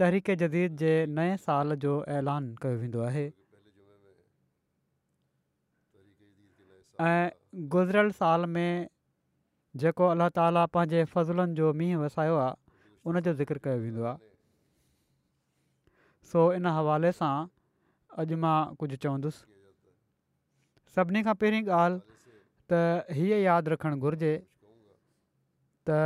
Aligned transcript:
तहरीक 0.00 0.30
जदीद 0.42 0.76
जे 0.82 0.92
नए 1.18 1.32
साल 1.44 1.74
जो 1.84 1.92
ऐलान 2.18 2.46
कयो 2.64 2.76
वेंदो 2.82 3.02
आहे 3.10 3.24
ऐं 7.10 8.08
साल 8.22 8.46
में 8.56 8.68
जेको 9.82 10.06
अलाह 10.14 10.28
ताला 10.38 10.64
पंहिंजे 10.76 11.04
फज़लनि 11.12 11.58
जो 11.60 11.72
मींहुं 11.82 12.02
वसायो 12.04 12.34
आहे 12.42 12.54
उन 13.10 13.20
ज़िक्र 13.42 13.64
कयो 13.68 13.82
वेंदो 13.84 14.14
सो 16.32 16.44
इन 16.60 16.72
हवाले 16.78 17.12
सां 17.20 17.32
अॼु 18.24 18.38
मां 18.46 18.56
कुझु 18.82 18.96
चवंदुसि 19.06 20.94
सभिनी 20.96 21.22
खां 21.28 21.34
पहिरीं 21.42 21.62
ॻाल्हि 21.64 22.18
त 22.72 23.16
हीअ 23.18 23.36
यादि 23.44 23.72
रखणु 23.74 24.00
घुरिजे 24.08 24.32
त 25.88 26.00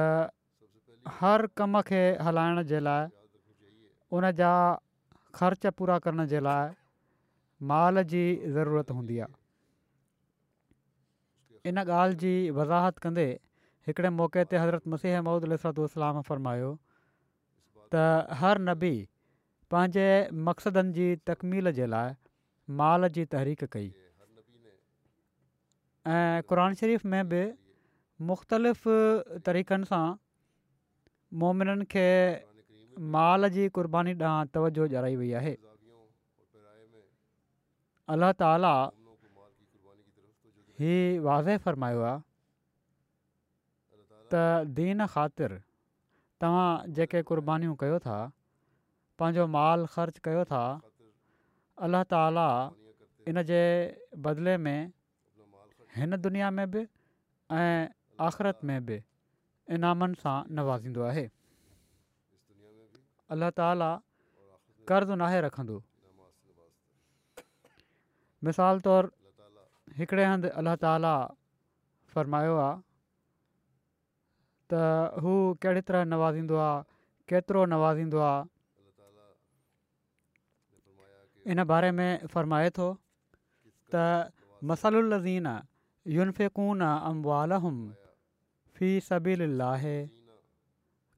हर 1.19 1.47
कम 1.61 1.81
खे 1.91 2.01
हलाइण 2.29 2.63
जे 2.73 2.81
लाइ 2.89 3.11
उन 4.17 4.31
जा 4.41 4.51
ख़र्च 5.39 5.63
पूरा 5.79 5.97
करण 6.05 6.27
जे 6.33 6.41
लाइ 6.49 6.67
माल 7.73 8.03
जी 8.13 8.23
ज़रूरत 8.57 8.91
हूंदी 8.97 9.17
आहे 9.25 11.69
इन 11.71 11.77
ॻाल्हि 11.85 12.17
जी 12.23 12.33
वज़ाहत 12.59 12.95
कंदे 13.05 13.25
हिकिड़े 13.89 14.11
मौके 14.21 14.43
ते 14.53 14.57
हज़रत 14.65 14.85
मसीह 14.95 15.15
महूद 15.29 15.47
अल 15.49 15.55
फरमायो 16.31 16.69
त 17.95 18.45
हर 18.45 18.63
नबी 18.71 18.93
पंहिंजे 19.75 20.05
मक़सदनि 20.49 20.93
जी 21.01 21.09
तकमील 21.33 21.73
जे 21.83 21.89
लाइ 21.97 22.15
माल 22.83 23.09
जी 23.19 23.25
तहरीक 23.37 23.65
कई 23.77 23.89
ऐं 26.17 26.41
क़ुर 26.51 26.59
शरीफ़ 26.83 27.09
में 27.15 27.23
बि 27.35 27.43
मुख़्तलिफ़ 28.33 28.89
तरीक़नि 29.49 29.89
सां 29.95 30.05
मोमिननि 31.43 31.87
खे 31.95 32.05
माल 32.97 33.49
जी 33.55 33.69
क़ुर्बानी 33.77 34.13
ॾांहुं 34.15 34.47
तवजो 34.55 34.87
ॼाई 34.89 35.17
वई 35.17 35.33
आहे 35.33 35.57
हीउ 40.81 41.23
वाज़े 41.25 41.57
फ़रमायो 41.65 42.01
आहे 42.03 42.23
त 44.33 44.69
दीन 44.79 45.07
ख़ातिर 45.07 45.53
तव्हां 46.41 46.93
जेके 46.93 47.23
क़ुर्बानीूं 47.29 47.75
कयो 47.83 47.99
था 48.07 48.17
पंहिंजो 49.19 49.47
माल 49.57 49.87
ख़र्च 49.95 50.19
कयो 50.29 50.45
था 50.45 50.63
अल्लाह 51.87 52.03
ताला 52.13 52.47
इन 53.33 53.43
जे 53.49 53.63
बदिले 54.27 54.57
में 54.61 54.93
हिन 55.97 56.17
दुनिया 56.29 56.51
में 56.59 56.71
बि 56.71 56.85
ऐं 57.57 57.89
आख़िरत 58.29 58.61
में 58.65 58.79
बि 58.87 59.01
इनामनि 59.81 60.15
सां 60.25 60.37
नवाज़ींदो 60.61 61.03
आहे 61.13 61.29
अलाह 63.35 63.51
ताला 63.59 63.91
कर 64.89 65.03
नाहे 65.21 65.39
रखंदो 65.47 65.77
मिसाल 68.47 68.77
तौरु 68.87 69.09
हिकिड़े 69.99 70.25
हंधि 70.31 70.49
अल्ला 70.59 70.75
ताला 70.85 71.15
फ़रमायो 72.15 72.55
आहे 72.65 72.75
त 74.71 74.73
हू 75.23 75.33
कहिड़ी 75.63 75.83
तरह 75.89 76.03
नवाज़ींदो 76.13 76.57
आहे 76.67 76.85
केतिरो 77.31 77.61
नवाज़ींदो 77.75 78.19
आहे 78.27 78.41
इन 81.55 81.59
बारे 81.71 81.91
में 81.99 82.11
फ़रमाए 82.35 82.69
थो 82.79 82.89
त 83.95 83.95
मसलुल 84.73 85.15
अम्बाली 86.37 88.99
सबीलाहे 89.09 89.97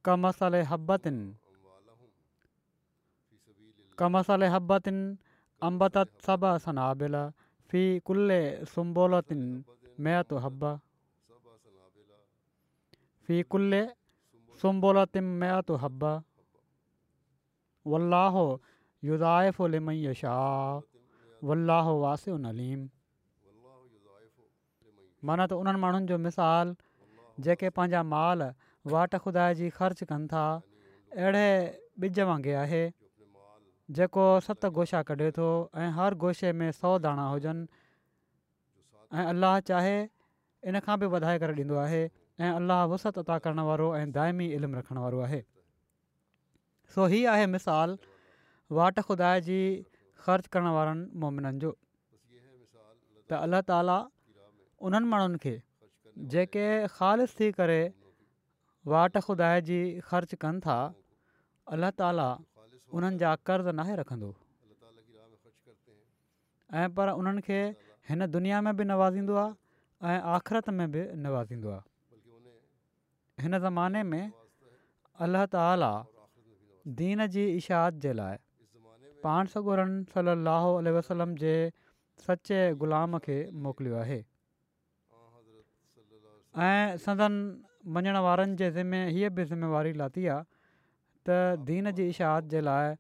क 0.07 0.09
मसल 0.25 0.55
हबतिन 0.73 1.17
कमसले 3.99 4.47
हबतिन 4.55 4.99
अम्बत 5.67 5.97
सब 6.27 6.43
सनाबिलबु 6.65 8.19
सुम्बोल 8.73 9.15
मयुमाना 10.07 10.67
त 25.51 25.53
उन्हनि 25.59 25.79
माण्हुनि 25.83 26.07
जो 26.13 26.17
मिसालु 26.27 26.73
जेके 27.49 27.69
पंहिंजा 27.81 28.01
माल 28.15 28.41
वाट 28.95 29.13
खुदाइजी 29.27 29.67
ख़र्चु 29.79 30.05
कनि 30.13 30.27
था 30.33 30.45
अहिड़े 31.19 31.47
ॿिज 32.07 32.17
वांगुरु 32.31 32.55
आहे 32.63 32.83
जेको 33.97 34.25
सत 34.47 34.69
गोछा 34.79 35.03
कढे 35.11 35.31
थो 35.37 35.45
ऐं 35.83 35.91
हर 35.99 36.15
गोछे 36.25 36.53
में 36.61 36.71
सौ 36.79 36.91
दाणा 37.05 37.27
हुजनि 37.35 37.67
ऐं 39.21 39.25
अलाह 39.35 39.61
चाहे 39.71 39.95
इन 40.73 40.81
खां 40.87 40.97
बि 41.03 41.07
वधाए 41.15 41.39
करे 41.45 41.55
ॾींदो 41.61 41.79
आहे 41.83 42.01
ऐं 42.07 42.51
अलाह 42.61 42.83
वसतु 42.93 43.21
अता 43.27 43.39
करण 43.47 43.61
वारो 43.69 43.87
ऐं 44.01 44.11
दाइमी 44.17 44.49
इल्मु 44.57 44.79
रखण 44.81 44.99
वारो 45.05 45.21
आहे 45.29 45.39
सो 46.97 47.07
हीअ 47.15 47.31
आहे 47.35 47.47
मिसालु 47.55 47.97
वाट 48.81 49.01
खुदाइ 49.09 49.41
जी 49.49 49.61
ख़र्चु 50.27 50.53
करण 50.57 50.71
वारनि 50.77 51.09
मोमिननि 51.25 51.65
जो 51.65 51.73
त 53.31 53.41
अल्लाह 53.47 53.65
ताला 53.73 53.97
उन्हनि 54.91 55.13
माण्हुनि 55.15 55.41
खे 55.47 55.55
जेके 56.35 56.67
ख़ालि 56.99 57.29
थी 57.41 57.51
करे 57.61 57.81
वाट 58.95 59.19
ख़ुदाइ 59.25 59.65
जी 59.71 59.81
ख़र्चु 60.13 60.41
कनि 60.47 60.65
था 60.69 60.79
अल्लाह 61.77 61.97
ताला 62.03 62.29
उन्हनि 62.97 63.17
जा 63.23 63.31
कर्ज़ु 63.47 63.73
नाहे 63.79 63.95
रखंदो 64.01 64.31
ऐं 66.81 66.89
पर 66.97 67.07
उन्हनि 67.21 67.41
खे 67.47 67.59
हिन 68.09 68.27
दुनिया 68.33 68.61
में 68.65 68.75
बि 68.77 68.85
नवाज़ींदो 68.85 69.35
आहे 69.37 69.53
ऐं 70.13 70.21
आख़िरति 70.37 70.73
में 70.79 70.89
बि 70.93 71.03
नवाज़ींदो 71.25 71.69
आहे 71.71 73.45
हिन 73.45 73.59
ज़माने 73.67 74.03
में 74.11 74.23
अलाह 75.25 75.45
ताला 75.53 75.93
दीन 77.01 77.27
जी 77.35 77.45
इशाद 77.61 78.01
जे 78.05 78.13
लाइ 78.21 78.37
पाण 79.25 79.47
सगुरनि 79.53 80.05
सला 80.15 80.57
अल 80.79 80.89
वसलम 80.97 81.35
जे 81.45 81.55
सचे 82.27 82.61
ग़ुलाम 82.83 83.19
खे 83.25 83.39
मोकिलियो 83.65 83.97
आहे 84.05 84.21
ऐं 86.69 86.97
सदन 87.05 87.33
मञण 87.97 88.17
वारनि 88.27 88.57
जे 88.61 88.71
ज़िमे 88.77 89.01
हीअ 89.17 89.31
बि 89.37 89.45
ज़िम्मेवारी 89.51 89.93
लाती 90.01 90.27
आहे 90.33 90.45
दीन 91.69 91.91
जी 92.01 92.07
इशाहत 92.09 92.49
जे 92.55 92.61
लाइ 92.69 92.95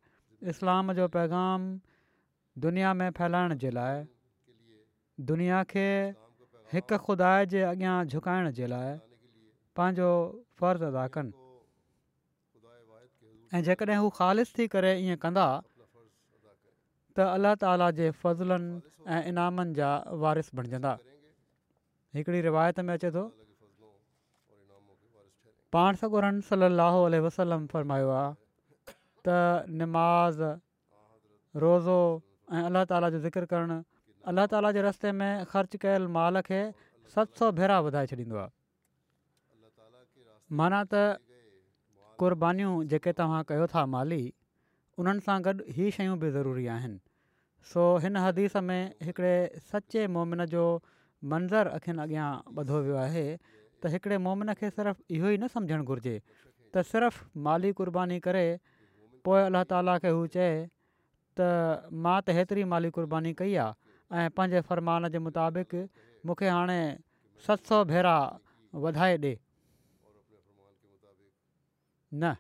इस्लाम 0.52 0.92
जो 1.00 1.06
पैगाम 1.16 1.68
दुनिया 2.64 2.92
में 3.00 3.10
फैलाइण 3.18 3.54
जे 3.64 3.70
लाइ 3.78 4.04
दुनिया 5.30 5.62
खे 5.74 5.86
हिक 6.74 6.92
खुदा 7.08 7.30
जे 7.54 7.62
अॻियां 7.70 7.94
झुकाइण 8.12 8.50
जे 8.60 8.66
लाइ 8.74 8.92
पंहिंजो 9.76 10.10
फ़र्ज़ु 10.60 10.86
अदा 10.86 11.06
कनि 11.16 11.32
ऐं 13.56 13.62
जेकॾहिं 13.68 13.96
हू 14.04 14.08
ख़ालि 14.20 14.44
थी 14.58 14.66
करे 14.76 14.92
ईअं 15.06 15.18
कंदा 15.24 15.46
त 15.64 17.26
अल्ला 17.34 17.52
ताला 17.64 17.90
जे 18.00 18.10
फज़ुलनि 18.24 18.72
ऐं 19.16 19.22
इनामनि 19.32 19.74
जा 19.80 19.90
वारिस 20.24 20.50
बणिजंदा 20.60 20.92
हिकिड़ी 22.18 22.40
रिवायत 22.48 22.80
में 22.88 22.94
अचे 22.94 23.10
थो 23.16 23.24
पाण 25.72 25.94
सॻुरन 26.00 26.38
सली 26.48 26.64
अलसलम 26.64 27.66
फ़रमायो 27.72 28.08
आहे 28.18 28.32
त 29.26 29.28
निमाज़ 29.80 30.42
रोज़ो 31.64 31.98
ऐं 32.52 32.62
अलाह 32.68 32.84
ताली 32.92 33.10
जो 33.14 33.18
ज़िकर 33.24 33.44
करणु 33.50 33.76
अलाह 34.32 34.46
ताला 34.52 34.70
जे 34.76 34.82
रस्ते 34.88 35.12
में 35.20 35.30
ख़र्चु 35.52 35.78
कयल 35.84 36.06
माल 36.16 36.40
खे 36.48 36.60
सत 37.16 37.36
सौ 37.40 37.50
भेरा 37.60 37.78
वधाए 37.88 38.06
छॾींदो 38.12 38.36
आहे 38.44 38.52
माना 40.60 40.80
त 40.92 41.20
क़रबानीूं 42.22 42.72
जेके 42.94 43.12
तव्हां 43.20 43.42
कयो 43.52 43.66
था 43.74 43.84
माली 43.96 44.22
उन्हनि 44.98 45.20
सां 45.28 45.36
गॾु 45.48 45.68
हीअ 45.76 45.90
शयूं 45.98 46.16
बि 46.24 46.30
ज़रूरी 46.38 46.66
आहिनि 46.78 46.98
सो 47.74 47.84
हिन 48.06 48.16
हदीस 48.24 48.56
में 48.72 48.80
हिकिड़े 49.08 49.36
सचे 49.70 50.06
मोमिन 50.16 50.44
जो 50.54 50.64
मंज़रु 51.34 51.76
अखियुनि 51.78 52.02
अॻियां 52.06 52.28
वधो 52.56 52.80
वियो 52.88 52.96
आहे 53.06 53.26
त 53.82 53.86
हिकिड़े 53.94 54.16
मोमिन 54.26 54.50
खे 54.58 54.68
सिर्फ़ु 54.74 55.00
इहो 55.16 55.26
ई 55.34 55.36
न 55.38 55.44
सम्झणु 55.54 55.82
घुरिजे 55.86 56.14
त 56.74 56.82
सिर्फ़ु 56.90 57.26
माली 57.46 57.70
क़ुर्बानी 57.78 58.18
करे 58.26 58.44
पोइ 59.24 59.38
अलाह 59.50 59.62
ताला 59.72 59.94
खे 60.04 60.10
हू 60.18 60.22
चए 60.36 60.48
त 61.38 61.40
मां 62.06 62.18
त 62.26 62.28
हेतिरी 62.38 62.64
माली 62.74 62.90
क़ुर्बानी 62.98 63.30
कई 63.40 63.52
आहे 63.64 64.18
ऐं 64.22 64.28
पंहिंजे 64.38 64.60
फ़रमान 64.70 65.02
जे 65.14 65.18
मुताबिक़ 65.26 65.74
मूंखे 66.26 66.46
हाणे 66.54 66.80
सत 67.46 67.58
सौ 67.72 67.78
भेरा 67.92 68.16
वधाए 68.86 69.14
ॾिए 69.22 69.32
न 72.18 72.34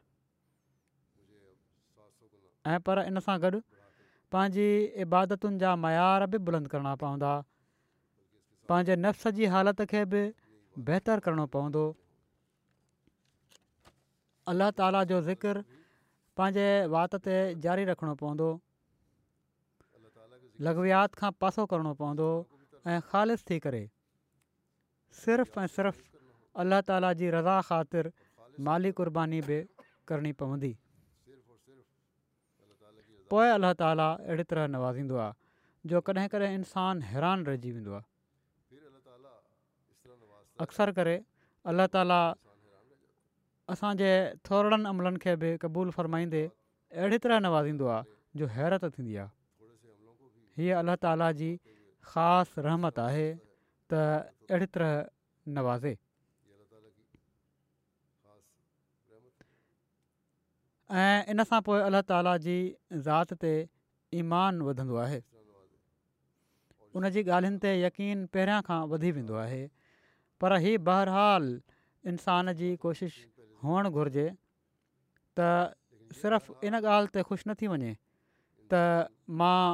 ऐं 2.74 2.78
पर 2.88 3.02
इन 3.12 3.18
सां 3.28 3.36
गॾु 3.46 3.62
पंहिंजी 4.34 4.66
इबादतुनि 5.06 5.58
जा 5.64 5.74
मयार 5.86 6.26
बि 6.34 6.38
बुलंद 6.50 6.68
करणा 6.74 6.94
पवंदा 7.04 7.30
पंहिंजे 8.68 8.94
नफ़्स 9.06 9.26
जी 9.38 9.44
हालति 9.54 9.86
खे 9.92 10.02
बि 10.14 10.22
बहितरु 10.86 11.20
करणो 11.28 11.46
पवंदो 11.54 11.86
اللہ 14.50 14.68
ताला 14.76 15.02
जो 15.04 15.18
ذکر 15.24 15.58
पंहिंजे 16.36 16.68
वाति 16.92 17.18
ते 17.24 17.34
जारी 17.64 17.84
रखणो 17.84 18.14
पवंदो 18.20 18.46
लघवियात 20.66 21.14
खां 21.20 21.30
पासो 21.44 21.66
करणो 21.72 21.92
पवंदो 22.00 22.28
ऐं 22.86 23.00
تھی 23.02 23.36
थी 23.48 23.58
करे 23.64 23.82
सिर्फ़ु 25.20 25.62
ऐं 25.62 25.66
सिर्फ़ु 25.66 26.02
अल्लाह 26.64 26.80
ताला 26.88 27.12
जी 27.20 27.28
रज़ा 27.36 27.60
ख़ातिर 27.68 28.12
माली 28.68 28.92
कुर्बानी 29.00 29.40
बि 29.48 29.60
करणी 30.08 30.32
पवंदी 30.40 30.72
पोइ 33.30 33.48
अल्ला 33.56 33.74
ताला 33.84 34.08
अहिड़ी 34.28 34.44
तरह 34.50 34.66
नवाज़ींदो 34.76 35.16
आहे 35.28 35.88
जो 35.92 36.00
कॾहिं 36.08 36.28
कॾहिं 36.38 36.54
इंसानु 36.64 37.04
हैरान 37.12 37.44
रहिजी 37.52 37.72
वेंदो 37.76 37.92
आहे 38.00 38.06
अक्सर 40.64 40.90
करे 40.98 41.14
अलाह 41.72 41.86
ताला 41.96 42.16
असांजे 43.74 44.10
थोरनि 44.48 44.88
अमलनि 44.90 45.18
खे 45.24 45.34
बि 45.42 45.50
क़बूल 45.64 45.90
फ़रमाईंदे 45.96 46.40
अहिड़ी 46.46 47.18
तरह 47.26 47.38
नवाज़ींदो 47.46 47.86
आहे 47.94 48.14
जो 48.40 48.46
हैरत 48.56 48.84
थींदी 48.96 49.16
आहे 49.22 49.28
हीअ 50.58 50.78
अल्ला 50.78 50.96
ताला 51.04 51.30
जी 51.40 51.50
ख़ासि 52.12 52.62
रहमत 52.68 52.98
आहे 53.04 53.26
त 53.92 54.00
अहिड़ी 54.50 54.68
तरह 54.76 54.92
नवाज़े 55.60 55.94
ऐं 60.98 61.18
इन 61.34 61.44
सां 61.52 61.60
पोइ 61.68 61.80
अलाह 61.90 62.04
ताला 62.12 62.34
जी 62.48 62.58
ज़ात 62.92 63.40
ते 63.46 63.54
ईमान 64.24 64.62
वधंदो 64.70 65.00
आहे 65.06 65.20
उन 66.98 67.08
जी 67.16 67.22
ॻाल्हियुनि 67.28 67.58
ते 67.64 67.78
यकीन 67.80 68.26
पहिरियां 68.36 68.62
खां 68.68 68.78
वधी 68.92 69.10
वेंदो 69.16 69.36
आहे 69.46 69.60
पर 70.40 70.50
بہرحال 70.50 70.76
बहरहाल 70.86 71.54
इंसान 72.10 72.52
जी 72.58 72.68
कोशिशि 72.82 73.22
हुअणु 73.64 73.90
घुरिजे 74.00 74.26
त 75.38 75.46
सिर्फ़ु 76.20 76.54
इन 76.68 76.74
ॻाल्हि 76.90 77.12
ते 77.14 77.22
ख़ुशि 77.28 77.44
न 77.50 77.54
थी 77.62 77.66
वञे 77.72 77.90
त 78.72 78.82
मां 79.40 79.64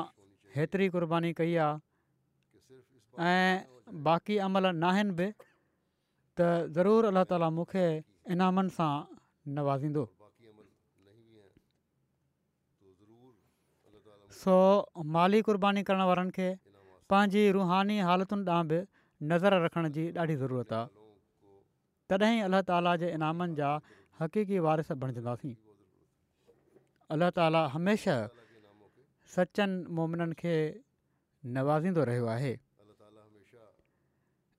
हेतिरी 0.57 0.89
क़ुर्बानी 0.95 1.33
कई 1.41 1.55
आहे 1.67 3.27
ऐं 3.33 3.65
बाक़ी 4.09 4.39
अमल 4.47 4.67
न 4.67 4.91
आहिनि 4.93 5.13
बि 5.21 5.29
त 5.37 6.73
ज़रूरु 6.79 7.13
अल्ला 7.13 7.25
ताली 7.35 7.51
मूंखे 7.59 7.85
इनामनि 8.37 8.75
सां 8.81 8.93
नवाज़ींदो 9.61 10.05
सो 14.41 14.57
माली 15.19 15.41
क़ुर्बानी 15.51 15.87
करण 15.91 16.09
वारनि 16.11 16.33
खे 16.41 16.49
पंहिंजी 17.13 17.43
रुहानी 17.61 18.01
हालतुनि 18.09 18.45
ॾांहुं 18.57 18.69
बि 18.73 18.83
नज़र 19.23 19.55
रखण 19.65 19.89
जी 19.93 20.11
ॾाढी 20.17 20.35
ज़रूरत 20.37 20.73
आहे 20.73 21.05
तॾहिं 22.11 22.39
ई 22.39 22.41
अलाह 22.51 22.61
ताला 22.69 22.95
जे 23.01 23.11
इनामनि 23.15 23.55
जा 23.59 23.69
हक़ीक़ी 24.21 24.59
वारिस 24.67 24.91
बणजंदासीं 25.03 25.55
अल्ला 27.15 27.29
ताला 27.37 27.63
हमेशह 27.75 28.27
सचनि 29.35 29.93
मोमिननि 29.95 30.35
खे 30.41 30.55
नवाज़ींदो 31.57 32.03
रहियो 32.11 32.27
आहे 32.35 32.53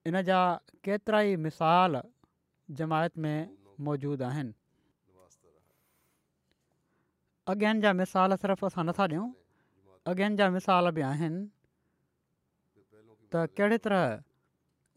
इन 0.08 0.22
जा 0.24 0.40
केतिरा 0.84 1.20
ई 1.22 1.36
मिसाल 1.48 2.02
जमायत 2.80 3.14
में 3.20 3.38
मौजूदु 3.86 4.24
आहिनि 4.24 4.54
अॻ्यनि 7.52 7.80
जा 7.84 7.92
मिसाल 8.02 8.36
सिर्फ़ु 8.44 8.66
असां 8.72 8.84
नथा 8.88 9.04
ॾियूं 9.16 9.28
अॻ्यनि 10.12 10.36
जा 10.40 10.50
मिसाल 10.58 10.90
बि 10.98 11.02
आहिनि 11.12 11.42
त 13.32 13.34
कहिड़े 13.58 13.78
तरह 13.88 14.04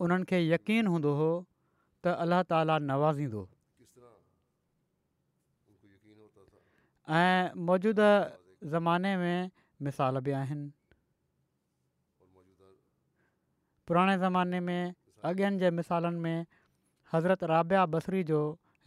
उन्हनि 0.04 0.24
खे 0.30 0.38
यकीन 0.52 0.86
हूंदो 0.92 1.10
हुओ 1.20 1.32
त 2.02 2.04
अलाह 2.24 2.42
ताला 2.50 2.74
नवाज़ींदो 2.90 3.42
ऐं 7.20 7.42
मौजूद 7.68 8.00
ज़माने 8.74 9.12
में 9.22 9.38
मिसाल 9.86 10.14
बि 10.26 10.30
आहिनि 10.40 10.66
पुराणे 13.88 14.14
ज़माने 14.22 14.58
में 14.68 14.82
अॻियनि 15.30 15.56
जे 15.64 15.68
मिसालनि 15.80 16.18
में 16.26 16.38
हज़रत 17.12 17.40
राबिया 17.52 17.82
बसरी 17.94 18.20
जो 18.30 18.38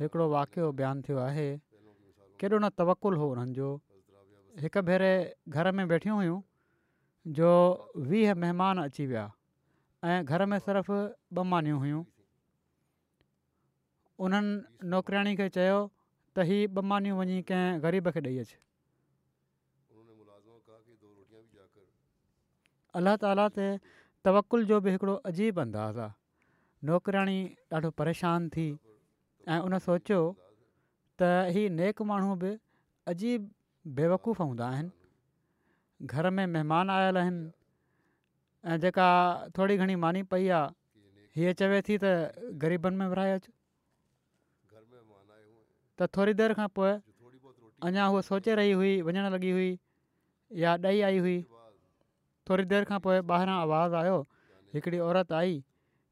हिकिड़ो 0.01 0.25
वाक़िओ 0.35 0.71
बयानु 0.79 0.99
थियो 1.07 1.17
आहे 1.27 1.47
केॾो 2.39 2.57
न 2.61 2.65
तवकुलु 2.81 3.17
हो 3.21 3.25
उन्हनि 3.33 3.53
जो 3.59 3.67
हिकु 4.63 4.81
भेरे 4.91 5.11
घर 5.49 5.65
में 5.77 5.83
वेठियूं 5.91 6.17
हुयूं 6.21 6.39
जो 7.39 7.49
वीह 8.09 8.27
महिमान 8.43 8.77
अची 8.85 9.03
विया 9.09 9.25
ऐं 10.03 10.25
घर 10.25 10.45
में 10.49 10.57
सिर्फ़ु 10.65 10.95
ॿ 11.37 11.43
मानियूं 11.45 11.77
हुयूं 11.79 12.01
उन्हनि 14.25 14.87
नौकरियाणी 14.93 15.33
खे 15.41 15.45
चयो 15.57 15.75
त 16.33 16.45
हीअ 16.51 16.63
ॿ 16.77 16.83
मानियूं 16.91 17.17
वञी 17.21 17.35
कंहिं 17.51 17.77
ग़रीब 17.83 18.09
खे 18.15 18.21
ॾेई 18.29 18.37
अचु 18.43 18.57
अलाह 23.01 23.15
ताला 23.25 23.45
ते 23.59 23.65
तवकुल 24.25 24.65
जो 24.73 24.81
बि 24.87 24.95
हिकिड़ो 24.97 25.15
अजीबु 25.33 25.61
अंदाज़ 25.67 25.99
आहे 26.07 26.87
नौकरियाणी 26.91 27.37
ॾाढो 27.75 27.89
परेशानु 28.03 28.49
थी 28.57 28.65
ऐं 29.53 29.59
उन 29.69 29.77
सोचियो 29.87 30.21
त 31.21 31.31
ही 31.53 31.69
नेक 31.77 32.01
माण्हू 32.13 32.33
बि 32.45 32.51
अजीब 33.15 33.49
बेवकूफ़ 34.01 34.41
हूंदा 34.49 34.65
आहिनि 34.73 36.05
घर 36.09 36.29
में 36.37 36.45
महिमान 36.57 36.89
आयल 36.99 37.17
आहिनि 37.25 37.49
ऐं 38.63 38.77
जेका 38.81 39.07
थोरी 39.57 39.77
घणी 39.77 39.95
मानी 40.03 40.21
पई 40.31 40.47
आहे 40.53 40.69
हीअ 41.35 41.53
चवे 41.59 41.81
थी 41.85 41.97
त 42.03 42.05
ग़रीबनि 42.61 42.95
में 42.97 43.07
विराए 43.11 43.31
अचूं 43.35 43.53
त 45.99 46.09
थोरी 46.15 46.33
देरि 46.39 46.53
खां 46.59 46.67
पोइ 46.77 46.91
अञा 47.89 48.05
हूअ 48.13 48.21
सोचे 48.29 48.55
रही 48.61 48.71
हुई 48.77 48.93
वञण 49.07 49.25
लॻी 49.33 49.51
हुई 49.57 49.69
या 50.61 50.71
ॾेई 50.85 51.01
आई 51.09 51.17
हुई 51.25 51.37
थोरी 52.47 52.63
देरि 52.73 52.85
खां 52.89 52.99
पोइ 53.05 53.17
ॿाहिरां 53.31 53.55
आवाज़ु 53.65 53.95
आयो 54.01 54.17
हिकिड़ी 54.75 54.99
औरत 55.09 55.33
आई 55.41 55.55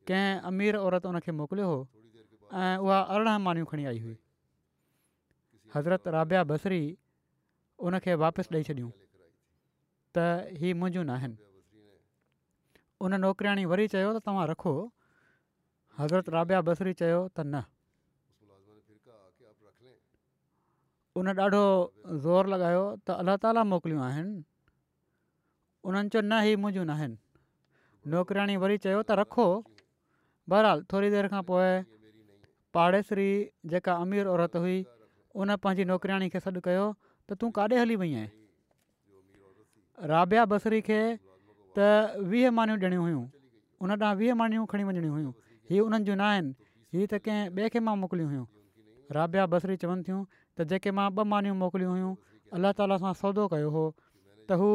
कंहिं 0.10 0.40
अमीर 0.52 0.78
औरत 0.78 1.06
उन 1.10 1.20
खे 1.26 1.32
मोकिलियो 1.42 1.68
हो 1.74 1.78
ऐं 2.62 2.72
उहा 2.86 2.98
अरिड़हं 3.16 3.42
मानियूं 3.50 3.66
खणी 3.74 3.86
आई 3.94 4.00
हुई 4.08 4.16
हज़रत 5.76 6.08
राबिया 6.18 6.42
बसरी 6.54 6.82
उनखे 7.86 8.14
वापसि 8.26 8.50
ॾेई 8.56 8.64
छॾियूं 8.72 8.92
त 10.18 10.26
हीअ 10.62 10.76
मुंहिंजूं 10.82 11.06
न 11.12 11.14
आहिनि 11.18 11.49
उन 13.06 13.14
नौकरियाणी 13.26 13.64
वरी 13.72 13.88
चयो 13.96 14.08
त 14.16 14.28
तव्हां 14.28 14.46
रखो 14.52 14.72
हज़रत 16.00 16.30
राबा 16.36 16.60
बसरी 16.70 16.94
चयो 17.02 17.20
त 17.28 17.46
न 17.52 17.64
उन 21.22 21.28
ॾाढो 21.38 21.64
ज़ोर 22.26 22.46
लॻायो 22.52 22.84
त 23.08 23.16
अलाह 23.24 23.38
ताला 23.46 23.62
मोकिलियूं 23.70 24.04
आहिनि 24.08 24.36
उन्हनि 25.90 26.10
चयो 26.16 26.22
न 26.30 26.32
ही 26.48 26.52
मुंहिंजूं 26.66 26.86
न 26.90 26.92
आहिनि 28.18 28.58
वरी 28.64 28.78
चयो 28.86 29.00
त 29.10 29.18
रखो 29.22 29.48
बहरहाल 30.54 30.84
थोरी 30.94 31.10
देरि 31.16 31.30
खां 31.36 31.42
पोइ 31.50 31.72
पाड़ेसरी 32.78 33.30
जेका 33.74 33.94
अमीर 34.08 34.32
औरत 34.34 34.56
हुई 34.66 34.78
उन 35.44 35.56
पंहिंजी 35.66 35.84
नौकरियाणी 35.94 36.28
खे 36.36 36.40
सॾु 36.48 36.60
कयो 36.68 36.86
त 37.28 37.30
तूं 37.44 37.50
काॾे 37.60 37.76
हली 37.82 37.96
वई 38.04 38.14
आहीं 38.22 38.30
राबा 40.14 40.46
बसरी 40.54 40.80
खे 40.92 41.02
त 41.78 42.26
वीह 42.32 42.52
मानियूं 42.60 42.80
ॾिनियूं 42.86 43.04
हुयूं 43.06 43.24
उन 43.82 43.92
ॾांहुं 44.00 44.16
वीह 44.22 44.34
मानियूं 44.42 44.66
खणी 44.72 44.84
वञणी 44.90 45.08
हुयूं 45.16 45.32
हीअ 45.70 45.84
उन्हनि 45.86 46.06
जूं 46.06 46.16
न 46.22 46.26
आहिनि 46.30 46.54
हीअ 46.94 47.06
त 47.12 47.20
कंहिं 47.26 47.44
ॿिए 47.56 47.68
खे 47.76 47.80
मां 47.88 47.96
मोकिलियूं 48.04 48.30
हुयूं 48.32 49.48
बसरी 49.56 49.76
चवनि 49.84 50.02
थियूं 50.08 50.22
त 50.58 50.68
जेके 50.72 50.92
मां 51.00 51.06
ॿ 51.12 51.26
मानियूं 51.34 51.56
मोकिलियूं 51.62 51.92
हुयूं 51.98 52.14
अलाह 52.60 52.72
ताला 52.82 52.98
सां 53.06 53.12
सौदो 53.22 53.48
कयो 53.54 53.70
हो 53.78 53.86
त 54.50 54.58
हू 54.64 54.70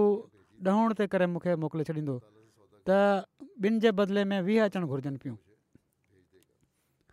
ॾहण 0.70 0.94
ते 1.00 1.06
करे 1.14 1.26
मूंखे 1.34 1.56
मोकिले 1.66 1.86
छॾींदो 1.90 2.16
त 2.90 2.98
ॿिनि 3.66 3.84
जे 3.86 3.90
बदिले 4.00 4.24
में 4.34 4.38
वीह 4.48 4.64
अचणु 4.68 4.86
घुरिजनि 4.94 5.22
पियूं 5.24 5.36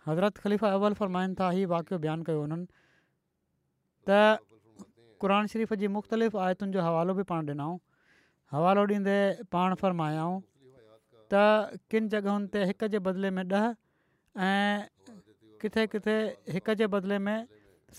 हज़रत 0.07 0.37
ख़लीफ़ा 0.45 0.69
अवल 0.77 0.93
फरमाइनि 1.01 1.33
था 1.39 1.49
हीउ 1.57 1.69
वाक़ियो 1.73 1.97
बयानु 2.05 2.29
कयो 2.29 2.45
हुननि 2.45 2.67
त 4.09 5.37
शरीफ़ 5.53 5.73
जी 5.81 5.87
मुख़्तलिफ़ 5.95 6.37
आयतुनि 6.43 6.73
जो 6.77 6.85
हवालो 6.89 7.13
बि 7.17 7.23
पाण 7.31 7.49
ॾिनऊं 7.55 7.77
हवालो 8.51 8.81
ॾींदे 8.85 9.17
पाण 9.55 9.73
फर्मायऊं 9.81 10.39
त 11.33 11.41
किनि 11.93 12.07
जॻहियुनि 12.13 12.47
ते 12.55 12.63
हिक 12.71 12.83
जे 12.95 12.99
बदिले 13.05 13.29
में 13.37 13.43
ॾह 13.51 13.67
ऐं 14.47 14.81
किथे 15.61 15.85
किथे 15.93 16.15
हिक 16.55 16.69
जे 16.81 16.87
बदिले 16.97 17.19
में 17.27 17.37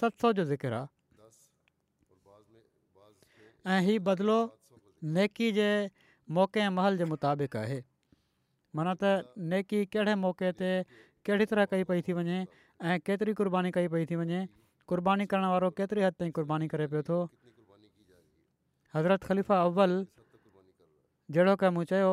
सत 0.00 0.21
सौ 0.25 0.32
जो 0.38 0.44
ज़िक्र 0.52 0.80
आहे 0.80 1.40
ऐं 3.76 3.80
हीउ 3.88 4.04
बदिलो 4.11 4.37
नेकी 5.16 5.50
जे 5.61 5.68
मौक़े 6.38 6.68
महल 6.78 6.99
जे 7.02 7.11
मुताबिक़ 7.16 7.56
आहे 7.64 7.80
माना 8.76 8.92
त 9.04 9.49
नेकी 9.56 9.85
कहिड़े 9.97 10.14
मौक़े 10.28 10.52
ते 10.62 10.71
कहिड़ी 11.25 11.47
तरह 11.54 11.64
कई 11.76 11.88
पई 11.92 12.04
थी 12.09 12.12
वञे 12.23 12.38
ऐं 12.92 13.00
केतिरी 13.09 13.32
क़ुर्बानी 13.40 13.73
कई 13.78 13.88
पई 13.94 14.04
थी 14.12 14.21
वञे 14.25 14.44
क़ुर्बानी 14.92 15.26
करणु 15.35 15.49
वारो 15.59 15.73
केतिरे 15.80 16.04
हद 16.11 16.21
ताईं 16.25 16.32
क़ुर्बानी 16.40 16.68
करे 16.76 16.87
पियो 16.94 17.02
थो 17.11 17.23
हज़रत 18.94 19.30
ख़लीफ़ा 19.32 19.62
अव्वल 19.68 20.02
जहिड़ो 21.31 21.55
की 21.57 21.69
मूं 21.75 21.83
चयो 21.87 22.11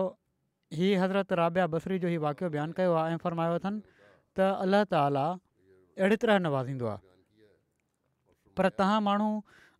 हीअ 0.74 0.92
हज़रत 1.04 1.34
राबिया 1.34 1.66
बसरी 1.74 1.98
जो 2.00 2.08
ई 2.13 2.18
वाक़ियो 2.24 2.50
बयानु 2.54 2.74
कयो 2.78 2.94
आहे 2.94 3.13
ऐं 3.13 3.18
फरमायो 3.24 3.54
अथनि 3.58 3.82
त 4.38 4.39
अल्लाह 4.63 4.84
ताला 4.94 5.24
अहिड़ी 5.98 6.18
तरह 6.24 6.38
नवाज़ींदो 6.46 6.86
आहे 6.86 7.01
पर 8.58 8.70
तव्हां 8.78 9.00
माण्हू 9.10 9.30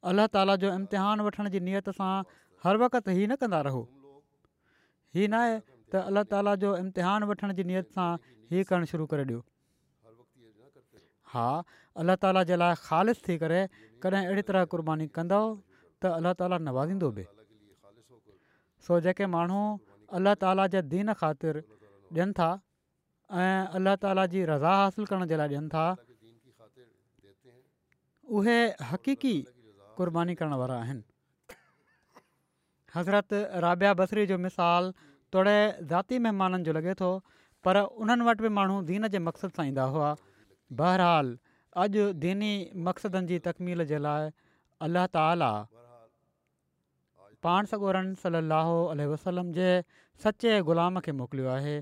अलाह 0.09 0.27
ताला 0.33 0.55
जो 0.65 0.74
इम्तिहान 0.74 1.21
वठण 1.29 1.50
जी 1.53 1.59
नीयत 1.69 1.93
सां 2.01 2.13
हर 2.65 2.81
वक़्तु 2.83 3.13
हीअ 3.19 3.27
न 3.29 3.36
कंदा 3.45 3.62
रहो 3.69 3.83
हीअ 5.15 5.29
न 5.29 5.33
आहे 5.45 5.55
त 5.93 6.01
अलाह 6.09 6.27
ताला 6.33 6.55
जो 6.65 6.74
इम्तिहान 6.83 7.29
वठण 7.33 7.53
जी 7.62 7.67
नियत 7.71 7.93
सां 8.00 8.09
हीअ 8.53 8.67
करणु 8.74 8.91
शुरू 8.93 9.07
करे 9.13 9.25
ॾियो 9.31 9.41
हा 11.33 11.48
अलाह 12.03 12.17
ताला 12.25 12.43
जे 12.51 12.57
लाइ 12.63 12.75
ख़ालि 12.86 13.13
थी 13.29 13.38
करे 13.45 13.62
कॾहिं 14.05 14.21
अहिड़ी 14.25 14.48
तरह 14.51 14.65
कुर्बानी 14.75 15.09
कंदव 15.21 15.51
त 16.03 16.17
अलाह 16.21 16.36
ताला 16.43 16.57
नवाज़ींदो 16.69 17.12
बि 17.17 17.29
सो 18.88 19.00
जेके 19.05 19.25
माण्हू 19.36 19.62
अलाह 20.19 20.36
ताला 20.45 20.67
जे 20.77 20.81
दीन 20.95 21.13
ख़ातिर 21.21 21.63
ॾियनि 22.13 22.36
था 22.39 22.45
ऐं 23.41 23.75
अलाह 23.79 23.95
ताला 24.05 24.25
जी 24.36 24.43
रज़ा 24.51 24.71
हासिलु 24.81 25.07
करण 25.12 25.27
जे 25.31 25.38
लाइ 25.41 25.50
ॾियनि 25.50 25.69
था 25.75 25.86
उहे 28.39 28.57
हक़ीकी 28.91 29.33
कुर्बानी 30.00 30.36
करण 30.41 30.53
वारा 30.62 30.79
आहिनि 30.86 31.03
हज़रत 32.95 33.38
राबिया 33.67 33.93
बसरी 34.01 34.25
जो 34.33 34.38
मिसाल 34.48 34.91
थोरे 35.36 35.57
ज़ाती 35.81 36.19
महिमाननि 36.27 36.63
जो 36.69 36.74
लॻे 36.79 36.93
थो 37.03 37.12
पर 37.67 37.81
उन्हनि 38.05 38.29
वटि 38.29 38.43
बि 38.48 38.53
माण्हू 38.59 38.81
दीन 38.91 39.07
जे 39.15 39.19
मक़सद 39.29 39.59
सां 39.59 39.65
ईंदा 39.74 39.86
हुआ 39.98 40.09
बहरहालु 40.81 41.36
अॼु 41.86 42.07
दीनी 42.25 42.51
मक़सदनि 42.89 43.27
जी 43.33 43.39
तकमील 43.50 43.86
जे 43.93 44.00
लाइ 44.07 44.31
अलाह 44.88 45.07
ताला 45.19 45.53
पाण 47.46 47.67
सगोरनि 47.74 48.15
सली 48.22 49.05
वसलम 49.13 49.51
जे 49.60 49.67
सचे 50.24 50.55
ग़ुलाम 50.69 51.00
खे 51.05 51.12
मोकिलियो 51.19 51.48
आहे 51.55 51.75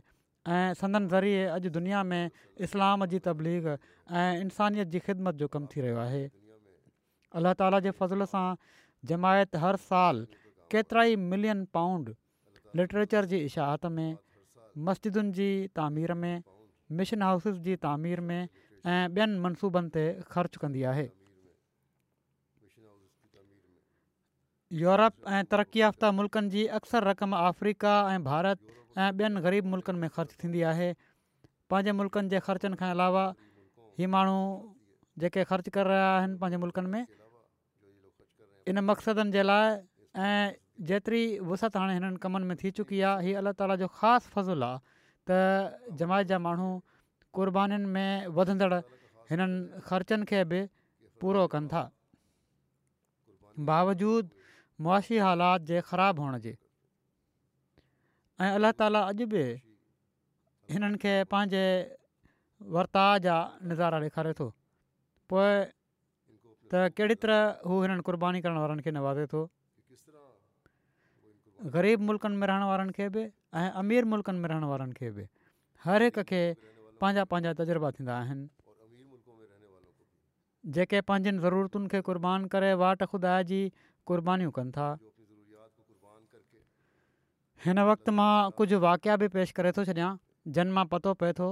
ऐं 0.56 0.74
संदन 0.82 1.08
ज़रिए 1.14 1.46
अॼु 1.54 1.70
दुनिया 1.78 2.02
में 2.10 2.30
इस्लाम 2.68 3.06
जी 3.14 3.20
तबलीग 3.30 3.68
ऐं 3.72 4.28
इंसानियत 4.42 4.94
जी 4.96 5.00
ख़िदमत 5.08 5.36
जो 5.42 5.48
कमु 5.56 5.68
थी 5.74 5.82
रहियो 5.86 5.98
आहे 6.04 6.22
अलाह 7.42 7.58
ताला 7.64 7.80
जे 7.88 7.92
फ़ज़ल 8.02 8.28
सां 8.36 8.46
जमायत 9.14 9.56
हर 9.66 9.80
साल 9.88 10.24
केतिरा 10.76 11.04
ई 11.14 11.16
मिलियन 11.34 11.66
पाउंड 11.80 12.14
लिटरेचर 12.82 13.26
जी 13.34 13.42
इशाहत 13.50 13.92
में 13.98 14.10
मस्जिदुनि 14.90 15.32
जी 15.42 15.50
तामीर 15.82 16.14
में 16.26 16.34
मिशन 17.02 17.28
हाउसिस 17.32 17.60
जी 17.70 17.76
तामीर 17.88 18.22
में 18.32 18.40
ऐं 18.40 19.00
ॿियनि 19.20 19.40
मनसूबनि 19.48 19.96
ते 19.98 20.06
ख़र्चु 20.36 20.66
कंदी 20.66 20.84
आहे 20.94 21.08
यूरोप 24.74 25.14
ऐं 25.32 25.44
तरक़ी 25.52 25.80
याफ़्ता 25.82 26.12
मुल्क़नि 26.12 26.50
जी 26.50 26.66
अक्सर 26.76 27.04
रक़म 27.04 27.36
अफ्रीका 27.36 27.92
ऐं 28.14 28.24
भारत 28.24 28.60
ऐं 28.98 29.12
ॿियनि 29.12 29.42
ग़रीब 29.42 29.66
मुल्क़नि 29.72 30.00
में 30.00 30.10
ख़र्चु 30.16 30.36
थींदी 30.44 30.62
आहे 30.68 30.92
पंहिंजे 31.72 31.92
मुल्क़नि 31.96 32.28
जे 32.30 32.40
ख़र्चनि 32.44 32.76
खां 32.76 32.90
अलावा 32.92 33.24
ही 34.00 34.06
माण्हू 34.12 34.40
जेके 35.24 35.44
ख़र्चु 35.48 35.72
करे 35.72 35.88
रहिया 35.88 36.12
आहिनि 36.18 36.38
पंहिंजे 36.44 36.58
मुल्कनि 36.64 36.88
में 36.88 37.08
इन 38.68 38.80
मक़सदनि 38.92 39.32
जे 39.32 39.44
लाइ 39.48 39.66
ऐं 40.20 40.54
जेतिरी 40.84 41.24
वसत 41.48 41.78
हाणे 41.80 41.94
हिननि 41.94 42.18
कमनि 42.20 42.46
में 42.52 42.56
थी 42.60 42.72
चुकी 42.76 43.02
आहे 43.02 43.28
हीअ 43.28 43.38
अलाह 43.40 43.54
ताला 43.62 43.76
जो 43.88 43.88
ख़ासि 43.88 44.30
फ़ज़ुलु 44.36 44.66
आहे 44.68 44.80
त 45.28 45.96
जमायत 46.04 46.28
जा 46.28 46.38
माण्हू 46.44 46.68
क़ुर्बानीुनि 47.40 47.88
में 47.96 48.28
वधंदड़ 48.36 48.74
हिननि 49.32 49.56
ख़र्चनि 49.90 50.26
खे 50.28 50.44
बि 50.52 50.62
पूरो 51.24 51.48
कनि 51.56 51.68
था 51.72 51.88
बावजूद 53.72 54.36
معاشی 54.86 55.20
حالات 55.20 55.62
جے 55.68 55.80
خراب 55.86 56.18
ہونے 56.20 56.40
جے 56.40 56.54
اں 58.44 58.54
اللہ 58.54 58.72
تعالی 58.78 58.98
عجوبے 59.08 59.44
انہن 60.76 60.96
کے 61.02 61.22
پاجے 61.30 61.64
ورتا 62.74 63.08
جا 63.24 63.36
نظارہ 63.70 64.00
لکھا 64.04 64.32
تو 64.38 64.50
پے 65.30 65.48
تا 66.70 66.88
کیڑی 66.96 67.16
طرح 67.16 67.52
ہو 67.66 67.82
انہن 67.84 68.02
قربانی 68.06 68.42
کرن 68.42 68.58
وارن 68.58 68.82
کے 68.82 68.92
نوازے 68.92 69.26
تو 69.32 69.46
غریب 71.74 72.02
ملکن 72.10 72.32
میں 72.40 72.48
رہن 72.48 72.64
وارن 72.70 72.92
کے 72.98 73.10
بے 73.14 73.26
اں 73.60 73.70
امیر 73.82 74.06
ملکن 74.14 74.36
میں 74.42 74.50
رہن 74.50 74.64
وارن 74.64 74.94
کے 74.94 75.12
بے 75.12 75.24
ہر 75.86 76.02
ایک 76.02 76.18
کے 76.28 76.52
پاجا 77.00 77.24
پاجا 77.30 77.54
تجربہ 77.58 77.90
تھندا 77.98 78.24
جے 80.76 80.86
کے 80.86 81.02
پاجن 81.08 81.88
کے 81.92 82.02
قربان 82.06 82.48
کرے 82.48 82.74
واٹ 82.80 83.04
خدا 83.12 83.42
جی 83.50 83.68
क़ब 84.08 84.52
कनि 84.58 84.72
था 84.72 84.88
हिन 87.66 87.80
वक़्तु 87.92 88.12
मां 88.18 88.52
कुझु 88.58 88.78
वाक़िया 88.80 89.16
बि 89.22 89.28
पेश 89.36 89.52
करे 89.58 89.72
थो 89.76 89.84
छॾियां 89.86 90.10
जन 90.56 90.68
मां 90.76 90.86
पतो 90.92 91.14
पए 91.22 91.32
थो 91.40 91.48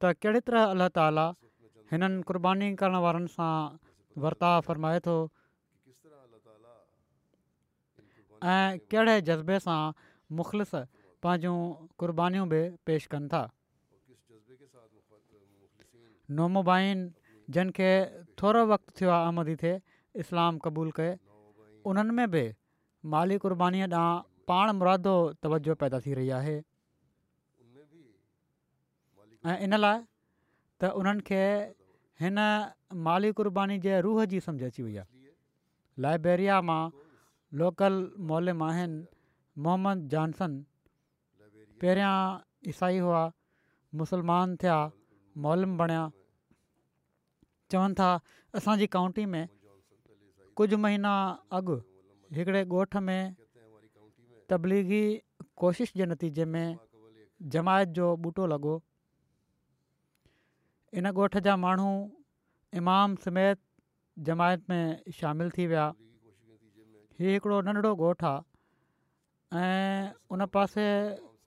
त 0.00 0.12
कहिड़ी 0.22 0.40
तरह 0.46 0.76
अलाह 0.76 0.88
ताला 0.96 1.26
हिननि 1.92 2.22
क़ुर्बानी 2.28 2.68
करण 2.80 2.96
वारनि 3.04 3.32
सां 3.34 3.52
वर्ताव 4.24 4.60
फ़रमाए 4.68 5.00
थो 5.08 5.16
ऐं 8.52 8.64
कहिड़े 8.92 9.14
जज़्बे 9.28 9.58
सां 9.66 9.80
मुख़लस 10.38 10.74
पंहिंजूं 11.24 11.56
क़ुर्बानीूं 12.04 12.46
बि 12.52 12.62
पेश 12.86 13.06
कनि 13.16 13.28
था 13.32 13.42
नमुबाइन 16.36 17.08
जिन 17.56 17.72
खे 17.80 17.90
थोरो 18.42 18.66
वक़्तु 18.74 19.00
थियो 19.00 19.10
आहे 19.16 19.32
आमदी 19.32 19.56
थिए 19.64 19.80
इस्लाम 20.24 20.58
क़बूलु 20.68 20.92
करे 21.00 21.12
उन्हनि 21.90 22.12
में 22.18 22.28
बि 22.34 22.42
माली 23.14 23.38
क़ुर्बानी 23.42 23.80
ॾांहुं 23.86 24.22
पाण 24.50 24.66
मुरादो 24.78 25.14
तवजो 25.42 25.74
पैदा 25.80 25.98
थी 26.06 26.12
रही 26.18 26.28
आहे 26.42 26.58
इन 29.64 29.74
लाइ 29.84 29.98
त 30.82 30.90
उन्हनि 31.00 31.22
खे 31.28 31.42
माली 33.06 33.30
क़ुर्बानी 33.38 33.78
जे 33.86 33.98
रूह 34.06 34.24
जी 34.32 34.40
सम्झि 34.46 34.64
अची 34.70 34.82
वई 34.86 34.96
आहे 35.02 35.30
लाइब्रेरिया 36.02 36.60
मां 36.68 36.82
लोकल 37.60 37.94
मॉलम 38.30 38.62
आहिनि 38.70 39.04
मोहम्मद 39.64 40.06
जॉनसन 40.14 40.52
पहिरियां 41.82 42.14
ईसाई 42.72 42.98
हुआ 43.06 43.22
मुसलमान 44.00 44.56
थिया 44.62 44.78
मोलम 45.46 45.76
बणिया 45.82 46.04
चवनि 47.70 47.94
था 48.00 48.08
असांजी 48.58 48.86
काउंटी 48.98 49.24
में 49.34 49.44
कुझु 50.58 50.76
महीना 50.84 51.10
अॻु 51.56 51.74
हिकिड़े 52.36 52.62
ॻोठ 52.80 52.96
में 53.06 53.34
तबलीगी 54.50 55.02
कोशिश 55.62 55.92
जे 56.00 56.06
नतीजे 56.12 56.44
में 56.52 56.64
जमायत 57.54 57.88
जो 57.98 58.06
ॿूटो 58.26 58.46
लॻो 58.52 58.72
इन 61.00 61.08
ॻोठ 61.12 61.36
जा 61.48 61.56
माण्हू 61.64 61.90
इमाम 62.80 63.16
समेत 63.24 63.58
जमायत 64.30 64.62
में 64.70 64.84
शामिलु 65.18 65.50
थी 65.58 65.66
विया 65.74 65.86
हीउ 67.20 67.32
हिकिड़ो 67.34 67.60
नंढड़ो 67.68 67.92
ॻोठु 68.06 68.26
आहे 68.32 68.42
ऐं 69.66 70.10
उन 70.32 70.46
पासे 70.56 70.86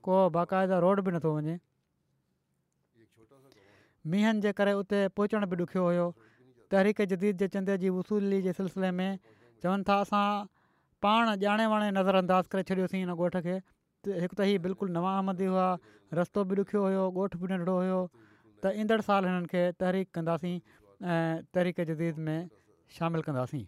को 0.06 0.14
बाक़ाइदा 0.38 0.78
रोड 0.86 1.00
बि 1.08 1.18
नथो 1.18 1.36
वञे 1.38 1.58
मींहनि 4.14 4.40
जे 4.46 4.52
करे 4.62 4.72
उते 4.84 5.06
पहुचण 5.18 5.46
बि 5.50 5.56
ॾुखियो 5.62 5.84
हुयो 5.90 6.06
तहरीक 6.74 7.04
जदीद 7.12 7.38
जे 7.42 7.46
चंदे 7.56 7.76
जी 7.84 7.90
वसूली 7.98 8.40
जे 8.46 8.52
सिलसिले 8.58 8.90
में 9.00 9.14
चवनि 9.62 9.84
था 9.88 9.96
असां 10.06 10.26
पाण 11.06 11.30
ॼाणे 11.44 11.66
वाणे 11.72 11.88
नज़र 11.98 12.20
अंदाज़ 12.24 12.48
करे 12.54 12.62
छॾियोसीं 12.70 13.00
हिन 13.02 13.10
ॻोठ 13.22 13.38
खे 13.46 13.54
त 13.62 14.22
हिकु 14.22 14.34
त 14.34 14.46
ई 14.50 14.62
बिल्कुलु 14.66 14.92
नवा 14.98 15.14
आमदी 15.22 15.48
हुआ 15.54 15.66
रस्तो 16.20 16.44
बि 16.52 16.58
ॾुखियो 16.62 16.82
हुयो 16.86 17.06
ॻोठु 17.16 17.40
बि 17.44 17.50
नंढो 17.54 17.74
हुयो 17.80 17.98
त 18.14 18.72
ईंदड़ 18.84 19.00
साल 19.08 19.28
हिननि 19.30 19.50
खे 19.54 19.62
तहरीक 19.82 20.10
कंदासीं 20.18 20.52
ऐं 20.54 21.50
तहरीक 21.58 21.86
जदीद 21.90 22.24
में 22.28 22.38
शामिलु 22.98 23.26
कंदासीं 23.28 23.62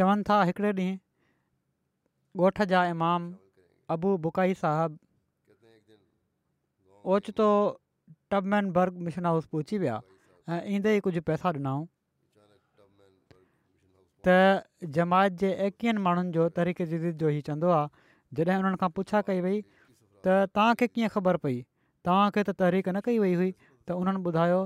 चवनि 0.00 0.30
था 0.30 0.40
हिकिड़े 0.52 0.72
ॾींहुं 0.82 2.44
ॻोठ 2.46 2.62
जा 2.76 2.84
इमाम 2.98 3.28
अबू 3.96 4.16
बुकाई 4.28 4.58
साहबु 4.66 5.02
ओचितो 7.14 7.44
टब 8.32 8.54
बर्ग 8.78 8.94
मिशन 9.08 9.26
हाउस 9.26 9.46
पहुची 9.52 9.78
विया 9.84 10.00
ऐं 10.54 10.60
ईंदे 10.76 10.92
ई 10.96 11.00
कुझु 11.06 11.20
पैसा 11.30 11.52
ॾिनाऊं 11.58 11.84
त 14.28 14.36
जमायत 14.98 15.36
जे 15.42 15.50
एकीहनि 15.68 16.02
माण्हुनि 16.06 16.32
जो 16.36 16.48
तहरीक़ 16.56 16.82
जदीद 16.92 17.20
जो 17.24 17.28
ई 17.30 17.40
चवंदो 17.48 17.68
आहे 17.76 18.38
जॾहिं 18.40 18.58
उन्हनि 18.62 18.80
खां 18.82 18.88
पुछा 18.98 19.20
कई 19.30 19.40
वई 19.46 19.60
त 20.26 20.36
तव्हांखे 20.58 20.86
कीअं 20.94 21.08
ख़बर 21.18 21.36
पई 21.44 21.58
तव्हांखे 22.08 22.42
त 22.50 22.56
तहरीक 22.64 22.88
न 22.88 23.04
कई 23.08 23.18
वई 23.26 23.34
हुई 23.42 23.50
त 23.60 24.00
उन्हनि 24.00 24.22
ॿुधायो 24.30 24.58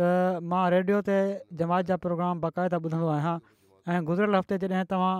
त 0.00 0.10
मां 0.52 0.64
रेडियो 0.76 1.00
ते 1.10 1.16
जमायत 1.62 1.92
जा 1.92 2.00
प्रोग्राम 2.08 2.44
बाक़ाइदा 2.44 2.82
ॿुधंदो 2.88 3.08
आहियां 3.14 3.36
ऐं 3.94 4.04
गुज़िरियल 4.12 4.38
हफ़्ते 4.40 4.58
जॾहिं 4.66 4.84
तव्हां 4.92 5.16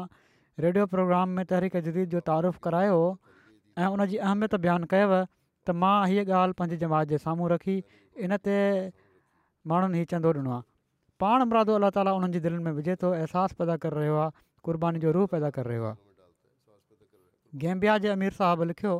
रेडियो 0.66 0.86
प्रोग्राम 0.98 1.34
में 1.40 1.44
तहरीक़ 1.54 1.78
जदीद 1.88 2.14
जो 2.16 2.24
तारीफ़ु 2.32 2.64
करायो 2.68 3.00
ऐं 3.82 3.90
उन 3.96 4.08
अहमियत 4.08 4.60
बयानु 4.68 4.94
कयव 4.94 5.18
त 5.68 5.74
मां 5.84 5.96
हीअ 6.10 6.24
ॻाल्हि 6.40 6.54
पंहिंजी 6.60 6.76
जमात 6.82 7.06
जे 7.14 7.18
साम्हूं 7.24 7.48
रखी 7.54 7.76
इन 8.26 8.36
ते 8.48 8.56
माण्हुनि 9.72 10.00
ई 10.02 10.10
चंदो 10.12 10.32
ॾिनो 10.40 10.52
आहे 10.56 10.66
पाण 11.24 11.42
मुरादो 11.52 11.74
अल्ला 11.78 11.90
ताली 11.96 12.10
उन्हनि 12.18 12.32
जे 12.36 12.40
दिलि 12.48 12.58
में 12.68 12.72
विझे 12.80 12.94
थो 13.02 13.10
अहसासु 13.16 13.54
पैदा 13.60 13.76
करे 13.84 14.00
रहियो 14.00 14.16
आहे 14.22 14.30
क़ुर्बानी 14.68 14.98
जो 15.06 15.12
रूह 15.16 15.26
पैदा 15.32 15.50
करे 15.56 15.72
रहियो 15.72 15.90
आहे 15.90 17.58
गेंबिया 17.64 17.96
जे 18.04 18.08
अमीर 18.16 18.32
साहिबु 18.38 18.68
लिखियो 18.72 18.94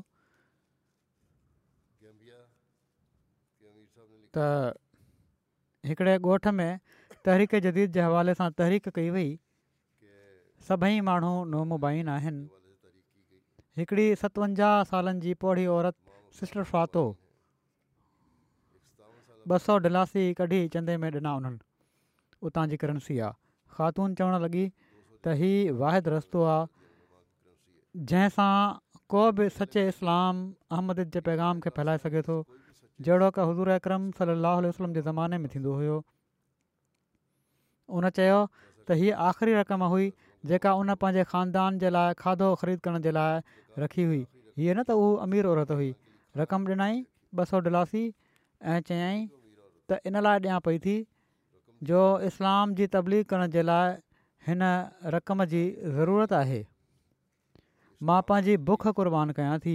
त 4.37 4.47
हिकिड़े 5.91 6.15
ॻोठ 6.31 6.49
में 6.61 6.71
तहरीक 7.29 7.59
जदीद 7.69 7.93
जे 7.97 8.01
हवाले 8.09 8.35
सां 8.43 8.51
तहरीक 8.63 8.89
कई 8.99 9.09
वई 9.17 9.27
सभई 10.69 11.01
माण्हू 11.09 11.31
नमुबाइन 11.55 12.09
आहिनि 12.17 12.47
हिकिड़ी 13.81 14.07
सतवंजाह 14.21 14.75
सालनि 14.93 15.23
जी 15.27 15.33
औरत 15.79 16.08
सिस्टर 16.37 16.63
फ़ातो 16.71 17.05
ॿ 19.51 19.59
सौ 19.67 19.77
डलासी 19.85 20.23
कढी 20.41 20.57
चंदे 20.75 20.97
में 21.05 21.11
ॾिना 21.19 21.31
उन्हनि 21.41 22.47
उतां 22.49 22.65
जी 22.73 22.77
करंसी 22.83 23.15
आहे 23.27 23.77
ख़ातून 23.79 24.17
चवणु 24.21 24.41
लॻी 24.47 24.65
त 25.27 25.35
इहा 25.37 25.77
वाहिद 25.83 26.11
रस्तो 26.17 26.43
आहे 26.55 28.03
जंहिंसां 28.13 28.51
को 29.15 29.23
बि 29.41 29.47
सचे 29.57 29.87
इस्लाम 29.95 30.43
अहमद 30.79 31.01
जे 31.17 31.23
पैगाम 31.29 31.65
खे 31.67 31.73
फैलाए 31.79 32.03
सघे 32.07 32.23
थो 32.29 32.37
जहिड़ो 33.07 33.31
का 33.39 33.45
हज़ूर 33.53 33.73
अकरम 33.79 34.11
सली 34.19 34.37
वसलम 34.69 34.97
जे 34.99 35.03
ज़माने 35.09 35.39
में 35.45 35.49
थींदो 35.55 35.75
हुयो 35.83 35.97
उन 38.01 38.09
चयो 38.21 38.41
त 38.43 38.99
हीअ 39.05 39.15
आख़िरी 39.31 39.55
रक़म 39.63 39.91
हुई 39.95 40.11
जेका 40.53 40.73
उन 40.83 40.95
पंहिंजे 41.07 41.25
खानदान 41.33 41.79
जे 41.85 41.95
लाइ 41.99 42.19
खाधो 42.25 42.51
ख़रीद 42.65 42.81
करण 42.89 43.07
जे 43.09 43.17
लाइ 43.19 43.41
रखी 43.87 44.05
हुई 44.13 44.21
हीअ 44.21 44.75
न 44.75 44.85
त 44.91 44.99
उहा 45.05 45.27
अमीर 45.29 45.51
औरत 45.55 45.73
हुई 45.81 45.91
रक़म 46.39 46.65
ॾिनई 46.73 46.93
ॿ 47.41 47.45
सौ 47.51 47.59
दिलासी 47.69 48.01
ऐं 48.73 48.77
चयाई 48.91 49.23
त 49.91 49.97
इन 50.11 50.19
लाइ 50.27 50.41
ॾियां 50.43 50.59
पई 50.67 50.79
थी 50.87 50.95
जो 51.91 52.03
इस्लाम 52.31 52.75
जी 52.81 52.87
तबलीग 52.97 53.25
करण 53.33 53.55
जे 53.55 53.65
लाइ 53.71 53.97
हिन 54.49 54.67
रक़म 55.17 55.45
जी 55.55 55.63
ज़रूरत 55.97 56.35
आहे 56.41 56.61
मां 58.11 58.19
पंहिंजी 58.31 58.57
बुख 58.71 58.87
कुर्बान 59.01 59.35
कयां 59.41 59.57
थी 59.67 59.75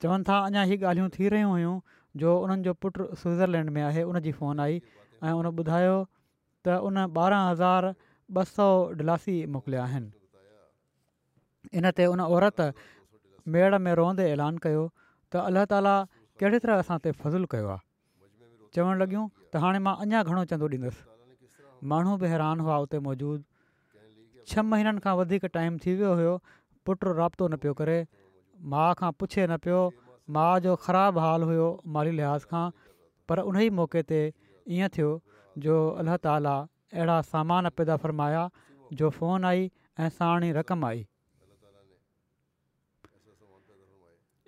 चवनि 0.03 0.29
था 0.31 0.39
अञा 0.51 0.63
ही 0.69 0.79
ॻाल्हियूं 0.83 1.09
थी 1.19 1.33
रहियूं 1.35 1.51
हुयूं 1.55 1.75
जो 2.23 2.31
उन्हनि 2.45 2.67
जो 2.69 2.73
पुटु 2.85 3.07
स्विज़रलैंड 3.23 3.71
में 3.77 3.83
आहे 3.89 4.05
उनजी 4.13 4.33
फ़ोन 4.39 4.63
आई 4.67 4.81
ऐं 4.81 5.37
उन 5.41 5.51
ॿुधायो 5.65 5.99
त 6.69 6.79
उन 6.93 7.03
ॿारहं 7.21 7.51
हज़ार 7.53 7.93
ॿ 8.39 9.21
सौ 9.21 9.45
मोकिलिया 9.59 9.85
इन 11.79 11.91
ते 11.97 12.05
उन 12.07 12.21
औरत 12.21 12.61
मेड़ 13.55 13.79
में 13.87 13.93
रहंदे 14.01 14.25
ऐलान 14.35 14.59
कयो 14.65 14.85
त 15.33 15.45
अल्ला 15.51 15.65
ताला 15.73 15.95
कहिड़ी 16.43 16.59
तरह 16.65 16.83
असां 16.85 16.99
ते 17.07 17.13
फज़लु 17.21 17.49
कयो 17.55 17.69
आहे 17.75 18.75
चवणु 18.77 18.97
लॻियूं 19.03 19.25
त 19.29 19.63
हाणे 19.65 19.83
मां 19.89 19.95
अञा 20.07 20.23
घणो 20.29 20.45
चंदो 20.53 20.69
ॾींदुसि 20.75 21.87
माण्हू 21.93 22.17
बि 22.23 22.33
हैरान 22.33 22.65
हुआ 22.67 22.77
उते 22.87 22.99
मौजूदु 23.07 24.49
छह 24.53 24.65
महीननि 24.71 25.05
खां 25.07 25.15
वधीक 25.21 25.47
टाइम 25.59 25.77
थी 25.85 25.95
वियो 26.01 26.15
हुयो 26.21 26.33
पुटु 26.89 27.13
राब्तो 27.21 27.49
न 27.53 27.61
पियो 27.65 27.75
करे 27.83 27.99
माउ 28.75 28.97
खां 29.03 29.13
पुछे 29.23 29.47
न 29.53 29.61
पियो 29.67 29.83
माउ 30.39 30.59
जो 30.67 30.75
ख़राबु 30.87 31.25
हाल 31.27 31.49
हुयो 31.53 31.69
माली 31.99 32.17
लिहाज़ 32.23 32.49
खां 32.55 32.65
पर 33.29 33.45
उन 33.53 33.61
ई 33.69 33.77
मौक़े 33.83 34.03
ते 34.15 34.21
ईअं 34.33 34.91
थियो 34.99 35.13
जो 35.67 35.77
अल्ला 36.03 36.17
ताला 36.29 36.57
अहिड़ा 36.97 37.21
सामान 37.35 37.71
पैदा 37.81 38.01
फ़रमाया 38.05 38.45
जो 39.03 39.11
फ़ोन 39.21 39.49
आई 39.53 39.71
ऐं 40.05 40.11
साणी 40.21 40.53
रक़म 40.61 40.93
आई 40.93 41.07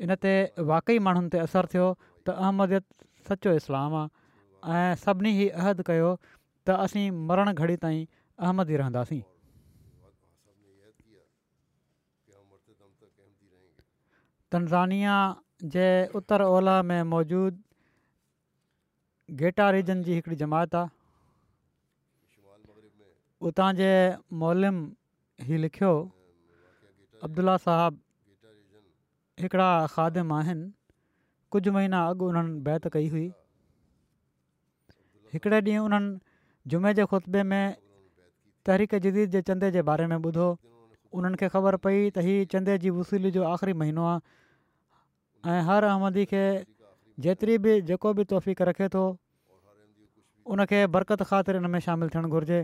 इन 0.03 0.19
ते 0.21 0.33
वाक़ई 0.59 0.99
माण्हुनि 1.07 1.31
ते 1.33 1.39
असरु 1.47 1.69
थियो 1.73 1.87
त 2.27 2.29
अहमदियत 2.43 2.85
सचो 3.31 3.51
इस्लाम 3.59 3.93
आहे 3.99 4.79
ऐं 4.79 4.95
सभिनी 5.03 5.31
ई 5.33 5.47
अहद 5.63 5.83
कयो 5.89 6.09
त 6.67 6.77
असीं 6.85 7.05
मरण 7.31 7.51
घड़ी 7.55 7.77
ताईं 7.83 8.01
अहमदी 8.43 8.81
रहंदासीं 8.83 9.21
तनज़ानिया 14.53 15.15
जे 15.75 15.87
उत्तर 16.19 16.41
ओलह 16.57 16.77
में 16.91 17.03
मौजूदु 17.15 17.61
गेटा 19.45 19.67
रीजन 19.77 19.99
जी 20.09 20.13
हिकिड़ी 20.19 20.37
जमायत 20.43 20.75
आहे 20.81 20.89
उतां 23.51 23.71
जे 23.83 23.89
मोलम 24.43 24.77
ई 25.47 25.57
लिखियो 25.67 25.93
अब्दुला 27.29 27.55
साहाबु 27.69 28.01
हिकिड़ा 29.41 29.71
ख़ादिम 29.95 30.33
आहिनि 30.33 30.73
कुझु 31.53 31.71
महीना 31.73 31.99
अॻु 32.09 32.25
उन्हनि 32.29 32.61
बैत 32.67 32.87
कई 32.93 33.07
हुई 33.13 33.23
हिकिड़े 35.33 35.59
ॾींहुं 35.69 35.85
उन्हनि 35.89 36.19
जुमे 36.73 36.93
जे 36.99 37.05
खुतबे 37.13 37.43
में 37.51 37.65
तहरीक 38.67 38.95
जदीद 39.07 39.31
जे 39.37 39.41
चंदे 39.49 39.71
जे 39.77 39.83
बारे 39.91 40.07
में 40.13 40.17
ॿुधो 40.19 40.49
उन्हनि 41.17 41.49
ख़बर 41.55 41.77
पई 41.87 41.99
त 42.11 42.27
हीअ 42.29 42.45
चंदे 42.55 42.77
जी 42.85 42.91
वसूली 42.99 43.31
जो 43.39 43.43
आख़िरी 43.53 43.73
महीनो 43.85 44.05
आहे 44.13 45.57
हर 45.71 45.89
अहमदी 45.95 46.25
खे 46.35 46.45
जेतिरी 47.29 47.57
बि 47.67 47.81
जेको 47.89 48.13
बि 48.21 48.25
तोफ़ीक़ु 48.37 48.69
रखे 48.73 48.89
थो 48.97 49.05
उनखे 50.57 50.87
बरक़त 50.99 51.23
ख़ातिर 51.33 51.57
इन 51.63 51.71
में 51.77 51.81
शामिलु 51.89 52.13
थियणु 52.17 52.29
घुरिजे 52.37 52.61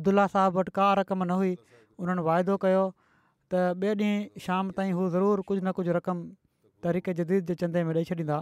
अब्दुला 0.00 0.26
साहब 0.34 0.58
वटि 0.58 0.70
का 0.80 0.92
रक़म 1.02 1.24
न 1.30 1.40
हुई 1.42 1.56
उन्हनि 2.02 2.22
वाइदो 2.30 2.54
कयो 2.66 2.84
त 3.52 3.54
ॿिए 3.82 3.94
ॾींहुं 4.02 4.42
शाम 4.46 4.70
ताईं 4.78 4.92
हू 4.98 5.08
ज़रूरु 5.14 5.42
कुझु 5.48 5.60
न 5.64 5.72
कुझु 5.78 5.92
रक़म 5.96 6.18
तरीक़े 6.86 7.12
जदीद 7.20 7.46
जे 7.52 7.54
चंदे 7.60 7.82
में 7.88 7.92
ॾेई 7.94 8.04
छॾींदा 8.08 8.36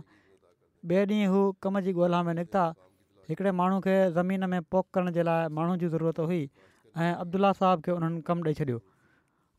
ॿिए 0.89 1.05
ॾींहुं 1.13 1.29
हू 1.35 1.41
कम 1.67 1.79
जी 1.87 1.93
ॻोल्हा 2.07 2.23
में 2.29 2.33
निकिता 2.39 2.65
हिकिड़े 3.29 3.53
माण्हू 3.59 3.81
खे 3.89 3.97
ज़मीन 4.19 4.45
में 4.55 4.61
पोख 4.75 4.87
करण 4.97 5.13
जे 5.19 5.23
लाइ 5.31 5.77
जी 5.85 5.89
ज़रूरत 5.97 6.19
हुई 6.31 6.43
ऐं 6.97 7.13
अब्दुल्ला 7.21 7.53
साहब 7.61 7.83
खे 7.89 7.93
उन्हनि 7.99 8.21
कमु 8.31 8.43
ॾेई 8.51 8.55
छॾियो 8.63 8.81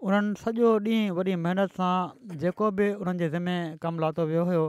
उन्हनि 0.09 0.43
सॼो 0.43 0.73
ॾींहुं 0.89 1.15
वॾी 1.19 1.35
महिनत 1.45 1.77
सां 1.79 1.93
जेको 2.45 2.71
बि 2.81 2.89
उन्हनि 2.93 3.23
जे 3.23 3.29
ज़िमे 3.37 3.55
कमु 3.87 4.01
लातो 4.05 4.25
वियो 4.33 4.43
हुयो 4.51 4.65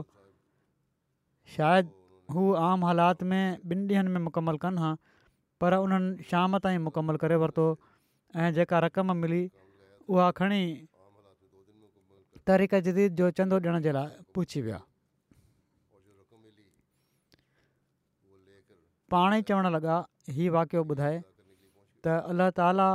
शायदि 1.57 1.89
हू 2.33 2.49
आम 2.69 2.85
हालात 2.91 3.23
में 3.31 3.43
ॿिनि 3.65 3.87
ॾींहंनि 3.93 4.13
में 4.17 4.21
मुकमलु 4.31 4.63
कनि 4.67 4.85
हा 4.87 4.93
पर 5.61 5.75
उन्हनि 5.83 6.29
शाम 6.33 6.57
ताईं 6.65 6.79
मुकमलु 6.89 7.17
करे 7.27 7.35
वरितो 7.43 7.67
ऐं 8.43 8.53
जेका 8.59 8.79
रक़म 8.87 9.15
मिली 9.23 9.43
उहा 10.15 10.29
खणी 10.39 10.61
तरीक़ा 12.47 12.79
जदीद 12.87 13.15
जो 13.21 13.29
चंदो 13.39 13.57
ॾियण 13.63 13.79
जे 13.85 13.91
लाइ 13.97 14.11
पुछी 14.35 14.61
विया 14.67 14.79
पाण 19.13 19.35
ई 19.37 19.43
चवणु 19.51 19.69
लॻा 19.77 19.97
हीउ 20.37 20.53
वाक़ियो 20.53 20.83
ॿुधाए 20.95 21.17
त 22.05 22.15
अल्लाह 22.33 22.49
ताला 22.59 22.87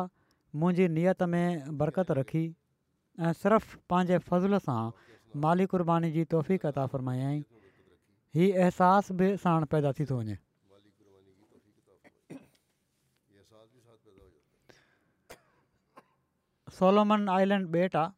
मुंहिंजी 0.63 0.89
नियत 0.97 1.23
में 1.35 1.77
बरकत 1.83 2.13
रखी 2.21 2.45
ऐं 2.53 3.33
सिर्फ़ु 3.43 3.81
पंहिंजे 3.93 4.19
फ़ज़ुल 4.31 4.59
सां 4.69 4.81
माली 5.47 5.67
कुर्बानी 5.75 6.11
जी 6.17 6.25
तौफ़ीक़ता 6.37 6.87
फ़र्मायाई 6.95 7.41
हीउ 8.39 8.65
अहसासु 8.67 9.19
बि 9.21 9.31
साण 9.47 9.69
पैदा 9.77 9.93
थी 10.01 10.09
थो 10.13 10.21
वञे 10.23 10.39
सोलोमन 16.77 17.29
आइलैंड 17.29 17.67
बेट 17.73 17.97
आहे 18.01 18.15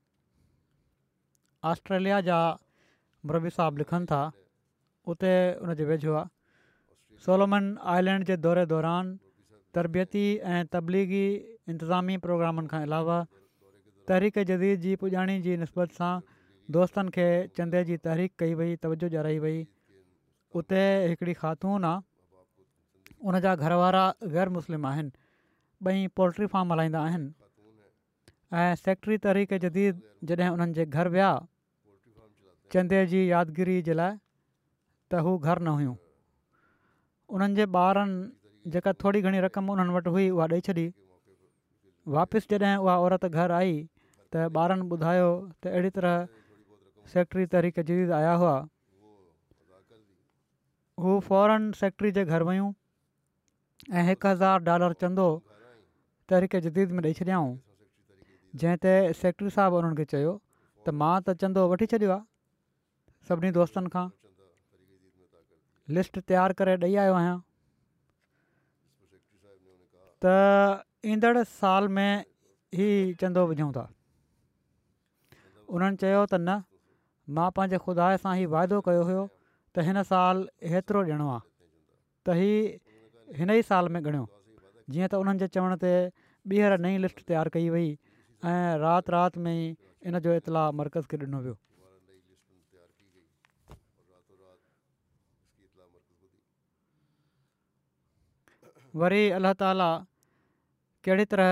ऑस्ट्रेलिया 1.70 2.18
जा 2.28 2.36
मबु 3.30 3.50
साहबु 3.56 3.80
लिखनि 3.82 4.06
था 4.10 4.18
उते 5.14 5.30
उनजे 5.68 5.86
वेझो 5.88 6.14
आहे 6.18 7.18
सोलोमन 7.24 7.66
आइलैंड 7.94 8.26
जे 8.30 8.36
दौरे 8.44 8.64
दौरान 8.74 9.10
तरबियती 9.78 10.22
ऐं 10.52 10.60
तबलीगी 10.76 11.24
इंतिज़ामी 11.72 12.16
प्रोग्रामनि 12.26 12.70
खां 12.74 12.82
अलावा 12.88 13.16
तहरीक 14.10 14.40
जदीद 14.52 14.86
जी 14.88 14.94
पुॼाणी 15.02 15.36
जी 15.48 15.56
नस्बत 15.66 15.98
सां 16.00 16.12
दोस्तनि 16.78 17.14
खे 17.18 17.26
चंदे 17.58 17.84
जी 17.92 17.98
तहरीक 18.08 18.38
कई 18.44 18.56
वई 18.62 18.78
तवजो 18.86 19.08
ॼाणाई 19.16 19.38
वई 19.46 19.58
उते 20.62 20.82
हिकिड़ी 21.12 21.40
ख़ातून 21.42 21.90
आहे 21.90 23.14
उन 23.32 23.40
जा 23.48 23.56
घर 23.64 23.72
वारा 23.84 24.04
ग़ैर 24.36 24.58
मुस्लिम 24.60 24.86
आहिनि 24.92 25.16
ॿई 25.92 26.06
पोल्ट्री 26.22 26.46
फार्म 26.56 26.72
हलाईंदा 26.76 27.00
आहिनि 27.10 27.32
ऐं 28.52 28.74
सेक्ट्री 28.76 29.16
तरीक़े 29.26 29.58
जदीद 29.58 30.02
जॾहिं 30.28 30.48
उन्हनि 30.52 30.72
जे 30.72 30.84
घर 30.86 31.08
विया 31.12 31.30
चंदे 32.72 33.00
जी 33.12 33.20
यादगिरी 33.30 33.76
जे 33.88 33.94
लाइ 34.00 34.12
त 35.12 35.20
हू 35.26 35.36
घर 35.38 35.58
न 35.60 35.68
हुयूं 35.78 35.94
उन्हनि 37.36 37.54
जे 37.60 37.64
ॿारनि 37.76 38.68
जेका 38.76 38.92
थोरी 39.04 39.22
घणी 39.28 39.40
रक़म 39.48 39.70
उन्हनि 39.76 39.94
वटि 39.96 40.10
हुई 40.16 40.28
उहा 40.36 40.46
ॾेई 40.52 40.60
छॾी 40.68 40.86
वापसि 42.16 42.52
जॾहिं 42.64 42.76
उहा 42.84 42.98
औरत 43.08 43.24
घर 43.32 43.50
आई 43.62 43.74
त 44.32 44.44
ॿारनि 44.58 44.88
ॿुधायो 44.98 45.30
त 45.62 45.66
अहिड़ी 45.74 45.90
तरह 45.98 46.14
सेक्टरी 47.16 47.46
तरीक़े 47.58 47.82
जदीद 47.82 48.12
आया 48.20 48.32
हुआ 48.44 48.54
हू 51.02 51.18
फॉरन 51.32 51.70
सेक्ट्री 51.84 52.10
जे 52.18 52.24
घर 52.24 52.42
वियूं 52.52 52.72
ऐं 53.98 54.08
हिकु 54.08 54.28
हज़ार 54.28 54.58
डॉलर 54.72 54.92
चंदो 55.04 55.26
तरीक़े 56.32 56.60
जदीद 56.68 56.92
में 56.98 57.02
ॾेई 57.08 57.12
छॾियाऊं 57.20 57.54
जंहिं 58.62 58.78
ते 58.82 58.90
सेक्रेटरी 59.20 59.50
साहिबु 59.54 59.78
उन्हनि 59.82 59.94
खे 60.00 60.04
चयो 60.10 60.32
त 60.86 60.92
मां 60.98 61.12
त 61.26 61.34
चंदो 61.42 61.62
वठी 61.70 61.86
छॾियो 61.92 62.10
आहे 62.16 63.30
सभिनी 63.30 63.50
दोस्तनि 63.56 63.90
खां 63.94 64.04
लिस्ट 65.96 66.18
तयारु 66.32 66.54
करे 66.60 66.74
ॾेई 66.84 66.94
आयो 67.04 67.16
आहियां 67.22 67.38
त 70.26 70.84
ईंदड़ 71.14 71.42
साल 71.54 71.90
में 71.98 72.06
ई 72.06 72.88
चंदो 73.24 73.44
विझूं 73.54 73.68
था 73.78 73.84
उन्हनि 75.78 76.02
चयो 76.04 76.22
त 76.22 76.42
न 76.44 76.56
मां 77.40 77.50
पंहिंजे 77.58 77.82
ख़ुदा 77.88 78.12
सां 78.26 78.36
ई 78.44 78.48
वाइदो 78.56 78.80
कयो 78.90 79.02
हुयो 79.12 79.24
त 79.74 79.88
हिन 79.90 80.02
साल 80.14 80.46
हेतिरो 80.74 81.02
ॾियणो 81.12 81.28
आहे 81.34 81.44
त 82.28 83.42
हिन 83.42 83.54
ई 83.58 83.66
साल 83.74 83.90
में 83.96 84.00
ॻणियो 84.00 84.24
जीअं 84.94 85.12
त 85.12 85.24
उन्हनि 85.26 85.42
जे 85.46 85.52
चवण 85.58 85.76
ते 85.86 85.92
ॿीहर 86.54 86.80
नई 86.88 86.96
लिस्ट 87.06 87.24
तयारु 87.34 87.58
कई 87.60 87.70
वई 87.78 87.86
ऐं 88.48 88.78
राति 88.78 89.12
राति 89.12 89.40
में 89.40 89.76
जो 90.24 90.34
इतलाउ 90.38 90.72
मर्कज़ 90.78 91.06
खे 91.10 91.16
ॾिनो 91.16 91.38
वियो 91.44 91.56
वरी 99.00 99.22
अल्ला 99.36 99.52
ताला 99.60 99.88
कहिड़ी 101.04 101.24
तरह 101.32 101.50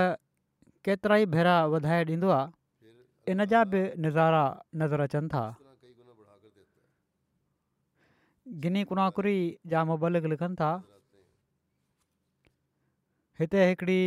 केतिरा 0.85 1.17
ई 1.25 1.25
भेरा 1.35 1.57
वधाए 1.73 2.05
ॾींदो 2.05 2.29
इन 3.33 3.45
जा 3.51 3.65
बि 3.73 3.81
नज़ारा 4.05 4.45
नज़र 4.81 5.01
अचनि 5.09 5.29
था 5.33 5.45
गिनी 8.63 8.85
कुनाकुरी 8.91 9.37
जा 9.73 9.85
मुबलिक 9.89 10.25
लिखनि 10.33 10.57
था 10.61 10.71
हिते 13.41 13.69
हिकिड़ी 13.69 14.01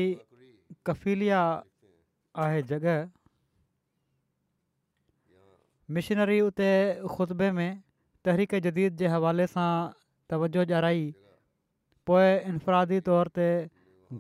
कफिलिया 0.88 1.41
आहे 2.43 2.62
जॻह 2.69 2.98
मिशनरी 5.98 6.39
उते 6.41 6.69
ख़ुतबे 7.12 7.50
में 7.60 7.71
तहरीक 8.26 8.56
जदीद 8.65 8.95
जे 9.02 9.08
हवाले 9.13 9.45
सां 9.52 9.67
तवजो 10.34 10.63
ॼाई 10.80 11.04
पोइ 12.10 12.28
इनफ़ादी 12.54 13.00
तौर 13.10 13.28
ते 13.38 13.48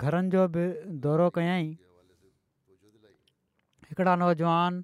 घरनि 0.03 0.29
जो 0.35 0.45
बि 0.55 0.63
दौरो 1.05 1.29
कयाई 1.37 1.67
हिकिड़ा 3.89 4.15
नौजवान 4.23 4.79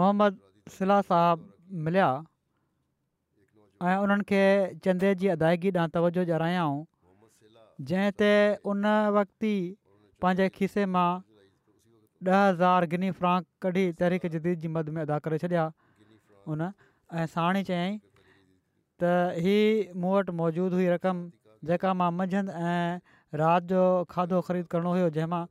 मोहम्मद 0.00 0.40
सिला 0.76 1.00
साहबु 1.10 1.80
मिलिया 1.88 2.10
ऐं 3.86 3.96
उन्हनि 4.06 4.24
खे 4.32 4.42
चंदे 4.84 5.14
जी 5.22 5.28
अदायगी 5.38 5.70
ॾांहुं 5.78 5.94
तवजो 5.98 6.24
ॼाणायाऊं 6.32 6.80
जंहिं 7.90 8.16
ते 8.22 8.32
उन 8.72 8.84
वक़्ति 9.18 9.54
ई 9.56 9.76
पंहिंजे 10.24 10.48
खीसे 10.58 10.84
मां 10.96 11.08
ॾह 12.32 12.48
हज़ार 12.48 12.84
गिनी 12.92 13.10
फ्रांक 13.18 13.44
कढी 13.62 13.84
तहरीक 14.00 14.26
जदीद 14.36 14.58
जी 14.64 14.68
मद 14.76 14.88
में 14.96 15.00
अदा 15.02 15.18
करे 15.24 15.38
छॾिया 15.44 15.64
उन 16.48 16.62
ऐं 17.12 17.26
साणी 17.34 17.62
चयाई 17.68 17.92
त 19.00 19.04
ही 19.44 19.56
मूं 19.92 20.12
वटि 20.16 20.32
मौजूदु 20.40 20.76
हुई 20.80 20.86
रक़म 20.88 21.20
जेका 21.70 21.92
मां 22.00 22.10
मंझंदि 22.16 22.52
ऐं 22.72 23.36
राति 23.42 23.66
जो 23.74 23.82
खाधो 24.14 24.40
ख़रीद 24.48 24.66
करिणो 24.74 24.92
हुयो 24.96 25.08
जंहिंमां 25.18 25.42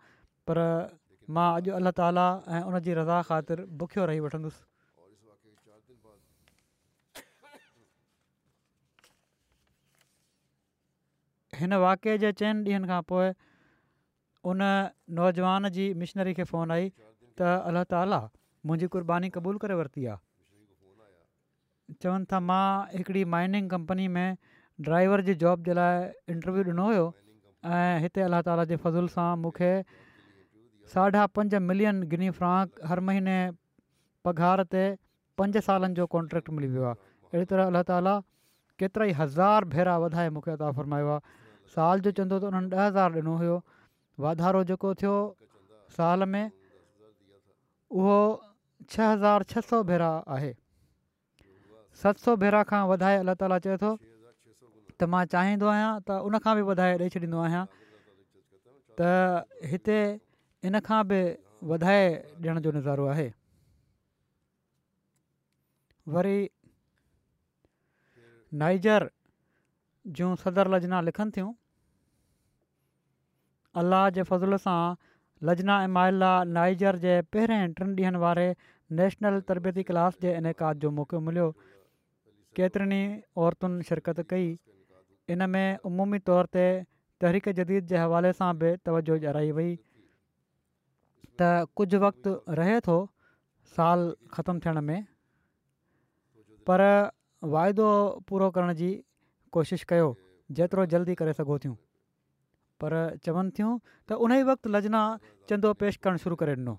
पर 0.49 0.61
मां 1.37 1.47
अॼु 1.61 1.73
अलाह 1.79 1.95
ताली 2.01 2.25
ऐं 2.57 2.63
उन 2.71 2.79
जी 2.87 2.97
रज़ा 3.01 3.21
ख़ातिर 3.29 3.65
बुखियो 3.83 4.05
रही 4.11 4.23
वठंदुसि 4.27 4.69
हिन 11.61 11.73
वाक़िए 11.87 12.17
जे 12.25 12.31
चइनि 12.43 12.65
ॾींहनि 12.69 12.93
खां 12.93 13.01
उन 14.51 14.61
नौजवान 15.17 15.69
जी 15.77 15.83
मिशनरी 16.03 16.33
खे 16.39 16.43
फ़ोन 16.49 16.71
आई 16.77 16.87
त 16.93 17.49
अलाह 17.71 17.85
ताली 17.95 18.17
मुंहिंजी 18.69 18.89
कुर्बानी 18.95 19.29
क़बूल 19.35 19.59
करे 19.63 19.75
वरिती 19.81 20.05
आहे 20.13 21.95
चवनि 22.03 22.29
था 22.33 22.39
मां 22.49 22.63
हिकिड़ी 22.95 23.23
माइनिंग 23.35 23.69
कंपनी 23.75 24.07
में 24.15 24.37
ड्राइवर 24.87 25.21
जी 25.29 25.35
जॉब 25.45 25.69
जे 25.69 25.75
लाइ 25.79 26.35
इंटरव्यू 26.35 26.63
ॾिनो 26.71 26.87
हुयो 26.89 27.05
ऐं 27.75 28.01
हिते 28.05 28.25
अलाह 28.27 28.41
ताला 28.49 28.65
जे 28.73 28.79
फज़ुल 28.85 29.09
सां 29.15 29.27
मूंखे 29.45 29.71
साढा 30.95 31.25
पंज 31.39 31.55
मिलियन 31.71 32.01
गिनी 32.13 32.29
फ्रांक 32.39 32.87
हर 32.91 33.03
महीने 33.11 33.35
पघार 34.27 34.63
ते 34.75 34.85
पंज 35.41 35.61
सालनि 35.69 35.99
जो 36.01 36.07
कॉन्ट्रेक्ट 36.15 36.57
मिली 36.57 36.71
वियो 36.73 36.89
आहे 36.89 37.01
अहिड़ी 37.29 37.51
तरह 37.53 37.71
अलाह 37.73 37.83
ताला 37.91 38.17
केतिरा 38.83 39.05
ई 39.13 39.19
हज़ार 39.21 39.69
भेरा 39.75 39.95
वधाए 40.05 40.33
मूंखे 40.37 40.57
उतां 40.59 40.73
फरमायो 40.81 41.13
आहे 41.13 41.39
साल 41.77 42.05
जो 42.07 42.11
चवंदो 42.19 42.41
त 42.41 42.51
उन्हनि 42.51 42.73
ॾह 42.81 42.85
हज़ार 42.87 43.19
ॾिनो 43.23 43.37
हुयो 43.43 43.57
वाधारो 44.21 44.63
जेको 44.69 44.93
थियो 45.01 45.13
साल 45.95 46.23
में 46.29 46.45
उहो 47.89 48.17
छह 48.89 49.09
हज़ार 49.11 49.43
छह 49.49 49.61
सौ 49.69 49.81
भेरा 49.89 50.09
आहे 50.35 50.53
सत 52.01 52.17
सौ 52.25 52.35
भेरा 52.43 52.61
खां 52.69 52.81
वधाए 52.89 53.17
अलाह 53.23 53.35
ताला 53.41 53.57
चए 53.65 53.77
थो 53.85 53.91
त 54.97 55.09
मां 55.13 55.25
चाहींदो 55.33 55.67
आहियां 55.73 55.91
त 56.09 56.19
उनखां 56.29 56.53
बि 56.59 56.65
वधाए 56.69 56.97
ॾेई 57.01 57.09
छॾींदो 57.17 57.39
आहियां 57.45 57.65
त 59.01 59.47
हिते 59.73 60.01
बि 61.13 61.21
वधाए 61.73 62.05
ॾियण 62.41 62.59
जो 62.67 62.71
नज़ारो 62.77 63.05
आहे 63.15 63.29
वरी 66.15 66.37
नाइजर 68.61 69.09
जूं 70.17 70.31
सदर 70.45 70.67
लजना 70.75 71.01
लिखनि 71.09 71.31
थियूं 71.35 71.51
अलाह 73.81 74.09
जे 74.15 74.23
फज़ल 74.29 74.57
सां 74.63 75.47
लजना 75.49 75.75
ऐमाइला 75.83 76.27
नाइजर 76.55 76.97
जे 77.05 77.13
पहिरें 77.35 77.71
टिनि 77.77 77.93
ॾींहनि 77.99 78.19
वारे 78.23 78.43
नेशनल 78.99 79.39
तरबियती 79.51 79.83
क्लास 79.91 80.17
जे 80.25 80.33
इनकाद 80.41 80.83
जो 80.85 80.91
मौको 80.97 81.21
मिलियो 81.29 81.45
केतिरनि 82.59 82.99
औरतुनि 83.45 83.87
शिरकत 83.91 84.21
कई 84.33 84.51
इन 85.35 85.47
में 85.55 85.85
उमूमी 85.91 86.19
तौर 86.29 86.51
ते 86.57 86.65
तहरीक 87.23 87.49
जदीद 87.61 87.89
जे 87.93 88.03
हवाले 88.03 88.31
सां 88.41 88.51
बि 88.63 88.73
तवजो 88.89 89.17
ॼाई 89.31 89.51
वई 89.61 89.71
त 91.41 91.49
कुझु 91.81 92.03
वक़्तु 92.05 92.35
रहे 92.61 92.77
थो 92.89 92.99
साल 93.77 94.05
ख़तमु 94.37 94.65
थियण 94.67 94.81
में 94.91 95.01
पर 96.71 96.83
वाइदो 97.57 97.89
पूरो 98.29 98.51
करण 98.59 98.77
जी 98.83 98.91
कोशिशि 99.57 99.89
कयो 99.93 100.11
जेतिरो 100.61 100.85
जल्दी 100.95 101.17
करे 101.23 101.33
सघो 101.39 101.57
थियूं 101.65 101.75
पर 102.83 102.95
चवनि 103.27 103.51
थियूं 103.57 103.71
त 104.07 104.19
उन 104.27 104.31
ई 104.39 104.43
वक़्तु 104.51 104.67
लजना 104.75 105.01
चंदो 105.49 105.69
पेश 105.83 106.03
करणु 106.03 106.17
शुरू 106.25 106.35
करे 106.41 106.53
ॾिनो 106.59 106.75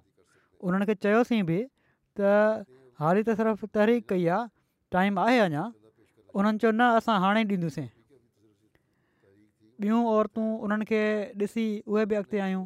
उन्हनि 0.66 0.84
खे 0.90 0.94
चयोसीं 1.04 1.42
बि 1.50 1.58
त 2.20 2.64
हाली 3.02 3.22
त 3.26 3.36
सिर्फ़ु 3.40 3.66
तहरीक 3.76 4.08
कई 4.12 4.24
आहे 4.36 4.48
टाइम 4.96 5.18
आहे 5.24 5.38
अञा 5.48 5.64
उन्हनि 6.38 6.60
चयो 6.62 6.72
न 6.80 6.82
असां 7.00 7.16
हाणे 7.24 7.40
ई 7.44 7.46
ॾींदुसीं 7.56 7.88
ॿियूं 9.84 10.02
औरतूं 10.14 10.46
उन्हनि 10.64 10.84
खे 10.92 11.00
ॾिसी 11.44 11.66
उहे 11.92 12.04
बि 12.10 12.14
अॻिते 12.20 12.38
आहियूं 12.46 12.64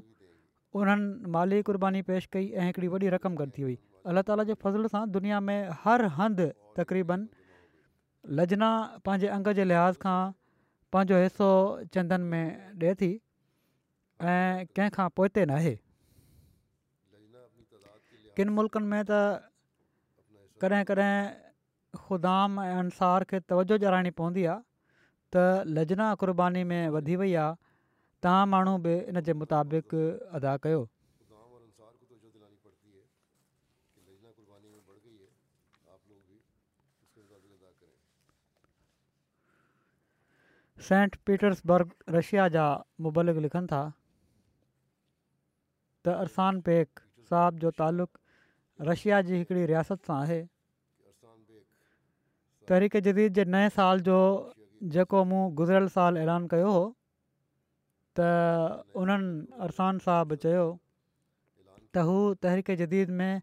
उन्हनि 0.79 1.31
माली 1.37 1.59
कुर्बानी 1.71 2.01
पेश 2.11 2.27
कई 2.35 2.47
ऐं 2.61 2.67
हिकिड़ी 2.71 2.89
वॾी 2.95 3.09
रक़म 3.17 3.35
गॾु 3.43 3.49
थी 3.59 3.63
हुई 3.67 3.77
अलाह 4.11 4.23
ताला 4.31 4.43
जे 4.51 4.55
फज़ल 4.65 4.87
सां 4.95 5.03
दुनिया 5.19 5.39
में 5.47 5.59
हर 5.85 6.05
हंधि 6.19 6.49
तक़रीबन 6.79 7.27
लजना 8.41 8.69
पंहिंजे 9.07 9.29
अंग 9.37 9.49
जे 9.61 9.65
लिहाज़ 9.71 9.97
खां 10.05 10.19
पंहिंजो 10.95 11.17
हिसो 11.25 11.49
चंदनि 11.95 12.27
में 12.33 12.47
ॾिए 12.83 12.95
थी 13.01 13.11
ऐं 14.21 14.67
कंहिंखां 14.77 15.09
पोइ 15.15 15.27
हिते 15.29 15.45
नाहे 15.47 15.75
किनि 18.39 18.51
मुल्कनि 18.59 18.87
में 18.91 19.03
त 19.11 19.13
कॾहिं 20.63 20.85
कॾहिं 20.91 21.15
खुदाम 22.07 22.61
ऐं 22.61 22.75
अंसार 22.79 23.25
खे 23.31 23.41
तवजो 23.51 23.79
ॼाणाइणी 23.87 24.11
पवंदी 24.19 24.45
आहे 24.47 24.59
त 25.33 25.71
लजना 25.75 26.15
कुर्बानी 26.19 26.63
में 26.71 26.89
वधी 26.99 27.17
वई 27.23 27.35
आहे 27.47 27.55
तव्हां 28.25 28.47
माण्हू 28.55 28.77
बि 28.87 28.95
इनजे 29.15 29.33
मुताबिक़ 29.41 29.95
अदा 30.39 30.57
कयो 30.67 30.87
सेंट 40.89 41.17
पीटर्सबर्ग 41.27 41.91
रशिया 42.17 42.49
जा 42.57 42.67
मुबलिक 43.07 43.37
लिखनि 43.47 43.67
था 43.73 43.81
त 46.09 46.13
अरसान 46.27 46.61
पेक 46.67 47.01
साहब 47.31 47.57
जो 47.63 47.71
तालुक़ु 47.79 48.85
रशिया 48.89 49.17
जी 49.31 49.39
हिकिड़ी 49.39 49.65
रियासत 49.71 50.07
सां 50.11 50.15
आहे 50.27 50.39
तहरीक 52.71 53.03
जदीद 53.09 53.35
जे 53.39 53.45
नए 53.55 53.67
साल 53.77 54.05
जो 54.09 54.17
जेको 54.95 55.19
मूं 55.33 55.41
गुज़िरियल 55.61 55.89
साल 55.97 56.21
ऐलान 56.25 56.47
कयो 56.55 56.71
हो 56.77 56.85
त 58.21 58.87
उन्हनि 59.01 59.65
अरसान 59.69 60.01
साहब 60.07 60.33
चयो 60.47 60.65
त 60.69 62.05
हू 62.13 62.15
तहरीक 62.47 62.79
जदीद 62.85 63.13
में 63.19 63.43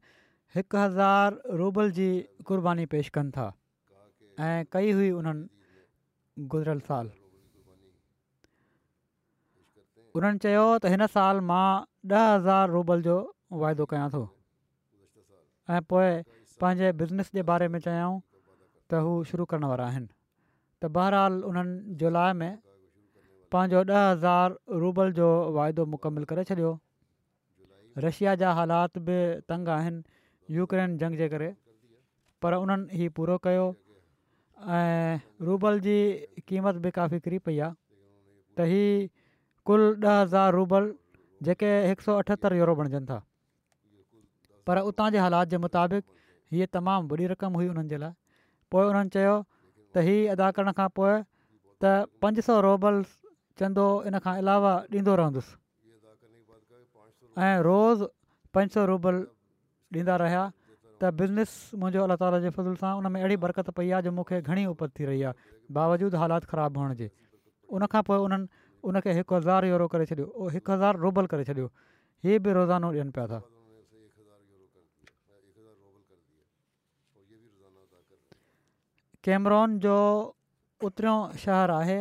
हिकु 0.55 0.77
हज़ार 0.85 1.59
रूबल 1.63 1.93
जी 1.99 2.09
क़ुर्बानी 2.49 2.85
पेश 2.95 3.13
कनि 3.19 3.37
था 3.37 3.45
ऐं 4.49 4.57
कई 4.77 4.97
हुई 5.01 5.11
उन्हनि 5.21 6.47
गुज़िरियल 6.55 6.83
साल 6.89 7.11
उन्हनि 10.19 10.39
चयो 10.43 10.63
त 10.63 10.89
हिन 10.91 11.05
साल 11.13 11.39
मां 11.47 11.65
ॾह 12.11 12.25
हज़ार 12.33 12.71
रूबल 12.73 13.01
जो 13.07 13.15
वाइदो 13.61 13.85
कयां 13.93 14.03
थो 14.11 14.19
ऐं 15.77 15.79
पोइ 15.93 16.11
पंहिंजे 16.63 16.91
बिज़नेस 17.01 17.31
जे 17.37 17.43
बारे 17.49 17.67
में 17.73 17.79
चयऊं 17.87 18.13
त 18.91 19.01
हू 19.07 19.15
शुरू 19.31 19.47
करण 19.53 19.65
वारा 19.71 19.87
आहिनि 19.93 20.07
त 20.09 20.89
बहरहाल 20.97 21.39
उन्हनि 21.49 21.95
जुलाई 22.03 22.37
में 22.43 22.53
पंहिंजो 23.55 23.81
ॾह 23.89 24.05
हज़ार 24.11 24.79
रूबल 24.85 25.11
जो 25.19 25.27
वाइदो 25.59 25.85
मुकमलु 25.97 26.29
करे 26.31 26.47
छॾियो 26.51 26.71
रशिया 28.07 28.35
जा 28.43 28.53
हालात 28.61 28.97
बि 29.11 29.19
तंग 29.53 29.73
आहिनि 29.79 30.57
यूक्रेन 30.59 30.95
जंग 31.03 31.21
जे 31.25 31.29
करे 31.35 31.51
पर 32.45 32.59
उन्हनि 32.61 33.01
हीउ 33.03 33.15
पूरो 33.19 33.37
कयो 33.49 33.67
ऐं 34.79 35.21
रूबल 35.51 35.83
जी 35.91 35.99
क़ीमत 36.47 36.81
बि 36.87 36.95
काफ़ी 37.01 37.21
किरी 37.29 37.43
पई 37.51 37.59
आहे 37.69 37.79
त 38.57 38.71
हीअ 38.73 39.13
कुल 39.67 39.81
ॾह 40.05 40.21
हज़ार 40.21 40.53
रूबल 40.53 40.93
जेके 41.47 41.69
हिकु 41.89 42.03
सौ 42.07 42.13
अठहतरि 42.21 42.57
यूरो 42.61 42.73
बणिजनि 42.79 43.05
था 43.11 43.17
पर 44.69 44.81
उतां 44.93 45.07
जे 45.15 45.19
हालात 45.25 45.53
जे 45.53 45.57
मुताबिक़ 45.65 46.05
हीअ 46.55 46.65
तमामु 46.77 47.07
वॾी 47.13 47.25
रक़म 47.33 47.59
हुई 47.59 47.67
उन्हनि 47.73 47.89
जे 47.93 47.97
लाइ 48.03 48.11
पोइ 48.73 48.83
उन्हनि 48.93 49.09
चयो 49.15 49.33
त 49.41 50.03
हीअ 50.07 50.33
अदा 50.35 50.49
करण 50.57 50.71
खां 50.79 50.87
पोइ 50.99 51.13
त 51.81 51.93
पंज 52.25 52.41
सौ 52.49 52.57
रोबल 52.67 53.01
चंदो 53.61 53.85
इन 54.11 54.17
खां 54.27 54.33
अलावा 54.43 54.73
ॾींदो 54.97 55.15
रहंदुसि 55.21 55.57
ऐं 57.45 57.55
रोज़ 57.69 58.03
पंज 58.57 58.77
सौ 58.77 58.83
रूबल 58.91 59.15
ॾींदा 59.97 60.15
रहिया 60.25 60.43
त 61.01 61.11
बिज़नेस 61.23 61.51
मुंहिंजो 61.79 62.03
अलाह 62.05 62.19
ताला 62.25 62.37
जे 62.45 62.53
फज़ूल 62.59 62.77
सां 62.83 62.93
उन 63.01 63.09
में 63.15 63.17
अहिड़ी 63.21 63.39
बरक़त 63.47 63.73
पई 63.81 63.89
आहे 63.97 64.07
जो 64.09 64.13
मूंखे 64.19 64.39
घणी 64.45 64.67
थी 64.99 65.09
रही 65.09 65.25
आहे 65.31 65.57
बावजूदि 65.79 66.21
हालात 66.25 66.47
ख़राबु 66.53 66.83
हुअण 66.85 66.95
जे 67.01 67.09
उनखां 67.79 68.01
पोइ 68.11 68.19
उन्हनि 68.29 68.63
उन 68.85 68.99
खे 69.01 69.11
हिकु 69.17 69.33
हज़ार 69.41 69.65
यूरो 69.65 69.87
करे 69.91 70.05
छॾियो 70.05 70.47
हिकु 70.55 70.69
हज़ार 70.71 70.95
रूबल 71.03 71.25
करे 71.33 71.43
छॾियो 71.49 71.67
हीअ 72.25 72.37
बि 72.45 72.51
रोज़ानो 72.57 72.87
ॾियनि 72.93 73.11
पिया 73.15 73.27
था 73.31 73.39
कैमरोन 79.25 79.69
जो 79.85 79.95
उतिरियों 80.85 81.17
शहरु 81.45 81.73
आहे 81.81 81.99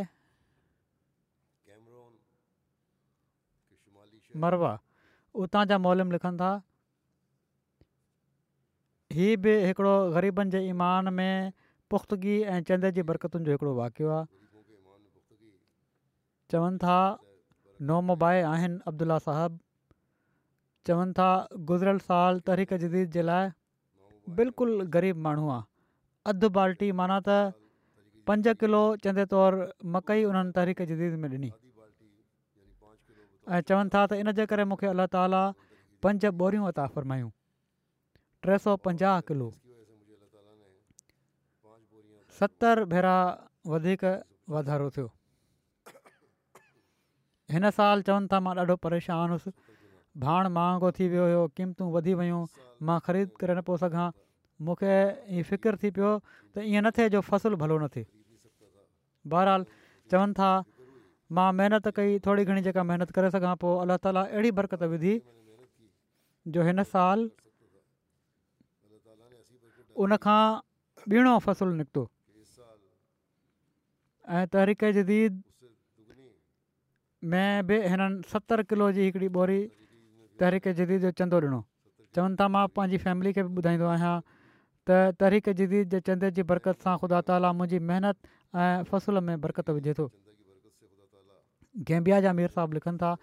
मरवा 4.45 4.73
उतां 5.43 5.65
जा 5.73 5.79
मॉलम 5.89 6.13
लिखनि 6.19 6.37
था 6.45 6.53
हीउ 9.17 9.41
बि 9.43 9.53
हिकिड़ो 9.73 9.95
ग़रीबनि 10.21 10.51
जे 10.53 10.61
ईमान 10.71 11.09
में 11.21 11.33
पुख़्तगी 11.91 12.37
ऐं 12.55 12.61
चंद 12.69 12.91
जी 12.99 13.03
बरकतुनि 13.09 13.45
जो 13.49 13.53
हिकिड़ो 13.57 13.75
वाकिह 13.83 14.09
आहे 14.21 14.27
चवनि 16.55 16.79
था 16.83 16.97
नोमोबाइ 17.89 18.41
आहिनि 18.49 18.77
अब्दुल्ला 18.91 19.15
साहिबु 19.23 19.59
चवनि 20.89 21.13
था 21.19 21.29
गुज़िरियल 21.71 21.99
साल 22.11 22.39
तहरीक 22.49 22.75
जदीद 22.83 23.11
जे 23.17 23.23
लाइ 23.29 23.49
बिल्कुलु 24.39 24.87
ग़रीब 24.97 25.17
माण्हू 25.25 25.49
आहे 25.55 25.67
अधु 26.33 26.51
बाल्टी 26.59 26.91
माना 27.01 27.17
त 27.29 27.55
पंज 28.31 28.47
किलो 28.61 28.83
चंदे 29.07 29.25
तौरु 29.33 29.67
मकई 29.97 30.23
उन्हनि 30.29 30.55
तहरीक 30.61 30.85
जदीद 30.93 31.17
में 31.25 31.29
ॾिनी 31.33 31.51
ऐं 33.59 33.61
चवनि 33.73 33.93
था 33.97 34.05
त 34.13 34.21
इनजे 34.23 34.47
करे 34.55 34.69
मूंखे 34.75 34.87
अलाह 34.93 35.11
ताला 35.17 35.43
पंज 36.07 36.29
बोरियूं 36.45 36.69
वता 36.69 36.87
फरमायूं 36.99 37.33
टे 38.47 38.61
सौ 38.69 38.77
पंजाह 38.87 39.21
किलो 39.33 39.51
सतरि 42.41 42.89
भेरा 42.95 43.17
वधीक 43.75 44.09
वाधारो 44.55 44.91
थियो 44.97 45.11
हिन 47.55 47.71
साल 47.79 48.03
चवनि 48.11 48.27
था 48.33 48.39
मां 48.45 48.55
ॾाढो 48.59 48.75
परेशान 48.85 49.31
हुउसि 49.31 49.51
भाण 50.23 50.47
महांगो 50.55 50.89
थी 50.99 51.07
वियो 51.11 51.25
हुयो 51.25 51.43
क़ीमतूं 51.59 51.87
वधी 51.95 52.15
वियूं 52.21 52.41
मां 52.89 52.99
ख़रीद 53.07 53.31
करे 53.43 53.55
न 53.55 53.61
पियो 53.69 53.77
सघां 53.83 54.07
मूंखे 54.67 54.93
ई 54.95 55.43
फिकर 55.51 55.79
थी 55.83 55.91
पियो 55.99 56.11
त 56.27 56.67
ईअं 56.71 56.83
न 56.83 56.91
थिए 56.99 57.09
जो 57.15 57.21
फ़सुलु 57.29 57.57
भलो 57.63 57.79
न 57.85 57.87
थिए 57.95 58.05
बहरहाल 59.35 59.67
चवनि 60.11 60.35
था 60.41 60.51
मां 61.39 61.47
महिनत 61.61 61.89
कई 62.01 62.19
थोरी 62.27 62.45
घणी 62.51 62.65
जेका 62.69 62.85
महिनत 62.91 63.15
करे 63.21 63.31
सघां 63.37 63.55
पोइ 63.67 63.79
अलाह 63.87 64.03
ताला 64.09 64.25
अहिड़ी 64.35 64.55
बरक़त 64.61 64.85
विधी 64.97 65.15
जो 66.57 66.69
हिन 66.73 66.87
साल 66.97 67.27
उनखां 70.07 70.41
ॿीणो 71.17 71.39
फ़सुलु 71.49 71.75
निकितो 71.81 72.07
ऐं 74.37 74.47
तहरीक 74.55 74.89
में 77.33 77.65
बि 77.67 77.77
हिननि 77.89 78.23
सतरि 78.33 78.63
किलो 78.69 78.91
जी 78.95 79.01
हिकिड़ी 79.05 79.29
ॿोरी 79.37 79.61
तहरीक 80.41 80.69
जिदी 80.81 80.99
जो 81.05 81.11
चंदो 81.19 81.37
ॾिनो 81.41 81.61
चवनि 82.15 82.35
था 82.41 82.47
मां 82.53 82.65
पंहिंजी 82.77 82.99
फैमिली 83.05 83.31
खे 83.37 83.43
बि 83.49 83.53
ॿुधाईंदो 83.61 83.87
आहियां 83.93 84.15
त 84.89 84.91
तहरीक 85.21 85.47
जदीद 85.61 85.85
जे 85.95 85.99
चंद 86.09 86.23
जी 86.39 86.43
बरक़त 86.51 86.79
सां 86.87 86.95
ख़ुदा 87.05 87.21
ताला 87.31 87.53
मुंहिंजी 87.61 87.79
महिनत 87.93 88.29
ऐं 88.29 88.83
फ़सुल 88.91 89.21
में 89.29 89.39
बरक़त 89.47 89.71
विझे 89.79 89.95
थो 90.01 90.07
गेंबिया 91.91 92.19
जा 92.29 92.33
मीर 92.41 92.51
साहब 92.57 92.77
लिखनि 92.79 92.99
था 93.07 93.15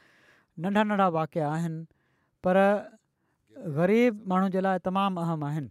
नंढा 0.65 0.83
नंढा 0.91 1.07
वाकिया 1.19 1.51
आहिनि 1.53 1.79
पर 2.47 2.61
ग़रीब 3.79 4.23
माण्हुनि 4.33 4.55
जे 4.57 4.65
लाइ 4.69 4.83
तमामु 4.89 5.23
अहम 5.27 5.45
आहिनि 5.53 5.69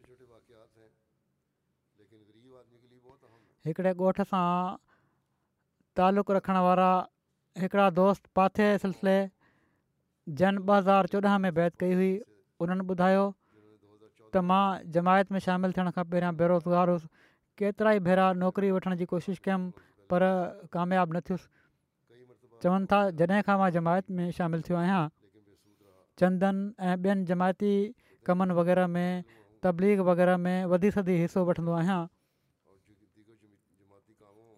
हिकिड़े 3.69 3.93
ॻोठ 3.95 4.21
सां 4.35 4.43
तालुक़ु 5.99 6.33
रखण 6.37 6.55
वारा 6.67 6.91
हिकिड़ा 7.59 7.89
दोस्त 7.99 8.27
पाथे 8.37 8.67
जे 8.73 8.79
सिलसिले 8.79 9.19
जन 10.39 10.59
ॿ 10.59 10.77
हज़ार 10.77 11.07
चोॾहं 11.13 11.39
में 11.45 11.53
बैत 11.55 11.75
कई 11.83 11.95
हुई 12.01 12.13
उन्हनि 12.65 12.85
ॿुधायो 12.95 13.25
त 14.33 14.43
मां 14.49 14.65
जमायत 14.97 15.33
में 15.33 15.39
शामिलु 15.47 15.75
थियण 15.79 15.91
खां 15.97 16.05
पहिरियां 16.11 16.37
बेरोज़गार 16.43 16.89
हुयुसि 16.93 17.09
केतिरा 17.59 17.93
ई 17.99 18.01
भेरा 18.09 18.27
नौकिरी 18.43 18.71
वठण 18.77 18.95
जी 19.01 19.07
कोशिशि 19.13 19.43
कयुमि 19.47 19.71
पर 20.13 20.25
कामयाबु 20.77 21.17
न 21.17 21.21
थियुसि 21.31 21.49
चवनि 22.63 22.87
था 22.93 23.01
जॾहिं 23.23 23.43
खां 23.49 23.57
मां 23.65 23.71
जमायत 23.79 24.17
में 24.21 24.29
शामिलु 24.39 24.67
थियो 24.69 24.79
आहियां 24.83 25.03
चंदनि 26.23 26.71
ऐं 26.93 26.97
ॿियनि 27.03 27.29
जमायती 27.33 27.75
कमनि 28.31 28.59
वग़ैरह 28.61 28.87
में 28.95 29.25
तबलीग 29.67 30.01
वग़ैरह 30.11 30.37
में 30.47 30.57
वधी 30.75 30.91
सदी 30.99 31.19
हिसो 31.25 31.45
वठंदो 31.51 31.77
आहियां 31.83 31.99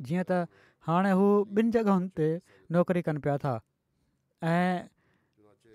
जीअं 0.09 0.24
त 0.31 0.66
हाणे 0.87 1.11
हू 1.18 1.26
ॿिनि 1.62 1.70
जॻहियुनि 1.78 2.35
नौकरी 2.76 3.02
कनि 3.08 3.20
पिया 3.26 3.37
था 3.44 3.52
ऐं 4.52 4.88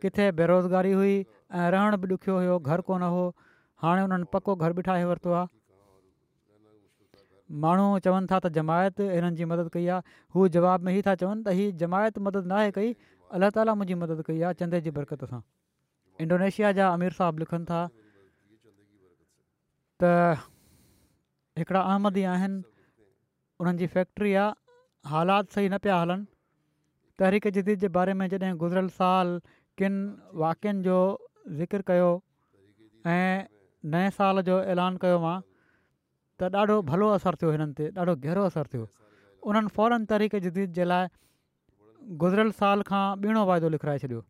किथे 0.04 0.30
बेरोज़गारी 0.40 0.92
हुई 1.02 1.16
ऐं 1.26 1.70
रहण 1.76 1.98
बि 2.02 2.08
ॾुखियो 2.16 2.38
हुयो 2.40 2.58
घरु 2.74 2.86
कोन 2.90 3.06
हो 3.16 3.24
हाणे 3.84 4.02
उन्हनि 4.08 4.28
पको 4.34 4.56
घरु 4.68 4.82
ॿिठा 4.82 4.96
वरितो 5.12 5.34
आहे 5.40 5.56
माण्हू 7.66 7.88
चवनि 8.08 8.28
था 8.32 8.38
त 8.46 8.52
जमायत 8.60 9.02
हिननि 9.14 9.38
जी 9.42 9.46
मदद 9.54 9.70
कई 9.76 9.88
आहे 9.98 10.16
हू 10.36 10.48
जवाब 10.58 10.86
में 10.88 10.92
हीअ 10.96 11.06
था 11.08 11.16
चवनि 11.24 11.42
त 11.50 11.54
हीअ 11.60 11.76
जमायत 11.84 12.20
मदद 12.30 12.50
नाहे 12.54 12.74
कई 12.80 12.92
अलाह 13.38 13.54
ताला 13.58 13.76
मुंहिंजी 13.82 14.00
मदद 14.04 14.24
कई 14.30 14.42
आहे 14.48 14.60
चंदे 14.62 14.82
जी 14.88 14.94
बरकत 14.98 15.26
सां 15.34 15.40
इंडोनेशिया 16.26 16.72
जा 16.80 16.90
अमिर 16.98 17.18
साहबु 17.20 17.44
लिखनि 17.46 17.70
था 17.72 17.80
त 20.04 20.12
हिकिड़ा 21.62 21.84
अहमदी 21.96 22.24
आहिनि 22.36 22.62
उन्हनि 23.62 23.84
जी 23.84 23.92
फैक्ट्री 23.98 24.34
आहे 24.46 25.14
हालात 25.16 25.56
सही 25.58 25.72
न 25.76 25.80
पिया 25.88 26.00
हलनि 26.04 26.32
तहरीक़ 27.20 27.48
जदीद 27.58 27.80
जे 27.84 27.88
बारे 27.98 28.14
में 28.18 28.28
जॾहिं 28.30 28.54
गुज़िरियल 28.62 28.88
साल 28.96 29.40
किनि 29.82 30.38
वाक्यनि 30.42 30.84
जो 30.88 30.98
ज़िकर 31.60 31.82
कयो 31.90 32.10
नए 33.06 34.10
साल 34.18 34.42
जो 34.50 34.62
ऐलान 34.74 34.98
कयो 35.02 35.20
मां 35.26 35.38
त 36.40 36.50
ॾाढो 36.62 36.76
भलो 36.90 37.08
असरु 37.18 37.38
थियो 37.42 37.52
हिननि 37.56 37.74
ते 37.80 37.86
ॾाढो 38.04 38.14
गहिरो 38.26 38.44
असरु 38.50 38.70
थियो 38.74 38.86
उन्हनि 39.52 39.70
फौरन 39.78 40.06
तहरीक़ 40.12 40.36
जदीद 40.48 40.76
जे 40.80 40.84
लाइ 40.92 41.06
गुज़िरियल 42.24 42.52
साल 42.60 42.86
खां 42.90 43.06
ॿीणो 43.30 43.42
वाइदो 43.52 43.70
लिखाए 43.76 43.98
छॾियो 44.06 44.22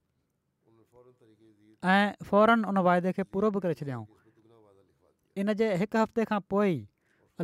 ऐं 1.96 2.28
फौरन 2.30 2.64
उन 2.72 2.78
वाइदे 2.88 3.12
खे 3.20 3.24
पूरो 3.36 3.52
बि 3.58 3.64
करे 3.68 3.76
छॾियऊं 3.84 4.06
इन 5.44 5.54
जे 5.64 5.68
हिकु 5.84 5.98
हफ़्ते 6.04 6.24
खां 6.32 6.40
पोइ 6.56 6.72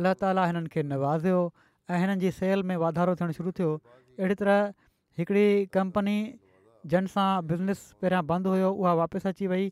अलाह 0.00 0.16
ताली 0.24 0.48
हिननि 0.52 0.72
खे 0.76 0.88
नवाज़ियो 0.94 1.42
ऐं 1.92 2.00
हिननि 2.04 2.18
जी 2.24 2.32
सेल 2.40 2.66
में 2.72 2.76
वाधारो 2.86 3.14
थियणु 3.20 3.38
शुरू 3.40 3.52
थियो 3.60 3.70
अहिड़ी 3.76 4.40
तरह 4.44 4.66
हिकिड़ी 5.18 5.66
कंपनी 5.74 6.16
जंहिंसां 6.92 7.28
बिज़नेस 7.50 7.82
पहिरियां 8.00 8.26
बंदि 8.30 8.48
हुयो 8.54 8.70
उहा 8.74 8.94
वापसि 9.00 9.28
अची 9.30 9.46
वई 9.52 9.66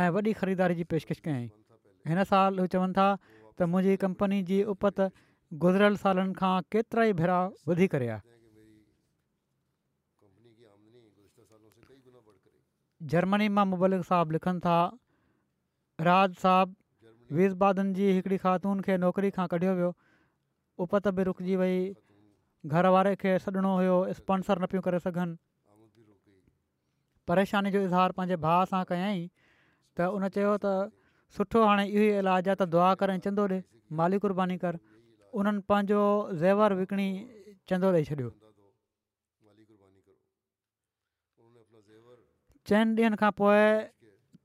ऐं 0.00 0.08
वॾी 0.16 0.32
ख़रीदारी 0.40 0.74
जी 0.80 0.84
पेशिक 0.94 1.20
कयईं 1.26 1.46
हिन 2.10 2.24
साल 2.30 2.58
हू 2.62 2.66
चवनि 2.74 2.92
था 2.96 3.06
त 3.26 3.70
मुंहिंजी 3.74 3.96
कंपनी 4.06 4.40
जी 4.50 4.58
उपत 4.74 5.00
गुज़िरियल 5.66 5.96
सालनि 6.06 6.34
खां 6.40 6.52
केतिरा 6.74 7.04
ई 7.10 7.18
भेरा 7.22 7.38
वधी 7.70 7.86
करे 7.94 8.10
जर्मनी 13.14 13.48
मां 13.56 13.66
मुबलिक 13.76 14.04
साहबु 14.12 14.36
लिखनि 14.38 14.60
था 14.68 14.76
राज 16.10 16.34
साहबु 16.44 17.36
वीज़बादन 17.38 17.92
जी 18.00 18.10
हिकिड़ी 18.14 18.36
ख़ातून 18.44 18.80
खे 18.88 18.96
नौकिरी 19.08 19.30
खां 19.38 19.46
कढियो 19.54 19.72
वियो 19.78 19.94
उपत 20.86 21.08
बि 21.18 21.22
रुकिजी 21.28 21.56
वई 21.62 21.74
घर 22.68 22.86
वारे 22.94 23.14
खे 23.20 23.38
सॾिणो 23.42 23.68
हुयो 23.76 23.94
स्पोंसर 24.16 24.58
न 24.62 24.66
पियूं 24.72 24.82
करे 24.86 24.98
सघनि 25.00 25.36
परेशानी 27.28 27.70
जो 27.76 27.80
इज़हार 27.88 28.12
पंहिंजे 28.18 28.36
भाउ 28.42 28.64
सां 28.72 28.80
कयई 28.90 29.22
त 30.00 30.08
उन 30.16 30.28
चयो 30.34 30.50
त 30.64 30.72
सुठो 31.36 31.62
हाणे 31.66 31.86
इहो 31.92 32.02
ई 32.08 32.18
इलाजु 32.24 32.50
आहे 32.50 32.56
त 32.62 32.66
दुआ 32.74 32.88
कर 33.02 33.10
ऐं 33.14 33.22
चंदो 33.26 33.46
ॾे 33.52 33.60
माली 34.00 34.18
कुर्बानी 34.24 34.56
कर 34.64 34.78
उन्हनि 35.40 35.64
पंहिंजो 35.72 36.02
ज़ेवर 36.42 36.74
विकिणी 36.82 37.06
चंदो 37.72 37.92
ॾेई 37.96 38.04
छॾियो 38.10 38.28
चइनि 42.72 42.94
ॾींहंनि 43.00 43.22
खां 43.24 43.30
पोइ 43.40 43.64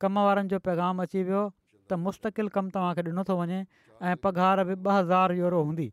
कमु 0.05 0.25
वारनि 0.29 0.55
जो 0.55 0.63
पैगाम 0.71 1.03
अची 1.07 1.27
वियो 1.31 1.43
त 1.91 1.99
मुस्तकिल 2.07 2.53
कमु 2.57 2.75
तव्हांखे 2.79 3.07
ॾिनो 3.11 3.23
थो 3.31 3.35
वञे 3.43 3.61
ऐं 4.07 4.15
पघारु 4.23 4.63
बि 4.71 4.75
ॿ 4.89 4.91
हज़ार 5.01 5.37
यूरो 5.43 5.61
हूंदी 5.67 5.91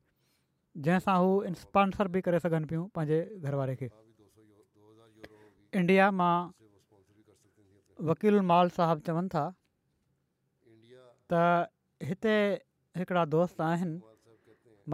जंहिंसां 0.76 1.16
हू 1.18 1.32
इंस्पॉन्सर 1.48 2.08
बि 2.16 2.20
करे 2.26 2.38
सघनि 2.40 2.66
पियूं 2.66 2.86
पंहिंजे 2.96 3.18
घर 3.46 3.54
वारे 3.60 3.74
खे 3.80 3.88
इंडिया 5.80 6.10
मां 6.20 6.30
वकील 8.10 8.40
माल 8.52 8.68
साहिबु 8.76 9.00
चवनि 9.08 9.28
था 9.34 9.42
त 11.32 11.42
हिते 12.10 12.34
हिकिड़ा 13.00 13.24
दोस्त 13.34 13.60
आहिनि 13.68 14.00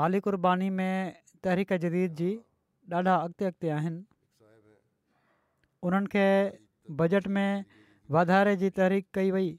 माली 0.01 0.21
कुर्बानी 0.27 0.71
में 0.79 1.14
तहरीक 1.47 1.73
जदीद 1.87 2.14
जी 2.23 2.31
ॾाढा 2.99 3.14
अॻिते 3.23 3.45
अॻिते 3.51 3.71
आहिनि 3.79 4.07
बजट 7.01 7.27
में 7.37 7.64
वाधारे 8.17 8.57
जी 8.62 8.71
तहरीक 8.81 9.07
कई 9.19 9.31
वई 9.37 9.51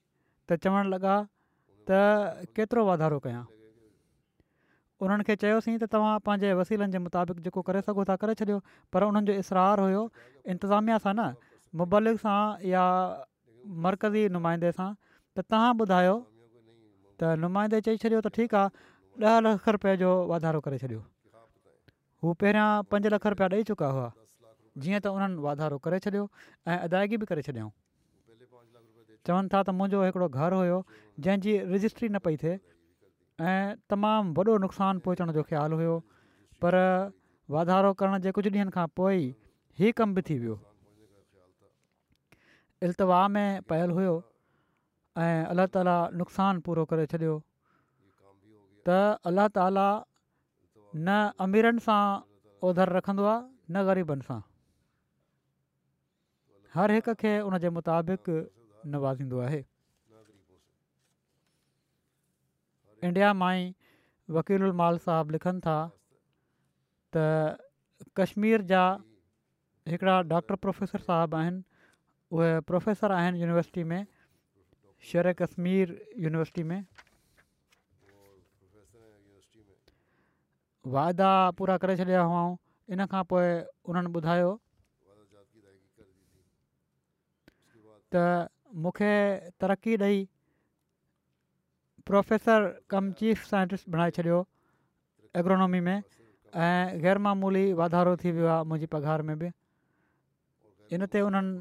त 0.50 0.58
चवणु 0.66 0.90
लॻा 0.96 1.14
त 1.14 2.50
केतिरो 2.58 2.86
वाधारो 2.92 3.20
कयां 3.28 3.44
उन्हनि 5.06 5.24
खे 5.28 5.36
चयोसीं 5.42 5.76
त 5.82 5.88
तव्हां 5.96 6.16
पंहिंजे 6.28 6.50
वसीलनि 6.60 6.92
जे 6.96 7.00
मुताबिक़ 7.08 7.40
जेको 7.48 7.62
करे 7.68 7.82
सघो 7.88 8.04
था 8.12 8.16
करे 8.24 8.34
छॾियो 8.42 8.58
पर 8.96 9.08
उन्हनि 9.10 9.28
जो 9.32 9.34
इसरहार 9.44 9.80
हुयो 9.88 10.02
इंतिज़ामिया 10.54 10.98
सां 11.08 11.14
न 11.16 11.36
मुबलिक 11.82 12.20
सां 12.24 12.36
या 12.72 12.84
मर्कज़ी 13.88 14.24
नुमाइंदे 14.38 14.72
सां 14.80 14.88
त 14.92 15.46
तव्हां 15.54 15.72
ॿुधायो 15.84 16.18
त 17.20 17.36
नुमाइंदे 17.46 17.80
चई 17.88 18.02
छॾियो 18.04 18.20
त 18.28 18.32
ठीकु 18.40 18.60
आहे 18.62 18.68
ॾह 19.28 19.40
लख 19.48 19.70
रुपए 19.78 19.94
जो 20.04 20.10
वाधारो 20.34 20.60
करे 20.68 20.80
छॾियो 20.84 21.02
हू 22.24 22.34
पहिरियां 22.44 22.70
पंज 22.96 23.08
लख 23.16 23.28
रुपया 23.36 23.48
ॾेई 23.56 23.68
चुका 23.72 23.88
हुआ 24.00 24.10
जीअं 24.84 25.00
त 25.06 25.14
उन्हनि 25.20 25.40
वाधारो 25.48 25.78
करे 25.88 26.02
छॾियो 26.08 26.26
ऐं 26.74 26.78
अदायगी 26.90 27.18
बि 27.24 27.30
करे 27.32 27.48
छॾियऊं 27.48 27.72
चवनि 29.30 29.54
था 29.56 29.64
त 29.64 29.76
मुंहिंजो 29.80 30.04
हिकिड़ो 30.08 30.28
हुयो 30.56 30.82
जंहिंजी 30.98 31.56
रजिस्ट्री 31.76 32.08
न 32.12 32.22
पई 32.28 32.38
थिए 32.44 32.58
ऐं 33.48 33.72
तमामु 33.90 34.32
वॾो 34.38 34.54
नुक़सानु 34.68 35.00
पहुचण 35.06 35.32
जो 35.36 35.42
ख़्यालु 35.48 35.76
हुओ 35.80 35.96
पर 36.62 36.76
वाधारो 37.56 37.92
करण 38.00 38.18
जे 38.24 38.32
कुझु 38.36 38.50
ॾींहनि 38.56 38.74
खां 38.76 38.86
पोइ 39.00 39.20
ई 39.80 39.92
कमु 40.00 40.14
बि 40.18 40.22
थी 40.30 40.38
वियो 40.40 40.56
इल्तवा 42.88 43.20
में 43.36 43.62
पयलु 43.72 43.94
हुओ 44.00 44.16
ऐं 45.28 45.38
अल्लाह 45.56 45.72
ताला 45.76 45.96
नुक़सानु 46.22 46.64
पूरो 46.68 46.84
करे 46.92 47.06
छॾियो 47.16 47.38
त 48.90 49.00
अल्लाह 49.32 49.48
ताला 49.60 49.88
न 49.96 51.20
अमीरनि 51.48 51.86
सां 51.90 52.02
ओधर 52.70 52.96
रखंदो 53.00 53.26
न 53.32 53.88
ग़रीबनि 53.92 54.30
सां 54.32 54.40
हर 56.78 57.00
हिक 57.00 57.12
खे 57.24 57.36
उन 57.50 57.60
मुताबिक़ 57.80 58.30
नवाज़ींदो 58.96 59.44
आहे 59.50 59.64
इंडिया 63.08 63.34
मां 63.42 63.52
ई 63.56 63.66
वकील 64.38 64.64
उल 64.68 64.72
माल 64.84 64.98
साहिबु 65.08 65.32
लिखनि 65.36 65.62
था 65.66 65.76
त 67.16 67.24
कश्मीर 68.20 68.62
जा 68.72 68.82
हिकिड़ा 69.92 70.16
डॉक्टर 70.32 70.60
प्रोफेसर 70.66 71.06
साहिबु 71.10 71.38
आहिनि 71.42 71.62
उहे 72.38 72.50
प्रोफेसर 72.72 73.16
आहिनि 73.20 73.42
यूनिवर्सिटी 73.44 73.84
में 73.92 74.06
शेर 75.12 75.34
कश्मीर 75.44 75.94
यूनिवर्सिटी 76.28 76.64
में 76.72 76.82
वाइदा 80.98 81.30
पूरा 81.58 81.78
करे 81.86 81.96
छॾिया 82.02 82.22
हुआ 82.32 82.44
इन 82.96 83.06
खां 83.14 83.24
पोइ 83.32 83.48
उन्हनि 83.92 84.12
ॿुधायो 84.20 84.52
त 88.16 88.18
मूंखे 88.84 89.12
तरक़ी 89.62 89.96
ॾेई 90.06 90.20
प्रोफेसर 92.10 92.64
कम 92.92 93.12
चीफ 93.18 93.42
साइंटिस्ट 93.48 93.90
बणाए 93.96 94.12
छॾियो 94.14 94.38
एग्रोनॉमी 95.42 95.80
में 95.88 95.98
ऐं 96.68 97.02
ग़ैरमामूली 97.02 97.62
वाधारो 97.80 98.16
थी 98.24 98.32
वियो 98.38 98.48
आहे 98.54 98.64
मुंहिंजी 98.70 98.88
पघार 98.94 99.22
में 99.28 99.38
बि 99.42 99.50
इनते 100.98 101.22
उन्हनि 101.26 101.54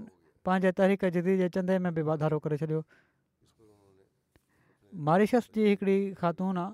पंहिंजे 0.49 0.73
तहरीक 0.79 1.05
जुदी 1.17 1.37
जे 1.41 1.49
चंदे 1.57 1.79
में 1.87 1.91
बि 1.99 2.03
वाधारो 2.09 2.39
करे 2.47 2.57
छॾियो 2.65 2.81
मारीशस 5.11 5.51
जी 5.55 5.67
हिकिड़ी 5.71 5.99
ख़ातून 6.23 6.63
आहे 6.65 6.73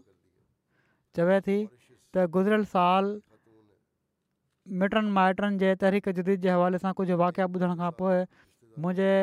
चवे 1.19 1.41
थी 1.49 1.59
त 1.63 2.31
गुज़िरियल 2.39 2.65
साल 2.77 3.13
मिटनि 4.85 5.11
माइटनि 5.19 5.59
जे 5.65 5.75
तहरीक 5.83 6.09
जुदी 6.21 6.37
जे 6.47 6.51
हवाले 6.59 6.83
सां 6.87 6.95
कुझु 7.03 7.19
वाक़िआ 7.27 7.51
ॿुधण 7.59 7.75
खां 7.83 7.91
पोइ 8.03 8.23
मुंहिंजे 8.87 9.19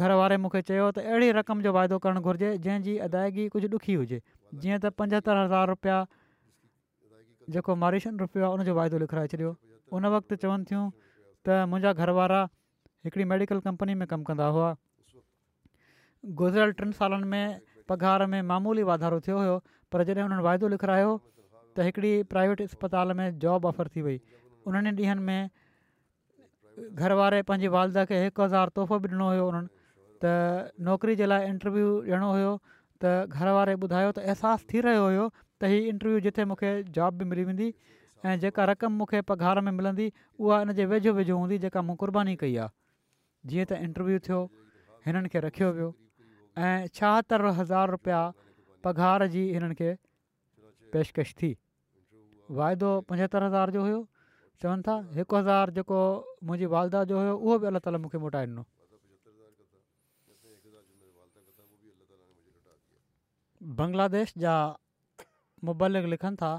घर 0.00 0.10
वारे 0.18 0.36
मूंखे 0.42 0.60
चयो 0.68 0.84
त 0.96 1.02
अहिड़ी 1.12 1.26
रक़म 1.36 1.62
जो 1.64 1.72
वाइदो 1.76 1.96
करणु 2.04 2.20
घुरिजे 2.28 2.50
जंहिंजी 2.66 2.92
अदायगी 3.06 3.42
कुझु 3.54 3.68
ॾुखी 3.78 3.96
हुजे 4.02 4.18
जीअं 4.60 4.78
त 4.84 4.92
पंजहतरि 5.00 5.40
हज़ार 5.40 5.66
रुपिया 5.70 5.96
जेको 7.56 7.76
मारिशन 7.82 8.22
रुपियो 8.24 8.46
आहे 8.46 8.56
उनजो 8.58 8.74
वाइदो 8.78 9.00
लिखाए 9.02 9.30
छॾियो 9.34 9.50
उन 9.98 10.06
वक़्तु 10.14 10.38
चवनि 10.44 10.64
थियूं 10.70 10.84
त 11.48 11.58
मुंहिंजा 11.72 11.92
घर 12.06 12.12
वारा 12.20 12.38
हिकिड़ी 13.08 13.26
मेडिकल 13.34 13.60
कंपनी 13.66 13.98
में 14.02 14.06
कमु 14.14 14.28
कंदा 14.30 14.46
हुआ 14.56 14.70
गुज़िरियल 16.40 16.72
टिनि 16.80 16.96
सालनि 17.02 17.28
में 17.34 17.60
पघार 17.92 18.24
में 18.36 18.38
मामूली 18.52 18.88
वाधारो 18.92 19.20
थियो 19.28 19.38
हुयो 19.42 19.58
पर 19.96 20.04
जॾहिं 20.12 20.24
हुननि 20.28 20.46
वाइदो 20.48 20.72
लिखायो 20.76 21.12
त 21.18 21.88
हिकिड़ी 21.90 22.14
प्राइवेट 22.32 22.64
अस्पताल 22.68 23.14
में 23.20 23.26
जॉब 23.44 23.68
ऑफर 23.74 23.92
थी 23.96 24.08
वई 24.08 24.16
उन्हनि 24.72 24.96
ॾींहंनि 25.04 25.28
में 25.28 26.96
घर 27.04 27.18
वारे 27.22 27.42
पंहिंजी 27.52 27.74
वालद 27.78 28.06
खे 28.12 28.24
हिकु 28.26 28.42
हज़ार 28.46 28.76
तोहफ़ो 28.76 28.98
बि 29.06 29.10
ॾिनो 29.14 29.28
हुयो 29.32 29.48
उन्हनि 29.52 29.74
त 30.24 30.82
नौकिरी 30.88 31.14
जे 31.20 31.26
लाइ 31.32 31.46
इंटरव्यू 31.54 31.86
ॾियणो 32.06 32.26
हुयो 32.34 32.50
त 33.04 33.14
घर 33.38 33.50
वारे 33.56 33.74
ॿुधायो 33.86 34.10
त 34.18 34.26
अहसासु 34.32 34.68
थी 34.72 34.82
रहियो 34.86 35.06
हुयो 35.06 35.24
त 35.38 35.70
हीअ 35.72 35.88
इंटरव्यू 35.94 36.20
जिथे 36.26 36.44
मूंखे 36.50 36.70
जॉब 36.98 37.18
बि 37.22 37.28
मिली 37.30 37.44
वेंदी 37.50 37.68
ऐं 38.30 38.34
जेका 38.44 38.66
रक़म 38.70 38.98
मूंखे 39.00 39.20
पघार 39.30 39.60
में 39.68 39.72
मिलंदी 39.78 40.06
उहा 40.44 40.60
इन 40.66 40.72
जे 40.80 40.86
वेझो 40.92 41.12
वेझो 41.20 41.38
हूंदी 41.42 41.58
जेका 41.66 41.82
मूं 41.88 41.96
कुर्बानी 42.04 42.34
कई 42.44 42.56
आहे 42.66 43.52
जीअं 43.52 43.66
त 43.72 43.80
इंटरव्यू 43.88 44.18
थियो 44.28 44.40
हिननि 45.06 45.32
खे 45.34 45.42
रखियो 45.46 45.70
वियो 45.78 45.90
ऐं 46.66 46.72
छाहतरि 47.00 47.52
हज़ार 47.60 47.94
रुपया 47.96 48.20
पघार 48.86 49.26
जी 49.36 49.42
हिननि 49.58 49.80
खे 49.80 49.96
थी 51.42 51.50
वाइदो 52.60 52.92
पंजहतरि 53.10 53.46
हज़ार 53.50 53.74
जो 53.78 53.84
हुयो 53.88 54.00
चवनि 54.62 54.88
था 54.90 54.96
हिकु 55.18 55.36
हज़ार 55.40 55.74
जेको 55.80 56.00
मुंहिंजी 56.44 56.70
वालदा 56.76 57.02
जो 57.12 57.18
हुयो 57.22 57.34
उहो 57.42 57.58
बि 57.64 57.70
अलाह 57.72 58.00
मूंखे 58.06 58.22
बंग्लादेश 63.78 64.32
जा 64.42 64.52
मुबलिक 65.64 66.04
लिखनि 66.12 66.36
था 66.36 66.50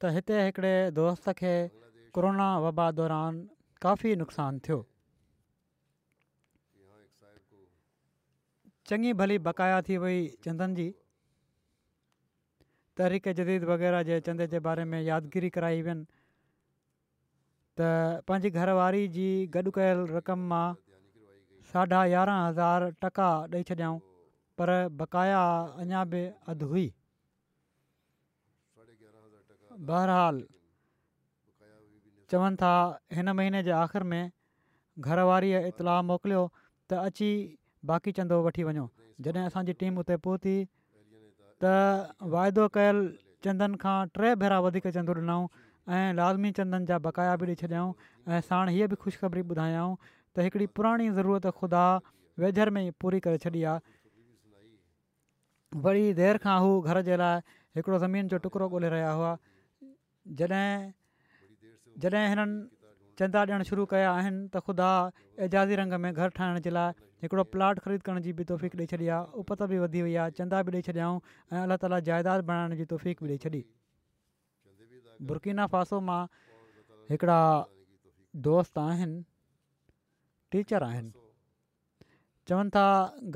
त 0.00 0.12
हिते 0.14 0.42
हिकिड़े 0.42 0.72
दोस्त 0.98 1.28
खे 1.40 1.52
कोरोना 2.14 2.46
वबा 2.66 2.86
दौरान 3.00 3.34
काफ़ी 3.82 4.14
नुक़सानु 4.22 4.58
थियो 4.64 4.78
चङी 8.88 9.12
भली 9.20 9.38
बक़ाया 9.50 9.80
थी 9.88 9.96
वई 10.04 10.18
चंदनि 10.44 10.72
जी 10.82 10.88
तहरीक 12.96 13.28
जदीद 13.42 13.64
वग़ैरह 13.74 14.02
जे 14.08 14.20
चंदे 14.24 14.46
जे 14.56 14.64
बारे 14.70 14.84
में 14.90 15.00
यादगिरी 15.02 15.50
कराई 15.60 15.82
वियनि 15.84 16.04
त 17.78 18.24
पंहिंजी 18.28 18.50
घरवारी 18.56 19.06
जी 19.20 19.28
गॾु 19.58 19.70
कयल 19.78 20.06
रक़म 20.18 20.40
मां 20.52 20.68
साढा 21.72 22.04
यारहं 22.18 22.46
हज़ार 22.48 22.90
टका 23.04 23.30
ॾेई 23.52 23.62
छॾियाऊं 23.72 24.08
पर 24.60 24.70
बक़ाया 25.00 25.40
अञा 25.82 26.04
बि 26.12 26.20
अधु 26.52 26.66
हुई 26.70 26.86
बहरहाल 29.90 30.40
चवनि 32.30 32.56
था 32.62 32.72
हिन 33.16 33.28
महीने 33.38 33.62
जे 33.62 33.70
आख़िर 33.84 34.02
में 34.12 34.30
घरवारीअ 35.00 35.60
इतलाउ 35.72 36.02
मोकिलियो 36.12 36.42
त 36.92 37.00
अची 37.08 37.30
बाक़ी 37.90 38.12
चंदो 38.20 38.36
वठी 38.46 38.62
वञो 38.68 38.84
जॾहिं 39.24 39.44
असांजी 39.50 39.72
टीम 39.80 39.98
उते 40.04 40.16
पहुती 40.28 40.56
त 41.64 41.64
वाइदो 42.34 42.64
कयल 42.76 42.98
चंदनि 43.44 43.80
खां 43.82 43.96
टे 44.16 44.34
भेरा 44.44 44.58
वधीक 44.66 44.88
चंदो 44.96 45.14
ॾिनऊं 45.20 45.42
ऐं 45.96 46.06
लाज़मी 46.20 46.50
चंदनि 46.60 46.84
जा 46.90 46.98
बकाया 47.08 47.36
बि 47.40 47.46
ॾेई 47.50 47.56
छॾियाऊं 47.62 47.88
ऐं 48.34 48.40
साण 48.50 48.68
हीअ 48.76 48.90
बि 48.92 49.00
ख़ुशिखबरी 49.06 49.42
ॿुधायऊं 49.54 49.94
त 50.36 50.46
हिकिड़ी 50.46 50.66
पुराणी 50.76 51.10
ज़रूरत 51.20 51.46
ख़ुदा 51.62 51.84
वेझर 52.44 52.70
में 52.76 52.84
पूरी 53.00 53.20
करे 53.28 53.38
छॾी 53.46 53.62
आहे 53.72 53.99
वरी 55.74 56.12
देरि 56.18 56.38
खां 56.42 56.58
हू 56.62 56.80
घर 56.80 57.00
जे 57.06 57.16
लाइ 57.16 57.38
हिकिड़ो 57.78 57.98
ज़मीन 57.98 58.28
जो 58.28 58.38
टुकड़ो 58.44 58.66
ॻोल्हे 58.68 58.88
रहिया 58.90 59.10
हुआ 59.18 59.36
जॾहिं 60.38 60.92
जॾहिं 62.02 62.26
हिननि 62.28 62.66
चंदा 63.18 63.42
ॾियणु 63.46 63.64
शुरू 63.70 63.84
कया 63.92 64.10
आहिनि 64.12 64.48
त 64.50 64.62
ख़ुदा 64.66 64.88
एजाज़ी 65.46 65.74
रंग 65.80 65.92
में 66.02 66.10
घर 66.12 66.28
ठाहिण 66.38 66.58
जे 66.66 66.70
लाइ 66.70 66.92
हिकिड़ो 67.22 67.44
प्लाट 67.54 67.78
ख़रीद 67.86 68.02
करण 68.02 68.20
जी 68.26 68.32
बि 68.38 68.44
तौफ़ीक 68.50 68.74
ॾेई 68.82 68.86
छॾी 68.94 69.06
आहे 69.14 69.38
उपत 69.44 69.62
बि 69.72 69.78
वधी 69.82 70.02
वई 70.02 70.14
आहे 70.24 70.30
चंदा 70.42 70.62
बि 70.68 70.72
ॾेई 70.76 70.82
छॾियाऊं 70.86 71.20
ऐं 71.52 71.62
अलाह 71.62 71.76
ताला 71.86 72.00
जाइदाद 72.10 72.44
बणाइण 72.50 72.74
जी 72.80 72.84
तौफ़ीक़ 72.92 73.22
बि 73.24 73.36
ॾेई 73.36 73.62
छॾी 75.36 75.52
फासो 75.76 76.00
मां 76.10 76.20
हिकिड़ा 77.14 77.40
दोस्त 78.50 78.78
आहिनि 78.86 79.22
टीचर 80.50 80.82
आहिनि 80.88 81.12
चवनि 82.48 82.76
था 82.78 82.84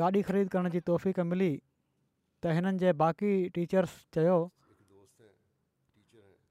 गाॾी 0.03 0.23
ख़रीद 0.33 0.51
करण 0.57 0.69
जी 0.77 1.29
मिली 1.35 1.53
त 2.45 2.53
हिननि 2.57 2.79
जे 2.81 2.91
बाक़ी 3.01 3.33
टीचर्स 3.57 3.93
चयो 4.15 4.37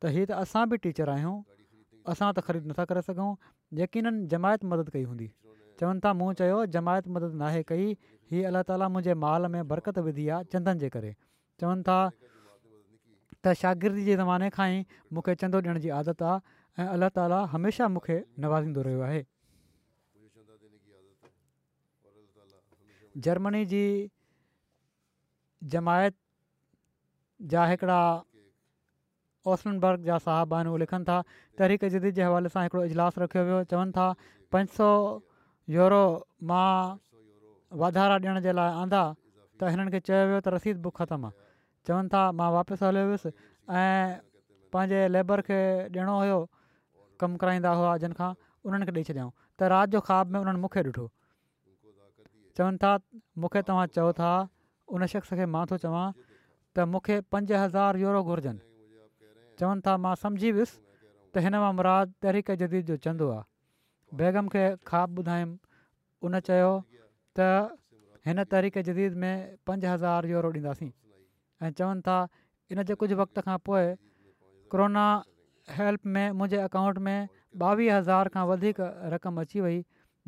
त 0.02 0.04
हीअ 0.14 0.26
त 0.30 0.40
असां 0.44 0.64
बि 0.70 0.76
टीचर 0.86 1.08
आहियूं 1.16 1.36
असां 2.14 2.30
त 2.34 2.38
ख़रीद 2.48 2.64
नथा 2.72 2.84
करे 2.92 3.02
सघूं 3.10 3.30
यकीननि 3.80 4.26
जमायत 4.34 4.62
मदद 4.74 4.88
कई 4.96 5.04
हूंदी 5.10 5.28
चवनि 5.82 6.00
था 6.06 6.12
मूं 6.22 6.30
चयो 6.40 6.58
जमायत 6.76 7.06
मदद 7.18 7.34
नाहे 7.42 7.62
कई 7.74 7.86
हीअ 8.34 8.50
अलाह 8.52 8.64
ताला 8.72 8.88
मुंहिंजे 8.96 9.14
माल 9.26 9.46
में 9.56 9.60
बरक़त 9.74 10.00
विधी 10.08 10.26
आहे 10.38 10.50
चंदनि 10.56 10.82
जे 10.86 10.90
करे 10.98 11.14
चवनि 11.62 11.86
था 11.90 12.00
त 13.46 13.54
शागिर्द 13.62 14.02
जे 14.10 14.18
ज़माने 14.22 14.50
खां 14.58 14.68
ई 14.74 14.80
मूंखे 15.16 15.38
चंदो 15.46 15.62
ॾियण 15.68 15.84
जी 15.86 15.94
आदत 16.02 16.26
आहे 16.32 16.40
ऐं 16.82 16.90
अलाह 16.98 17.14
ताला 17.22 17.40
हमेशह 17.54 17.94
मूंखे 17.98 18.18
नवाज़ींदो 18.48 18.82
रहियो 18.90 19.06
आहे 19.12 19.22
जर्मनी 23.26 23.64
जी 23.76 23.86
जमायत 25.72 26.16
जा 27.54 27.66
हिकिड़ा 27.66 28.00
ओसमिन 29.54 30.04
जा 30.04 30.18
साहब 30.26 30.54
आहिनि 30.54 30.70
उहे 30.70 30.80
लिखनि 30.80 31.04
था 31.10 31.22
तरीक़ा 31.60 31.88
जदीद 31.96 32.16
जे 32.20 32.24
हवाले 32.30 32.50
सां 32.56 32.64
हिकिड़ो 32.66 32.84
इजलास 32.92 33.20
रखियो 33.24 33.44
वियो 33.48 33.64
चवनि 33.74 33.92
था 33.98 34.08
पंज 34.56 34.68
सौ 34.78 34.90
यूरो 35.78 36.04
मां 36.52 36.68
वाधारा 37.84 38.20
ॾियण 38.24 38.40
जे 38.48 38.54
लाइ 38.60 38.78
आंदा 38.84 39.02
त 39.60 39.74
हिननि 39.76 39.92
खे 39.96 40.00
चयो 40.12 40.22
वियो 40.32 40.40
त 40.48 40.54
रसीद 40.56 40.82
बुक 40.86 41.02
ख़तमु 41.02 41.28
आहे 41.32 41.42
चवनि 41.90 42.14
था 42.16 42.22
मां 42.42 42.50
वापसि 42.60 42.86
हलियो 42.86 43.06
हुयुसि 43.10 43.34
ऐं 43.82 43.90
पंहिंजे 44.78 45.02
लेबर 45.18 45.44
खे 45.50 45.60
ॾियणो 46.00 46.18
हुयो 46.22 46.40
कमु 47.24 47.44
कराईंदा 47.44 47.76
हुआ 47.82 47.96
जंहिंखां 48.06 48.32
उन्हनि 48.66 48.92
खे 48.92 48.96
ॾेई 49.00 49.10
छॾियऊं 49.12 49.30
त 49.60 49.76
राति 49.76 49.98
जो 49.98 50.06
ख़्वाब 50.12 50.36
में 50.36 50.40
उन्हनि 50.44 50.66
मूंखे 50.66 50.86
ॾिठो 50.90 51.10
चवनि 52.62 52.84
था 52.88 52.96
मूंखे 53.46 53.62
तव्हां 53.72 53.86
चओ 54.00 54.12
था 54.24 54.34
उन 54.96 55.06
शख़्स 55.12 55.34
खे 55.38 55.46
मां 55.54 55.66
थो 55.70 55.78
चवां 55.84 56.06
त 56.24 56.86
मूंखे 56.94 57.16
पंज 57.36 57.52
हज़ार 57.60 58.02
यूरो 58.02 58.20
घुरिजनि 58.32 58.64
चवनि 59.62 59.82
था 59.88 59.94
मां 60.06 60.12
सम्झी 60.24 60.52
वियुसि 60.58 60.78
त 60.82 61.46
हिन 61.46 61.58
मां 61.64 61.72
मुराद 61.80 62.14
तहरीक 62.26 62.58
जदीद 62.64 62.92
जो 62.92 62.98
चंदो 63.06 63.30
आहे 63.38 63.44
बेगम 64.22 64.52
खे 64.56 64.66
ख्वाबु 64.92 65.24
ॿुधायुमि 65.24 65.58
उन 66.30 66.40
चयो 66.50 66.70
त 67.40 67.48
हिन 68.30 68.44
तहरीक़ 68.52 68.78
जदीद 68.90 69.22
में 69.26 69.34
पंज 69.70 69.88
हज़ार 69.94 70.30
यूरो 70.34 70.54
ॾींदासीं 70.58 70.92
ऐं 71.66 71.72
चवनि 71.82 72.06
था 72.10 72.18
इन 72.76 72.84
जे 72.92 73.00
कुझु 73.04 73.20
वक़्त 73.24 73.44
खां 73.48 73.58
पोइ 73.70 73.88
कोरोना 74.76 75.08
हेल्प 75.80 76.08
में 76.18 76.26
मुंहिंजे 76.42 76.62
अकाउंट 76.68 77.06
में 77.10 77.18
ॿावीह 77.72 77.98
हज़ार 77.98 78.34
खां 78.38 78.94
रक़म 79.16 79.42
अची 79.46 79.66
वई 79.68 79.82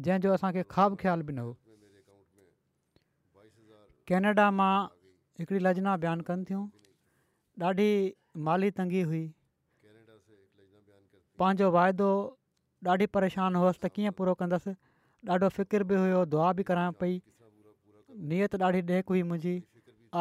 जंहिंजो 0.08 0.34
असांखे 0.40 0.64
ख़्वाबु 0.76 1.02
ख़्यालु 1.04 1.30
बि 1.32 1.38
न 1.40 1.48
हो 1.50 1.54
कैनेडा 4.10 4.44
मां 4.56 4.74
हिकिड़ी 5.42 5.60
लजना 5.68 5.94
बयानु 6.02 6.24
कनि 6.26 6.44
थियूं 6.50 6.64
ॾाढी 7.70 7.86
माली 8.48 8.70
तंगी 8.80 9.00
हुई 9.12 9.22
पंहिंजो 11.44 11.70
वाइदो 11.78 12.10
ॾाढी 12.96 13.08
परेशानु 13.18 13.64
हुअसि 13.64 13.80
त 13.86 13.92
कीअं 13.96 14.14
पूरो 14.20 14.36
कंदसि 14.42 14.74
ॾाढो 15.36 15.50
फ़िकिर 15.58 15.86
बि 15.92 16.02
हुयो 16.02 16.20
दुआ 16.36 16.52
बि 16.60 16.68
करायां 16.70 16.94
पई 17.02 17.18
नियत 18.34 18.60
ॾाढी 18.68 18.84
ॾेकु 18.92 19.18
हुई 19.18 19.24
मुंहिंजी 19.32 19.56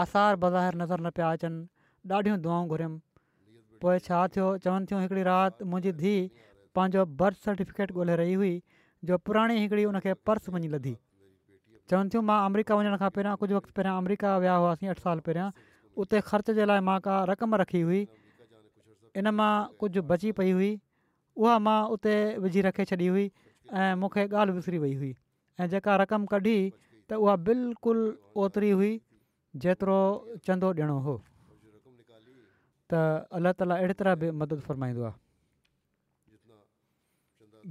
आसार 0.05 0.41
बाज़ारि 0.47 0.81
नज़र 0.85 1.07
न 1.07 1.15
पिया 1.19 1.33
अचनि 1.37 2.15
ॾाढियूं 2.17 2.41
दुआऊं 2.49 2.67
घुरियुमि 2.75 3.81
पोइ 3.85 4.05
छा 4.09 4.27
थियो 4.37 4.49
चवनि 4.65 4.91
थियूं 4.93 5.03
हिकिड़ी 5.05 5.29
राति 5.33 5.69
मुंहिंजी 5.75 5.97
धीउ 6.05 6.27
पंहिंजो 6.79 7.05
बर्थ 7.25 7.49
सर्टिफिकेट 7.51 7.97
ॻोल्हे 8.05 8.17
रही 8.25 8.41
हुई 8.45 8.55
जो 9.13 9.21
पुराणी 9.29 9.61
हिकिड़ी 9.67 9.85
उनखे 9.93 10.15
पर्स 10.31 10.49
वञी 10.57 10.75
लधी 10.79 10.97
चवनि 11.91 12.09
थियूं 12.13 12.23
मां 12.29 12.37
अमेरिका 12.49 12.73
वञण 12.81 12.97
खां 13.01 13.09
पहिरियां 13.15 13.37
कुझु 13.41 13.55
वक़्तु 13.57 13.73
पहिरियां 13.79 13.95
अमेरिका 14.03 14.29
विया 14.45 14.53
हुआसीं 14.65 14.89
अठ 14.93 15.01
साल 15.07 15.19
पहिरियां 15.29 15.49
उते 16.05 16.21
ख़र्च 16.29 16.55
जे 16.59 16.65
लाइ 16.71 16.81
मां 16.89 16.95
का 17.07 17.17
रक़म 17.31 17.57
रखी 17.63 17.81
हुई 17.89 18.01
इन 19.23 19.31
मां 19.41 19.51
कुझु 19.83 20.03
बची 20.13 20.33
पई 20.39 20.55
हुई 20.61 20.71
उहा 21.43 21.57
मां 21.67 21.77
उते 21.97 22.15
विझी 22.47 22.63
रखे 22.69 22.87
छॾी 22.93 23.09
हुई 23.17 23.27
ऐं 23.81 23.91
मूंखे 24.05 24.25
ॻाल्हि 24.31 24.55
विसरी 24.61 24.79
वई 24.87 24.95
हुई 25.03 25.13
ऐं 25.61 25.67
जेका 25.75 25.97
रक़म 26.05 26.25
कढी 26.33 26.57
त 26.61 27.19
उहा 27.25 27.35
बिल्कुलु 27.51 28.05
ओतिरी 28.45 28.71
हुई 28.81 28.93
जेतिरो 29.67 29.99
चंदो 30.47 30.71
ॾियणो 30.79 30.97
हुओ 31.09 31.19
त 32.93 33.03
अलाह 33.41 33.57
ताला 33.61 33.79
अहिड़ी 33.83 33.99
तरह 34.01 34.17
बि 34.25 34.31
मदद 34.45 34.65
फ़रमाईंदो 34.71 35.05
आहे 35.11 35.21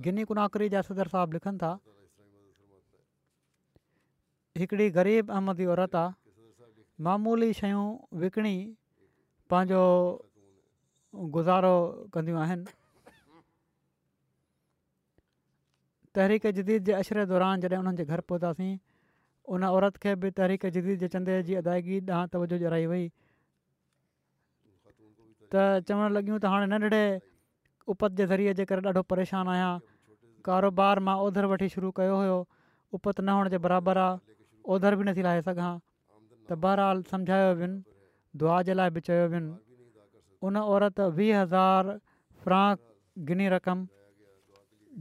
गिनी 0.05 0.23
गुनाकरी 0.33 0.69
जा 0.75 0.81
सदर 0.91 1.11
साहबु 1.15 1.37
लिखनि 1.39 1.61
था 1.65 1.71
हिकिड़ी 4.57 4.89
ग़रीब 4.95 5.29
अहमदी 5.31 5.65
औरत 5.73 5.95
आहे 5.95 6.09
मामूली 7.05 7.53
शयूं 7.59 7.85
विकिणी 8.23 8.55
पंहिंजो 9.49 9.81
गुज़ारो 11.35 11.73
कंदियूं 12.13 12.39
आहिनि 12.41 12.65
तहरीक 16.15 16.43
जदीद 16.57 16.79
जे 16.89 16.93
अशरे 17.01 17.23
दौरान 17.31 17.55
जॾहिं 17.65 17.79
उन्हनि 17.81 17.97
जे 17.97 18.03
घर 18.05 18.19
पहुतासीं 18.31 18.71
उन 19.55 19.63
औरत 19.69 19.95
खे 20.03 20.11
बि 20.25 20.29
तहरीक 20.39 20.63
जदीद 20.77 20.95
जे 21.03 21.07
चंदे 21.15 21.33
जी 21.49 21.53
अदायगी 21.61 21.97
ॾांहुं 22.17 22.27
तवजो 22.35 22.57
जराई 22.65 22.85
वई 22.93 23.05
त 23.07 25.57
चवणु 25.87 26.09
लॻियूं 26.19 26.37
त 26.43 26.45
हाणे 26.55 26.67
नंढिड़े 26.75 27.03
उपत 27.95 28.13
जे 28.21 28.29
ज़रिए 28.33 28.53
जे 28.61 28.69
करे 28.73 28.85
ॾाढो 28.93 29.03
परेशानु 29.15 29.53
आहियां 29.55 29.73
कारोबार 30.49 31.03
मां 31.09 31.17
ओधर 31.25 31.49
वठी 31.55 31.69
शुरू 31.77 31.91
कयो 32.01 32.21
हुयो 32.21 32.37
उपत 32.99 33.23
न 33.23 33.27
हुअण 33.37 33.49
जे 33.55 33.61
बराबरि 33.65 34.05
आहे 34.05 34.35
ओधर 34.71 34.95
बि 34.99 35.03
नथी 35.09 35.23
लाहे 35.27 35.41
सघां 35.47 35.71
त 36.49 36.57
बहरहाल 36.65 37.01
सम्झायो 37.13 37.47
बि 37.61 37.67
दुआ 38.41 38.59
जे 38.69 38.73
लाइ 38.79 38.89
बि 38.97 39.01
चयो 39.07 39.25
عورت 39.29 40.45
उन 40.47 40.57
औरत 40.57 40.99
वीह 41.17 41.41
हज़ार 41.41 41.91
फ्रांक 42.43 42.77
गिनी 43.27 43.47
रक़म 43.55 43.85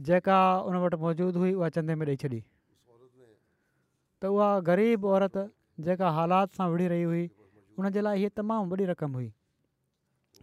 जेका 0.09 0.37
उन 0.69 0.75
वटि 0.83 0.97
मौजूदु 1.03 1.39
हुई 1.39 1.53
उहा 1.59 1.69
चंदे 1.77 1.95
में 2.01 2.05
ॾेई 2.07 2.15
छॾी 2.23 2.39
त 2.39 4.23
उहा 4.35 4.49
ग़रीब 4.69 5.05
औरत 5.15 5.35
जेका 5.87 6.07
हालात 6.19 6.49
सां 6.59 6.69
विढ़ी 6.75 6.87
रही 6.93 7.03
हुई 7.03 7.23
उनजे 7.79 8.01
लाइ 8.07 8.17
हीअ 8.23 8.89
रक़म 8.93 9.11
हुई 9.19 9.29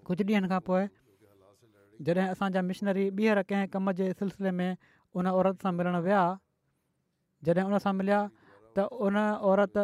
कुझु 0.08 0.24
ॾींहनि 0.24 0.48
खां 0.54 0.60
पोइ 0.68 0.84
जॾहिं 2.08 2.28
असांजा 2.28 2.60
मिशनरी 2.72 3.08
ॿीहर 3.10 3.42
कंहिं 3.48 3.68
कम 3.74 3.92
जे 4.02 4.12
सिलसिले 4.20 4.50
में 4.58 4.70
उन 5.14 5.26
औरत 5.38 5.62
सां 5.66 5.72
मिलणु 5.80 6.00
विया 6.08 6.22
जॾहिं 7.48 7.64
उन 7.70 7.78
सां 7.86 7.94
त 8.78 8.84
उन 9.04 9.16
औरत 9.52 9.78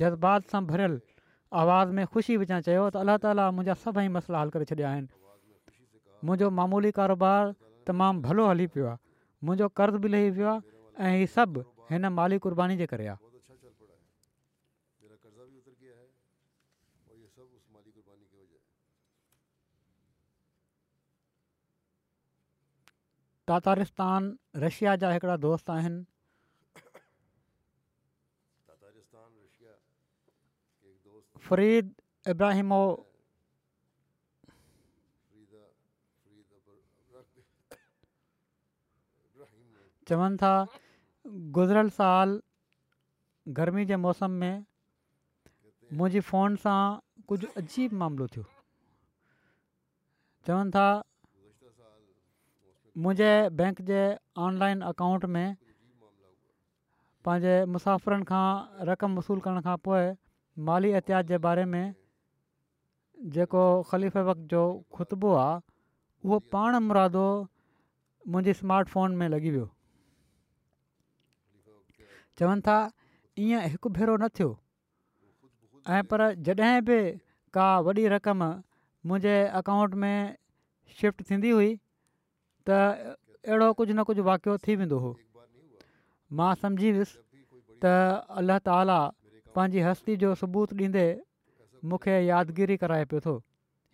जज़्बात 0.00 0.52
सां 0.52 0.62
भरियलु 0.70 0.98
आवाज़ 1.62 1.92
में 1.98 2.04
ख़ुशी 2.12 2.36
विझां 2.44 2.60
चयो 2.68 2.84
त 2.96 3.02
अलाह 3.02 3.18
ताला 3.24 3.44
मुंहिंजा 3.58 3.76
सभई 3.84 4.08
हल 4.16 4.50
करे 4.56 4.68
छॾिया 4.72 4.88
आहिनि 4.92 5.08
मुंहिंजो 6.24 6.50
मामूली 6.60 6.90
कारोबार 7.00 7.54
तमामु 7.90 8.24
भलो 8.26 8.48
हली 8.50 8.66
पियो 8.76 8.88
आहे 8.92 8.98
मुंहिंजो 9.44 9.68
कर्ज़ु 9.80 10.00
बि 10.06 10.08
लही 10.16 10.30
वियो 10.40 10.50
आहे 10.54 11.12
ऐं 11.12 11.18
ही 11.20 11.26
सभु 11.36 11.64
हिन 11.92 12.08
माली 12.18 12.38
क़ुर्बानी 12.46 12.76
जे 12.82 12.86
करे 12.94 13.06
आहे 13.14 13.24
तातारिस्तान 23.48 24.34
रशिया 24.62 24.94
जा 25.02 25.10
हिकिड़ा 25.10 25.36
दोस्त 25.42 25.68
आहिनि 25.70 26.04
फरीद 31.48 31.90
इब्राहिमो 32.30 32.78
चवनि 40.08 40.36
था 40.42 40.50
गुज़िरियल 41.58 41.90
साल 42.00 42.34
गर्मी 43.60 43.84
जे 43.92 43.96
मौसम 44.06 44.30
में 44.42 44.56
मुंहिंजी 46.00 46.20
फ़ोन 46.32 46.56
सां 46.64 46.80
कुझु 47.30 47.50
अजीबु 47.62 48.00
मामिलो 48.02 48.26
थियो 48.34 48.44
चवनि 50.50 50.74
था 50.76 50.84
मुंहिंजे 53.06 53.32
बैंक 53.62 53.82
जे 53.94 54.02
ऑनलाइन 54.50 54.84
अकाउंट 54.90 55.30
में 55.38 55.48
पंहिंजे 57.26 57.58
मुसाफ़िरनि 57.76 58.32
खां 58.34 58.46
रक़म 58.92 59.18
वसूलु 59.20 59.46
करण 59.50 59.68
खां 59.70 59.78
माली 60.64 60.90
एहतियात 60.90 61.24
जे 61.24 61.38
बारे 61.44 61.64
में 61.72 61.94
जेको 63.32 63.62
ख़लीफ़े 63.90 64.20
वक़्त 64.28 64.40
जो 64.52 64.62
ख़ुतबो 64.94 65.32
आहे 65.36 65.58
उहो 66.24 66.38
पाण 66.52 66.76
मुरादो 66.88 67.26
मुंहिंजे 68.28 68.52
स्मार्ट 68.60 68.88
फ़ोन 68.88 69.16
में 69.20 69.28
लॻी 69.28 69.50
वियो 69.50 69.68
चवनि 72.38 72.60
था 72.66 72.76
ईअं 73.44 73.62
हिकु 73.72 73.88
भेरो 73.98 74.16
न 74.16 74.28
थियो 74.38 74.50
पर 76.12 76.24
जॾहिं 76.46 76.80
बि 76.88 76.98
का 77.56 77.66
वॾी 77.88 78.06
रक़म 78.14 78.42
मुंहिंजे 79.06 79.36
अकाउंट 79.60 79.94
में 80.04 80.34
शिफ्ट 81.00 81.22
थींदी 81.30 81.50
हुई 81.58 81.70
त 81.74 82.70
अहिड़ो 83.50 83.72
कुझु 83.80 83.92
न 83.94 84.02
कुझु 84.08 84.22
वाक़ियो 84.32 84.56
थी 84.66 84.76
वेंदो 84.76 84.98
हुओ 85.04 85.14
मां 86.40 86.50
सम्झी 86.64 86.90
वियुसि 86.92 87.22
त 87.84 87.92
अल्लाह 88.42 88.58
ताला 88.70 88.98
पंहिंजी 89.56 89.84
हस्ती 89.84 90.14
जो 90.22 90.30
सबूत 90.38 90.72
ॾींदे 90.84 91.02
मूंखे 91.90 92.14
यादगिरी 92.30 92.74
कराए 92.82 93.04
पियो 93.12 93.20
थो 93.26 93.32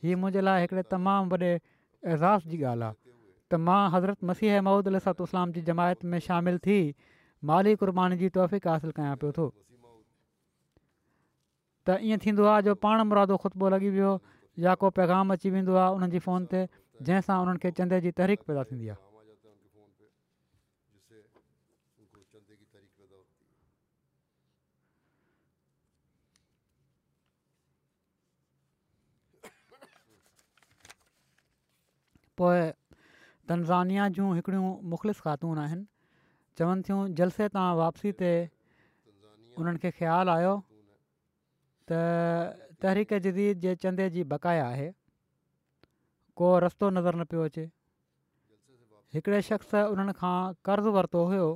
हीउ 0.07 0.17
मुंहिंजे 0.23 0.41
लाइ 0.47 0.65
हिकिड़े 0.65 0.83
तमामु 0.95 1.31
वॾे 1.35 1.51
ऐज़ाज़ 1.51 2.49
जी 2.55 2.59
ॻाल्हि 2.71 2.89
आहे 2.89 2.97
त 3.05 3.61
मां 3.69 3.79
हज़रत 3.97 4.27
मसीह 4.33 4.57
महूद 4.69 4.91
अलस 4.93 5.07
जी 5.59 5.63
जमायत 5.69 6.05
में 6.15 6.19
शामिलु 6.27 6.63
थी 6.67 6.79
माली 7.51 7.77
कुर्बानी 7.85 8.19
जी 8.25 8.33
तौफ़ीक़ 8.39 8.69
हासिलु 8.73 8.97
कयां 8.99 9.15
पियो 9.23 9.31
थो 9.39 9.47
त 9.53 11.97
ईअं 12.11 12.25
थींदो 12.27 12.51
आहे 12.55 12.67
जो 12.71 12.75
पाण 12.89 13.05
मुरादो 13.13 13.39
ख़ुतबो 13.47 13.73
लॻी 13.77 13.95
वियो 14.01 14.13
या 14.67 14.75
को 14.85 14.91
पैगाम 15.01 15.33
अची 15.39 15.55
वेंदो 15.59 15.79
आहे 15.87 15.97
उन्हनि 16.01 16.25
फोन 16.29 16.51
ते 16.55 16.67
जंहिंसां 17.09 17.41
उन्हनि 17.47 17.75
चंदे 17.81 18.01
जी 18.09 18.15
तहरीक़ 18.21 18.47
पैदा 18.51 18.69
थींदी 18.73 18.91
आहे 18.97 19.03
पोइ 32.43 32.75
तनज़ानिया 33.49 34.05
जूं 34.19 34.29
हिकिड़ियूं 34.37 34.71
मुख़लिफ़ 34.91 35.21
ख़ातून 35.27 35.57
आहिनि 35.65 35.87
चवनि 36.59 36.83
थियूं 36.87 37.01
जलसे 37.19 37.45
तव्हां 37.55 37.73
वापसी 37.83 38.11
ते 38.21 38.31
उन्हनि 39.59 39.79
खे 39.83 39.91
ख़्यालु 39.99 40.31
आहियो 40.37 40.55
त 41.89 41.91
तहरीक 42.83 43.21
जदीद 43.27 43.63
जे 43.67 43.75
चंदे 43.83 44.07
जी 44.17 44.23
बकाया 44.35 44.65
आहे 44.73 44.89
को 46.41 46.49
रस्तो 46.67 46.87
नज़र 46.99 47.15
न 47.21 47.31
पियो 47.31 47.47
अचे 47.51 47.65
हिकिड़े 49.17 49.41
शख़्स 49.51 49.75
उन्हनि 49.95 50.15
खां 50.23 50.39
कर्ज़ु 50.71 50.91
वरितो 50.99 51.21
हुयो 51.33 51.47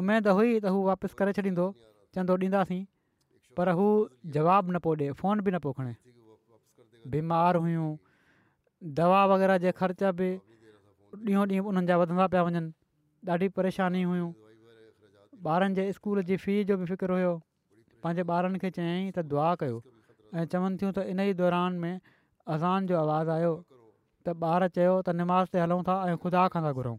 उमेदु 0.00 0.36
हुई 0.40 0.50
त 0.60 0.76
हू 0.76 0.80
वापसि 0.92 1.18
करे 1.20 1.34
छॾींदो 1.40 1.66
चंदो 2.16 2.38
ॾींदासीं 2.46 2.80
पर 3.58 3.72
हू 3.80 3.88
जवाबु 4.38 4.72
न 4.72 4.82
पियो 4.88 4.96
ॾिए 5.02 5.12
फोन 5.20 5.44
बि 5.48 5.54
न 5.56 5.60
पोइ 5.68 5.74
खणे 5.80 5.94
बीमार 7.12 7.60
हुयूं 7.64 7.88
दवा 8.82 9.24
वग़ैरह 9.26 9.58
जे 9.62 9.72
ख़र्चा 9.78 10.10
बि 10.18 10.30
ॾींहों 11.12 11.46
ॾींहुं 11.48 11.66
उन्हनि 11.70 11.86
जा 11.86 11.96
वधंदा 11.98 12.26
पिया 12.32 12.42
वञनि 12.42 12.60
ॾाढी 13.30 14.02
हुयूं 14.02 14.32
ॿारनि 15.44 15.74
जे 15.74 15.92
स्कूल 15.92 16.22
जी 16.24 16.36
फी 16.36 16.62
जो 16.64 16.76
बि 16.76 16.84
फ़िक्रु 16.86 17.14
हुयो 17.14 17.32
पंहिंजे 18.02 18.22
ॿारनि 18.32 18.58
खे 18.58 18.70
चयाईं 18.72 19.10
त 19.12 19.22
दुआ 19.32 19.54
कयो 19.62 19.78
ऐं 20.34 20.44
चवनि 20.50 20.76
थियूं 20.80 20.92
त 20.92 20.98
इन 21.14 21.20
ई 21.20 21.32
दौरान 21.36 21.78
में 21.78 22.00
अज़ान 22.54 22.86
जो 22.86 22.98
आवाज़ु 22.98 23.30
आयो 23.30 23.52
त 24.26 24.34
ॿार 24.40 24.68
चयो 24.74 25.00
त 25.02 25.14
निमाज़ 25.14 25.54
ते 25.54 25.60
हलूं 25.62 25.82
था 25.86 25.96
ऐं 26.08 26.16
ख़ुदा 26.16 26.48
खां 26.48 26.62
था 26.62 26.72
घुरूं 26.72 26.96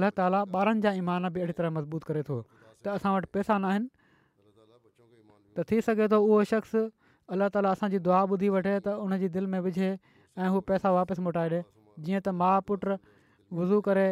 अल्ल्हा 0.00 0.10
ताला 0.16 0.40
ॿारनि 0.48 0.80
जा 0.80 0.90
ईमान 1.02 1.28
बि 1.34 1.40
अहिड़ी 1.44 1.52
तरह 1.60 1.70
मज़बूत 1.76 2.04
करे 2.08 2.22
थो 2.24 2.40
त 2.80 2.96
असां 2.96 3.12
वटि 3.16 3.28
पैसा 3.36 3.58
न 3.58 3.64
आहिनि 3.74 3.88
त 5.58 5.66
थी 5.68 5.80
सघे 5.90 6.08
थो 6.08 6.22
उहो 6.24 6.42
शख़्स 6.56 6.76
अलाह 7.34 7.48
ताला 7.56 7.70
असांजी 7.76 7.98
दुआ 8.06 8.20
ॿुधी 8.30 8.48
वठे 8.54 8.78
त 8.84 8.88
हुनजी 9.00 9.28
दिलि 9.34 9.46
में 9.54 9.60
विझे 9.66 9.90
ऐं 10.36 10.48
हू 10.54 10.60
पैसा 10.70 10.90
वापसि 10.94 11.22
मोटाए 11.26 11.48
ॾिए 11.52 11.62
जीअं 12.06 12.20
त 12.20 12.28
माउ 12.40 12.60
पुटु 12.70 12.96
वुज़ू 13.58 13.80
करे 13.88 14.06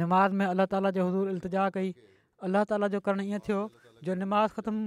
नमाज़ 0.00 0.32
में 0.42 0.46
अलाह 0.46 0.66
ताला 0.74 0.90
जे 0.90 1.00
हज़ूर 1.06 1.28
इल्तिजा 1.34 1.66
कई 1.78 1.90
अलाह 2.50 2.64
ताला 2.72 2.88
जो 2.96 3.00
करणु 3.08 3.22
ईअं 3.32 3.40
थियो 3.48 3.60
जो 4.08 4.14
नमाज़ 4.22 4.56
ख़तमु 4.56 4.84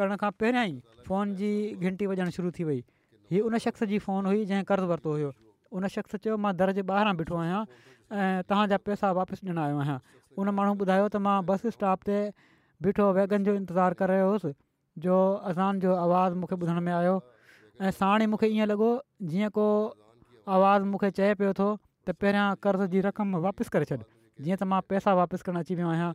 करण 0.00 0.16
खां 0.24 0.30
पहिरियां 0.42 0.64
ई 0.72 0.76
फोन 1.10 1.34
जी 1.42 1.50
घंटी 1.88 2.06
वॼणु 2.12 2.30
शुरू 2.38 2.50
थी 2.58 2.64
वई 2.70 2.80
हीअ 3.34 3.44
उन 3.48 3.58
शख़्स 3.66 3.82
जी 3.94 3.98
फ़ोन 4.06 4.30
हुई 4.32 4.44
जंहिं 4.52 4.64
कर्ज़ु 4.72 4.88
वरितो 4.94 5.14
हुयो 5.18 5.30
उन 5.80 5.88
शख़्स 5.96 6.22
चयो 6.24 6.36
मां 6.46 6.54
दर्जे 6.62 6.82
ॿाहिरां 6.92 7.14
बीठो 7.22 7.38
आहियां 7.44 7.62
ऐं 8.16 8.50
तव्हांजा 8.52 8.76
पैसा 8.88 9.12
वापसि 9.20 9.46
ॾिनो 9.50 9.62
आयो 9.68 9.78
आहियां 9.84 9.98
उन 10.42 10.54
माण्हू 10.58 10.74
ॿुधायो 10.84 11.06
त 11.16 11.24
मां 11.28 11.36
बस 11.52 11.66
स्टॉप 11.76 12.08
ते 12.10 12.18
बीठो 12.86 13.04
वैगन 13.20 13.48
जो 13.50 13.54
इंतज़ारु 13.62 13.96
करे 14.02 14.12
रहियो 14.20 14.28
हुउसि 14.32 14.52
जो 14.98 15.14
अज़ान 15.44 15.80
जो 15.80 15.94
आवाज़ु 15.94 16.36
मूंखे 16.36 16.54
ॿुधण 16.56 16.80
में 16.84 16.92
आयो 16.92 17.16
ऐं 17.80 17.90
साण 17.96 18.22
ई 18.22 18.26
मूंखे 18.26 18.46
ईअं 18.46 18.66
लॻो 18.68 18.88
जीअं 19.28 19.48
को 19.50 19.64
आवाज़ु 20.52 20.84
मूंखे 20.86 21.10
चए 21.10 21.34
पियो 21.34 21.52
थो 21.58 21.68
त 22.06 22.10
पहिरियां 22.20 22.54
कर्ज़ 22.62 22.86
जी 22.92 23.00
रक़म 23.08 23.36
वापसि 23.46 23.70
करे 23.72 23.84
छॾ 23.88 23.96
जीअं 23.96 24.56
त 24.60 24.68
मां 24.68 24.80
पैसा 24.92 25.14
वापसि 25.20 25.42
करणु 25.48 25.58
अची 25.64 25.74
वियो 25.80 25.88
आहियां 25.96 26.12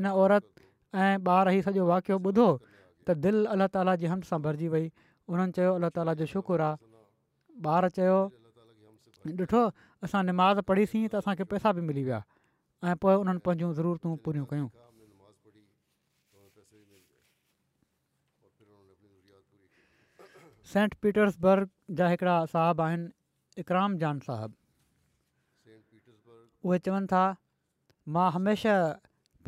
इन 0.00 0.06
औरत 0.10 0.44
ऐं 1.06 1.14
ॿार 1.22 1.50
ई 1.54 1.62
सॼो 1.62 1.84
वाक़ियो 1.94 2.18
ॿुधो 2.18 2.46
त 3.06 3.14
दिलि 3.22 3.44
अलाह 3.54 3.68
ताला 3.74 3.94
जी 4.02 4.06
हम 4.12 4.20
सां 4.30 4.40
भरिजी 4.42 4.68
वई 4.74 4.84
उन्हनि 5.30 5.52
चयो 5.58 5.74
अलाह 5.78 5.90
ताला 5.98 6.14
जो 6.20 6.26
शुक्रु 6.34 6.62
आहे 6.66 6.76
ॿारु 7.76 7.88
चयो 7.96 8.18
ॾिठो 9.42 9.64
असां 10.06 10.24
निमाज़ 10.30 10.60
पढ़ीसीं 10.70 11.06
त 11.14 11.22
असांखे 11.22 11.44
पैसा 11.54 11.72
बि 11.78 11.86
मिली 11.90 12.02
विया 12.10 12.22
ऐं 12.90 12.96
पोइ 13.04 13.14
उन्हनि 13.24 13.44
पंहिंजूं 13.46 13.70
ज़रूरतूं 13.80 14.16
पूरियूं 14.26 14.44
कयूं 14.52 14.68
सेंट 20.72 20.94
पीटर्सबर्ग 21.06 21.70
जा 22.00 22.06
हिकिड़ा 22.12 22.34
साहिबु 22.50 22.82
आहिनि 22.82 23.62
इकराम 23.62 23.96
जान 24.02 24.20
साहिबु 24.26 25.72
उहे 26.70 26.76
चवनि 26.86 27.08
था 27.12 27.24
मां 28.16 28.28
हमेशह 28.36 28.84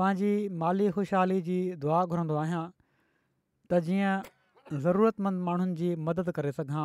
पंहिंजी 0.00 0.32
माली 0.62 0.88
ख़ुशहाली 0.96 1.38
जी 1.46 1.54
दुआ 1.84 2.00
घुरंदो 2.14 2.34
आहियां 2.40 2.64
त 2.72 3.80
जीअं 3.88 4.74
ज़रूरतमंद 4.86 5.42
माण्हुनि 5.48 5.76
जी 5.82 5.88
मदद 6.10 6.28
करे 6.40 6.50
सघां 6.58 6.82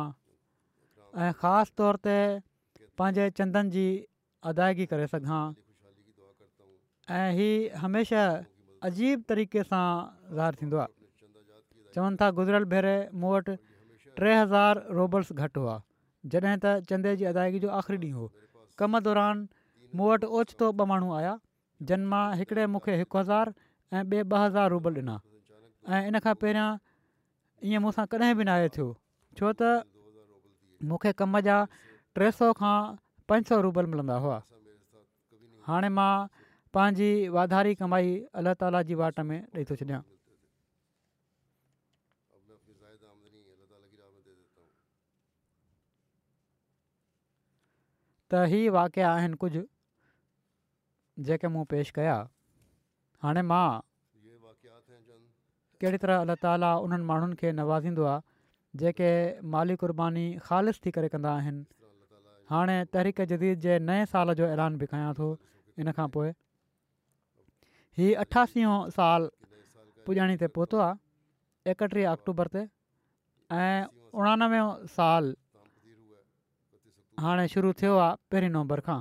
ऐं 1.24 1.28
ख़ासि 1.42 1.74
तौर 1.82 1.98
ते 2.08 2.14
पंहिंजे 3.00 3.26
चंदन 3.40 3.72
जी 3.76 3.82
अदायगी 4.52 4.86
करे 4.94 5.10
सघां 5.16 5.42
ऐं 7.18 7.28
ही 7.40 7.50
हमेशह 7.84 8.24
अजीब 8.90 9.28
तरीक़े 9.34 9.66
सां 9.72 9.82
ज़ाहिर 10.38 10.58
थींदो 10.62 10.82
आहे 10.86 10.98
चवनि 11.96 12.16
था 12.24 12.30
गुज़रियल 12.40 12.68
भेरे 12.74 12.94
मूं 13.22 13.34
वटि 13.36 13.54
टे 14.20 14.32
हज़ार 14.34 14.86
रोबल्स 14.98 15.32
घटि 15.32 15.60
हुआ 15.60 15.74
जॾहिं 16.32 16.56
त 16.64 16.74
चंदे 16.88 17.12
जी 17.20 17.24
अदायगी 17.32 17.58
जो 17.64 17.70
आख़िरी 17.80 18.00
ॾींहुं 18.04 18.18
हो 18.20 18.26
कम 18.82 18.98
दौरान 19.08 19.36
मूं 20.00 20.08
वटि 20.12 20.26
ओचितो 20.40 20.68
ॿ 20.72 20.86
माण्हू 20.92 21.12
आया 21.20 21.32
जिन 21.90 22.04
मां 22.12 22.24
हिकिड़े 22.40 22.66
मूंखे 22.74 22.96
हिकु 23.02 23.18
हज़ार 23.22 23.52
ऐं 23.94 24.04
ॿिए 24.04 24.22
ॿ 24.24 24.38
हज़ार 24.44 24.70
रूबल 24.76 24.98
ॾिना 25.04 25.16
ऐं 25.98 26.02
इन 26.10 26.18
खां 26.26 26.34
पहिरियां 26.44 26.68
ईअं 27.70 27.82
मूंसां 27.86 28.06
कॾहिं 28.16 28.34
बि 28.42 28.44
न 28.50 28.56
आहे 28.58 28.68
थियो 28.76 28.88
छो 29.40 29.54
त 29.62 29.72
मूंखे 30.92 31.14
कम 31.24 31.40
जा 31.48 31.58
टे 32.20 32.30
सौ 32.40 32.52
खां 32.62 32.76
पंज 33.32 33.52
सौ 33.54 33.60
रूबल 33.68 33.90
मिलंदा 33.94 34.20
हुआ 34.28 34.38
हाणे 35.70 35.92
मां 36.00 36.12
पंहिंजी 36.76 37.10
वाधारी 37.38 37.74
कमाई 37.82 38.16
अलाह 38.40 38.60
ताला 38.64 38.86
जी 38.90 39.04
वाट 39.04 39.26
में 39.32 39.38
ॾेई 39.56 39.68
थो 39.72 39.82
छॾियां 39.84 40.04
त 48.32 48.40
हीउ 48.50 48.70
वाकिया 48.74 49.08
आहिनि 49.14 49.36
कुझु 49.40 49.62
जेके 51.28 51.48
मूं 51.54 51.64
पेश 51.72 51.90
कया 51.96 52.12
हाणे 53.24 53.42
मां 53.48 53.64
कहिड़ी 55.82 55.98
तरह 56.04 56.24
अला 56.26 56.36
ताला 56.44 56.70
उन्हनि 56.84 57.04
माण्हुनि 57.10 57.36
खे 57.42 57.50
नवाज़ींदो 57.60 58.04
आहे 58.12 58.82
जेके 58.82 59.10
माली 59.54 59.76
कुर्बानी 59.82 60.24
ख़ालि 60.46 60.72
थी 60.86 60.90
करे 60.98 61.08
कंदा 61.14 61.32
आहिनि 61.40 61.64
हाणे 62.54 62.76
तहरीक 62.96 63.20
जदीद 63.34 63.60
जे 63.66 63.74
नए 63.90 64.06
साल 64.14 64.34
जो 64.40 64.48
ऐलान 64.54 64.80
बि 64.82 64.88
कयां 64.94 65.12
थो 65.20 65.28
इन 65.84 65.92
खां 65.98 66.08
पोइ 66.16 68.12
अठासी 68.24 68.64
साल 68.98 69.28
पुॼाणी 70.06 70.40
ते 70.44 70.52
पहुतो 70.58 70.82
आहे 70.88 71.72
एकटीह 71.76 72.10
अक्टूबर 72.14 72.52
ते 72.58 72.64
ऐं 73.60 73.86
उणानवे 74.20 74.62
साल 74.98 75.32
हाणे 77.20 77.46
शुरू 77.48 77.72
थियो 77.80 77.96
आहे 77.98 78.14
पहिरीं 78.30 78.48
नवंबर 78.50 78.80
खां 78.84 79.00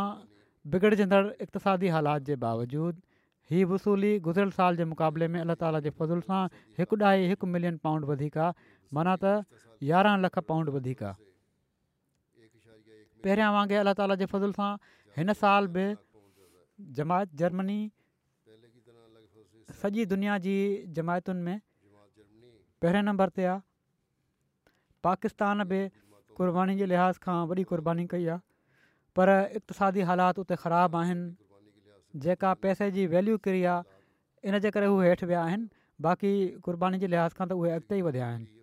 बिगड़जंदड़ 0.73 1.27
इक़्तादी 1.49 1.93
हालात 1.97 2.29
जे 2.33 2.37
बावजूदु 2.47 3.05
हीअ 3.51 3.67
वसूली 3.75 4.11
गुज़िरियल 4.31 4.57
साल 4.63 4.81
जे 4.83 4.89
मुक़ाबले 4.95 5.29
में 5.35 5.41
अलाह 5.45 5.61
ताला 5.67 5.83
जे 5.89 5.91
फज़ुल 6.01 6.25
सां 6.31 6.41
हिकु 6.81 7.01
ॾह 7.05 7.29
हिकु 7.35 7.53
मिलियन 7.59 7.81
पाउंड 7.89 8.11
वधीक 8.15 8.43
आहे 8.49 8.75
माना 9.01 9.19
त 9.23 9.91
यारहं 9.93 10.27
लख 10.29 10.45
पाउंड 10.53 10.77
वधीक 10.79 11.05
आहे 11.11 11.26
पहिरियां 13.27 13.47
वांगुरु 13.55 13.79
अलाह 13.85 13.95
ताला 14.01 14.15
जे 14.19 14.27
फज़ल 14.33 14.53
सां 14.57 14.69
हिन 15.21 15.33
साल 15.43 15.71
बि 15.77 15.87
जमायत 16.99 17.33
जर्मनी 17.41 17.79
सॼी 19.81 20.05
दुनिया 20.13 20.37
जी 20.45 20.55
जमायतुनि 21.01 21.43
में 21.49 21.59
पहिरें 22.85 23.09
नंबर 23.09 23.35
ते 23.39 23.49
आहे 23.55 24.69
पाकिस्तान 25.09 25.67
बि 25.75 25.81
क़ुर्बानी 26.39 26.81
जे 26.85 26.91
लिहाज़ 26.95 27.21
खां 27.29 27.39
वॾी 27.53 27.67
क़ुर्बानी 27.75 28.07
कई 28.17 28.31
आहे 28.35 28.43
पर 29.21 29.37
इक़्तिसादी 29.61 30.07
हालात 30.13 30.43
उते 30.45 30.61
ख़राबु 30.65 31.03
आहिनि 31.05 31.31
जेका 32.29 32.55
पैसे 32.67 32.91
जी 32.99 33.11
वैल्यू 33.17 33.41
किरी 33.49 33.65
आहे 33.77 34.51
इनजे 34.53 34.75
करे 34.79 34.93
उहे 34.97 35.13
हेठि 35.15 35.27
विया 35.33 35.45
आहिनि 35.51 35.69
बाक़ी 36.09 36.37
क़ुर्बानी 36.69 37.05
जे 37.07 37.13
लिहाज़ 37.17 37.41
खां 37.43 37.49
त 37.51 37.61
उहे 37.65 37.77
अॻिते 37.81 37.99
ई 38.03 38.07
वधिया 38.11 38.31
आहिनि 38.35 38.56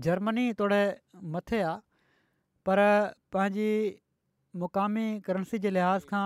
जर्मनी 0.00 0.52
तोड़े 0.58 0.82
मथे 1.32 1.60
आहे 1.62 1.78
पर 2.66 2.78
पंहिंजी 3.32 4.00
मुकामी 4.60 5.20
करंसी 5.26 5.58
जे 5.58 5.70
लिहाज़ 5.70 6.06
खां 6.06 6.24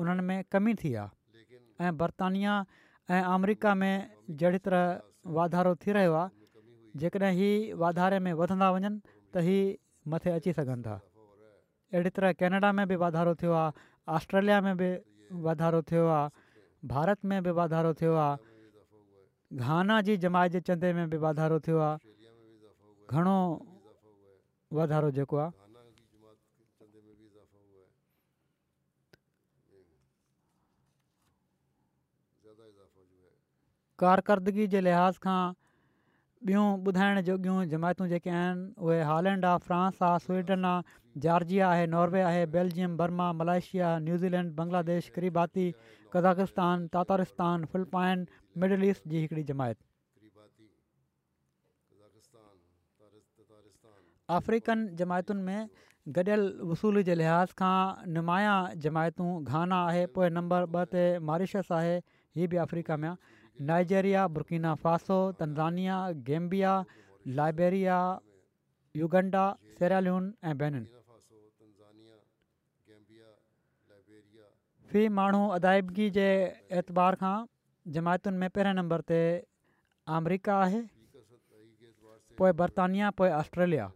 उन्हनि 0.00 0.22
में 0.22 0.44
कमी 0.52 0.74
थी 0.82 0.94
आहे 0.94 1.10
ऐं 1.86 1.96
बर्तानिया 1.98 2.52
ऐं 3.10 3.22
अमरिका 3.34 3.74
में 3.74 3.94
जहिड़ी 4.30 4.58
तरह 4.66 5.02
वाधारो 5.36 5.74
थी 5.86 5.90
रहियो 5.98 6.12
आहे 6.14 6.30
जेकॾहिं 7.00 7.32
हीउ 7.38 7.76
वाधारे 7.78 8.18
में 8.24 8.32
वधंदा 8.42 8.70
वञनि 8.70 8.90
त 9.34 9.42
हीउ 9.42 9.76
मथे 10.14 10.30
अची 10.38 10.52
सघनि 10.58 10.82
था 10.86 10.94
अहिड़ी 11.90 12.10
तरह 12.14 12.32
केनेडा 12.38 12.70
में 12.78 12.86
बि 12.88 12.96
वाधारो 13.02 13.34
थियो 13.42 13.52
आहे 13.58 13.72
ऑस्ट्रेलिया 14.16 14.60
में 14.66 14.76
बि 14.76 14.90
वाधारो 15.46 15.82
थियो 15.90 16.06
आहे 16.18 16.30
भारत 16.94 17.24
में 17.26 17.42
बि 17.42 17.50
वाधारो 17.58 17.94
थियो 18.02 18.14
आहे 18.14 18.46
घाना 19.66 20.00
जी 20.06 20.16
जमायत 20.26 20.52
जे 20.52 20.60
चंदे 20.70 20.92
में 20.92 21.08
बि 21.10 21.16
वाधारो 21.16 21.60
थियो 21.66 21.78
आहे 21.80 22.16
ઘણો 23.12 23.36
વધારો 24.78 25.08
જોકો 25.18 25.36
આ 25.44 25.48
જમાત 25.60 26.00
સે 26.00 26.88
મે 27.04 27.12
બી 27.20 27.30
اضافہ 27.36 27.62
હુઆ 27.62 27.86
હે 27.86 27.86
જ્યાદા 32.48 32.66
ઇzafa 32.74 33.06
હુઆ 33.06 33.30
હે 33.30 33.38
કાર્યક્ષમગી 34.04 34.66
જે 34.76 34.82
લિહાસખા 34.88 35.38
બ્યુ 36.50 36.66
બધાણ 36.88 37.22
જોગ્યુ 37.30 37.54
જમાતો 37.74 38.10
જે 38.14 38.20
કે 38.26 38.34
હે 38.38 38.98
હોલેન્ડ 39.12 39.48
ઓફ 39.54 39.64
ફ્રાન્સ 39.68 40.02
આ 40.08 40.12
સ્વીડન 40.26 40.68
આ 40.72 40.74
જર્જીયા 41.28 41.72
હે 41.82 41.88
નોર્વે 41.98 42.18
હે 42.28 42.44
Belgium 42.58 43.00
Burma 43.02 43.30
Malaysia 43.42 43.94
New Zealand 44.08 44.54
Bangladesh 44.60 45.08
Kiribati 45.18 45.70
Kazakhstan 46.16 46.84
Tatarstan 46.98 47.64
full 47.72 47.88
પાયન 47.96 48.26
મિડલ 48.64 48.84
ઈસ્ટ 48.92 49.08
જી 49.16 49.22
એકડી 49.30 49.46
જમાત 49.54 49.80
अफ्रीकन 54.36 54.86
जमायतुनि 54.96 55.42
में 55.42 55.68
गॾियल 56.16 56.42
वसूल 56.70 57.02
जे 57.08 57.14
लिहाज़ 57.20 57.52
खां 57.60 57.76
निमाया 58.16 58.54
जमायतूं 58.86 59.28
घाना 59.50 59.76
आहे 59.92 60.04
पोइ 60.18 60.28
नंबर 60.38 60.66
ॿ 60.74 60.88
ते 60.94 61.04
मॉरीशस 61.30 61.70
आहे 61.76 61.94
हीअ 62.40 62.48
बि 62.54 62.60
अफ्रीका 62.66 62.96
में 63.04 63.08
आहे 63.08 63.36
Nigeria 63.72 64.26
Burkina 64.36 64.74
Faso 64.84 65.16
Tanzania 65.40 65.96
Gambia 66.28 66.74
Liberia 67.40 67.96
Uganda 69.02 69.46
सेलालुनि 69.78 70.48
ऐं 70.52 70.56
बेन 70.64 70.84
फी 74.92 75.08
माण्हू 75.20 75.42
अदाइबी 75.58 76.10
जे 76.18 76.28
एतबार 76.82 77.20
खां 77.24 77.34
जमायतुनि 77.96 78.44
में 78.44 78.50
पहिरें 78.58 78.76
नंबर 78.84 79.06
ते 79.12 79.22
अमरिका 80.20 80.60
आहे 80.68 80.86
पोइ 82.42 82.56
बर्तानिया 82.62 83.10
पोइ 83.22 83.34
ऑस्ट्रेलिया 83.44 83.90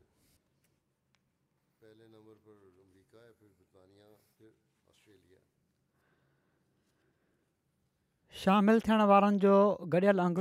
शामिल 8.42 8.78
थियण 8.86 9.00
वारनि 9.08 9.38
जो 9.42 9.52
गॾियल 9.92 10.20
अंग 10.22 10.38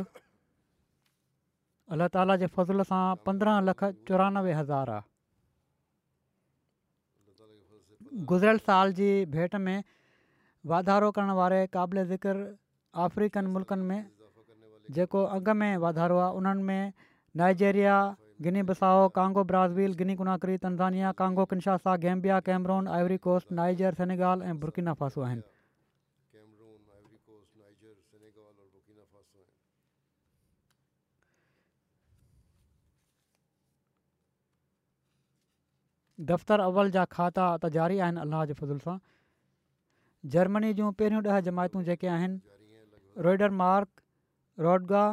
अल्ला 1.94 2.06
ताला 2.16 2.36
जे 2.44 2.48
फ़ज़ुल 2.56 2.84
सां 2.92 3.02
पंद्रहं 3.28 3.68
लख 3.70 3.84
चोरानवे 4.10 4.54
हज़ार 4.60 4.92
आहे 4.94 5.02
गुज़िरियल 8.32 8.64
साल 8.70 8.96
जी 9.02 9.10
भेट 9.38 9.60
में 9.68 9.76
वाधारो 10.74 11.12
करण 11.20 11.32
वारे 11.42 11.62
क़ाबिल 11.78 12.04
ज़िक्र 12.14 12.36
अफ्रीकन 13.06 13.54
मुल्कनि 13.60 13.88
में 13.92 14.02
जेको 14.98 15.24
अंग 15.38 15.54
में 15.64 15.72
वाधारो 15.86 16.18
आहे 16.26 16.34
उन्हनि 16.42 16.68
में 16.72 16.84
Nigeria 17.44 18.00
Guinea 18.48 18.62
Bissau 18.74 19.06
Congo 19.22 19.44
Brazil 19.54 19.96
Guinea 20.04 20.16
Conakry 20.26 20.58
Tanzania 20.66 21.12
Congo 21.24 21.46
Kinshasa 21.54 21.96
Gambia 22.08 22.40
Cameroon 22.52 22.92
Ivory 23.00 23.22
Coast 23.30 23.58
Niger 23.64 24.04
Senegal 24.04 24.52
ऐं 24.54 24.92
फासो 25.06 25.28
आहिनि 25.30 25.51
दफ़्तरु 36.30 36.64
अवल 36.72 36.90
जा 36.94 37.04
खाता 37.18 37.46
त 37.58 37.70
जारी 37.76 37.98
आहिनि 38.06 38.22
अलाह 38.24 38.44
जे 38.50 38.54
फज़ुल 38.58 38.80
सां 38.86 38.96
जर्मनी 40.34 40.72
जूं 40.80 40.90
पहिरियों 41.00 41.22
ॾह 41.34 41.40
जमायतूं 41.46 41.82
जेके 41.90 42.08
आहिनि 42.16 43.22
रोइडरमार्क 43.28 44.04
रोडगा 44.66 45.06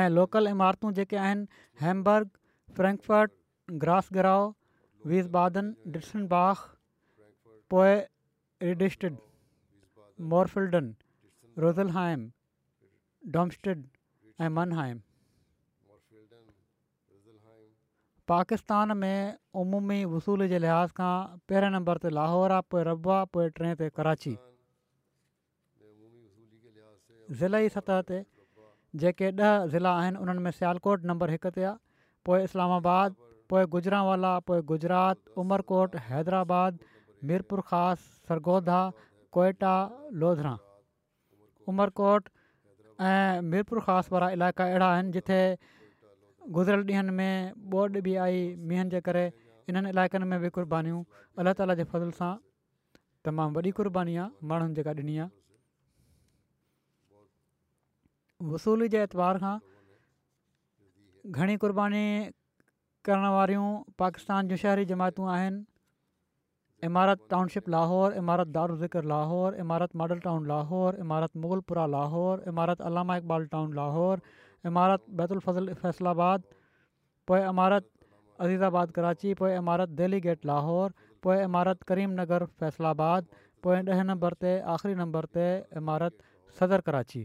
ऐं 0.00 0.08
लोकल 0.18 0.52
इमारतूं 0.54 0.92
जेके 1.00 1.16
आहिनि 1.24 1.48
हैम्बर्ग 1.86 2.30
फ्रैंकफट 2.76 3.82
ग्रासगराओ 3.86 4.46
वीज़बादन 5.14 6.30
डाग 6.36 6.62
पोए 7.74 7.98
रिडिस्टिड 8.68 9.20
मोरफिल्डन 10.32 10.88
रोज़लहाइम 11.58 12.28
डॉम्स्टिड 13.36 13.86
ऐं 14.40 14.48
मनहाइम 14.56 14.98
पाकिस्तान 18.32 18.96
में 18.96 19.34
उमूमी 19.62 20.04
वसूल 20.12 20.46
जे 20.52 20.58
लिहाज़ 20.64 20.92
खां 21.00 21.14
पहिरें 21.48 21.70
नंबर 21.76 21.98
ते 22.04 22.10
लाहौर 22.18 22.52
आहे 22.58 22.66
पोइ 22.74 22.84
रबा 22.90 23.16
पोइ 23.36 23.50
टे 23.58 23.74
ते 23.82 23.90
कराची 23.98 24.34
تے 27.40 27.66
सतह 27.72 28.00
ते 28.06 28.20
जेके 29.00 29.26
ॾह 29.26 29.66
ज़िला 29.66 29.90
आहिनि 30.04 30.18
उन्हनि 30.22 30.40
में 30.46 30.50
सियलकोट 30.54 31.04
नंबर 31.10 31.30
हिक 31.36 31.46
ते 31.58 31.62
आहे 31.66 31.74
पोइ 32.28 32.42
इस्लामाबाद 32.46 33.16
पोइ 33.50 33.66
गुजरांवाला 33.74 34.38
पोइ 34.48 34.62
गुजरात 34.70 35.20
उमरकोट 35.42 35.94
हैदराबाद 36.08 36.78
मीरपुर 37.30 37.60
खास 37.68 38.08
सरगोदा 38.30 38.80
कोयटा 39.36 39.74
लोधरा 40.20 40.54
उमरकोट 41.70 42.22
ऐं 43.00 43.42
मीरपुर 43.50 43.78
ख़ासि 43.86 44.08
वारा 44.12 44.28
इलाइक़ा 44.36 44.64
अहिड़ा 44.70 44.88
आहिनि 44.94 45.12
जिते 45.16 45.38
गुज़िरियल 46.56 46.84
ॾींहंनि 46.86 47.12
में 47.18 47.52
ॿोड 47.76 48.00
बि 48.06 48.14
आई 48.24 48.36
मींहनि 48.70 48.90
जे 48.94 49.00
करे 49.06 49.24
इन्हनि 49.70 49.88
इलाइक़नि 49.94 50.26
में 50.30 50.38
बि 50.42 50.50
क़ुर्बानीूं 50.56 51.00
अलाह 51.38 51.52
ताला 51.62 51.74
जे 51.80 51.84
फज़ल 51.92 52.10
सां 52.18 52.32
तमामु 53.28 53.54
वॾी 53.58 53.70
क़ुर्बानी 53.78 54.16
आहे 54.24 54.48
माण्हुनि 54.52 54.74
जेका 54.80 54.94
ॾिनी 55.02 55.16
आहे 55.22 55.28
वसूली 58.52 58.88
जे 58.96 59.02
एतबार 59.06 59.38
खां 59.46 59.56
घणी 61.38 61.56
क़ुर्बानी 61.64 62.04
करण 63.08 63.26
वारियूं 63.38 63.70
पाकिस्तान 64.04 64.48
जूं 64.48 64.56
शहरी 64.64 64.84
जमातूं 64.92 65.28
आहिनि 65.36 65.64
عمارت 66.86 67.18
ٹاؤن 67.30 67.48
شپ 67.54 67.68
لاہور 67.68 68.12
عمارت 68.18 68.48
دار 68.54 68.70
ذکر 68.82 69.02
لاہور 69.10 69.52
عمارت 69.60 69.96
ماڈل 70.00 70.18
ٹاؤن 70.18 70.46
لاہور 70.48 70.94
عمارت 71.00 71.36
مغل 71.42 71.60
پورہ 71.66 71.86
لاہور 71.94 72.38
عمارت 72.52 72.80
علامہ 72.90 73.12
اقبال 73.20 73.44
ٹاؤن 73.54 73.74
لاہور 73.74 74.18
عمارت 74.70 75.08
بیت 75.18 75.32
الفضل 75.32 75.72
فیصل 75.80 76.06
آباد 76.06 76.38
پوئے 77.26 77.42
عمارت 77.44 77.86
عزیز 78.44 78.62
آباد 78.70 78.86
کراچی 78.94 79.34
پوئے 79.40 79.56
عمارت 79.56 79.88
دہلی 79.98 80.22
گیٹ 80.24 80.46
لاہور 80.46 80.90
پوئے 81.22 81.42
عمارت 81.42 81.84
کریم 81.88 82.12
نگر 82.20 82.44
فیصل 82.58 82.84
آباد 82.94 83.22
دہ 83.64 84.02
نمبر 84.02 84.34
تے 84.40 84.60
آخری 84.74 84.94
نمبر 85.02 85.26
تے 85.34 85.50
عمارت 85.78 86.22
صدر 86.58 86.80
کراچی 86.86 87.24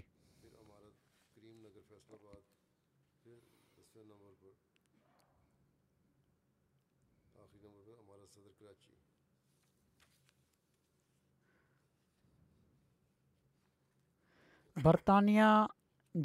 बर्तानिया 14.88 15.50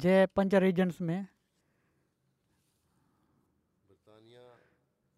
जे 0.05 0.17
पंज 0.39 0.55
रीजन्स 0.67 1.11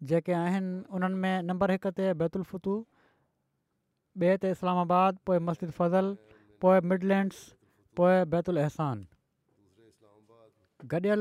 جے 0.08 0.14
जेके 0.14 0.32
आहिनि 0.36 0.70
उन्हनि 0.96 1.16
में 1.16 1.42
नंबर 1.50 1.70
हिक 1.76 1.86
ते 1.98 2.04
بیت 2.18 2.36
الفتو 2.36 2.74
بیت 4.20 4.44
اسلام 4.44 4.78
آباد 4.78 5.12
پوئے 5.24 5.38
مسجد 5.48 5.70
فضل 5.76 6.12
پوئے 6.60 6.80
मिडलैंड्स 6.88 7.38
پوئے 7.96 8.24
بیت 8.32 8.48
الاحسان 8.48 9.02
گڈیل 10.92 11.20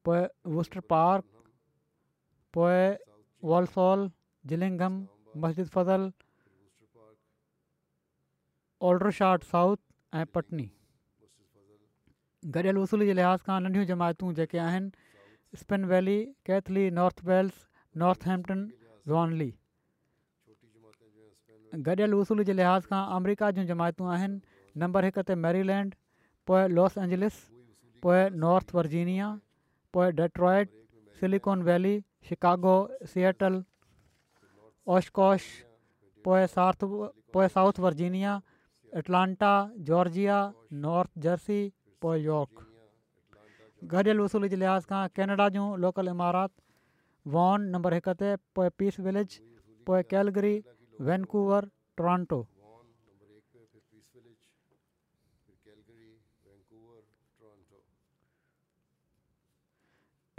ووسٹر 0.08 0.80
پارک 0.88 2.56
والفال 3.44 4.06
جلنگم 4.50 5.02
مسجد 5.42 5.72
فضل 5.72 6.08
اولڈرو 8.78 9.10
شاٹ 9.18 9.44
ساؤتھ 9.50 10.16
پٹنی 10.32 10.66
گرل 12.54 12.76
اصولی 12.80 13.06
کے 13.06 13.12
لحاظ 13.14 13.42
کا 13.42 13.58
ننڈیوں 13.58 13.84
جماعتوں 13.84 14.32
کے 14.50 14.60
Spen 15.52 15.84
Valley 15.90 16.24
Keighley 16.44 16.88
North 16.90 17.20
Wales 17.24 17.64
Northampton 18.00 18.66
زونلی 19.08 19.50
گڑیل 21.86 22.12
اصولی 22.18 22.44
کے 22.44 22.52
لحاظ 22.52 22.86
کا 22.86 23.02
امریکہ 23.16 23.50
جی 23.56 23.64
جماعتوں 23.66 24.16
نمبر 24.82 25.02
ایک 25.04 25.18
تیریلینڈ 25.26 25.94
لاس 26.74 26.98
اینجلس 26.98 27.44
پی 28.02 28.26
North 28.36 28.74
Virginia 28.74 29.34
Detroit 30.16 30.68
Silicon 31.20 31.62
Valley 31.68 31.98
Chicago 32.28 32.76
سل 33.12 33.58
اوشکوش 34.90 35.40
ساؤتھ 37.54 37.80
ورجینیا 37.80 38.38
ایٹلانٹا 38.96 39.52
جویا 39.86 40.40
نارتھ 40.84 41.18
جرسی 41.22 41.68
یارک 42.22 42.60
گرل 43.92 44.20
وصول 44.20 44.42
کے 44.48 44.56
جی 44.56 44.56
لحاظ 44.56 44.86
کا 44.86 45.06
کناڈا 45.14 45.48
جو 45.54 45.74
لوکل 45.84 46.08
عمارت 46.08 46.50
وارن 47.32 47.70
نمبر 47.72 47.92
ایک 47.92 48.08
سے 48.18 48.34
پیس 48.76 48.98
ولیج 49.04 49.38
تو 49.86 50.02
کیلگری 50.10 50.58
وینکوور 51.06 51.62
ٹورانٹو 51.96 52.42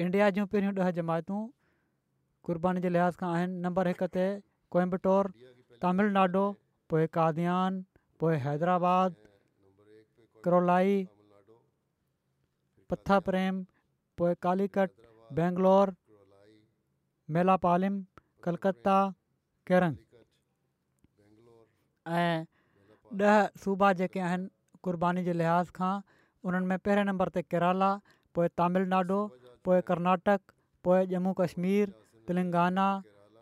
इंडिया 0.06 0.30
जूं 0.34 0.44
पहिरियूं 0.54 0.72
ॾह 0.82 0.90
जमातूं 0.96 1.38
क़ुर्बानी 2.48 2.82
जे 2.82 2.90
लिहाज़ 2.96 3.16
खां 3.22 3.28
आहिनि 3.36 3.56
नंबर 3.62 3.88
हिक 3.92 4.02
ते 4.18 4.26
कोयबटूर 4.76 5.30
तमिलनाडु 5.86 6.44
पोइ 6.94 7.08
काद्यान 7.18 7.80
पोइ 8.24 8.36
हैदराबाद 8.44 9.16
करौलाई 10.48 11.00
पथर 12.94 13.24
प्रेम 13.30 13.62
पोइ 14.22 14.38
कालिकट 14.48 15.08
बैंगलोर 15.40 15.94
मेलापालिम 17.40 17.96
कलकत्ता 18.50 18.98
केर 19.72 19.88
ऐं 19.90 22.44
ॾह 23.26 23.42
सूबा 23.66 23.90
जेके 24.04 24.22
आहिनि 24.30 24.48
क़रबानी 24.90 25.26
जे 25.32 25.36
लिहाज़ 25.42 25.74
खां 25.82 25.92
उन्हनि 26.50 26.72
में 26.74 26.80
पहिरें 26.88 27.04
नंबर 27.12 27.34
ते 27.40 27.44
केरला 27.56 27.90
पोइ 28.38 28.48
तमिलनाडु 28.64 29.20
تو 29.68 29.74
کرناٹک 29.88 30.52
جموں 31.10 31.34
کشمیر 31.36 31.88
تلنگانہ 32.28 32.86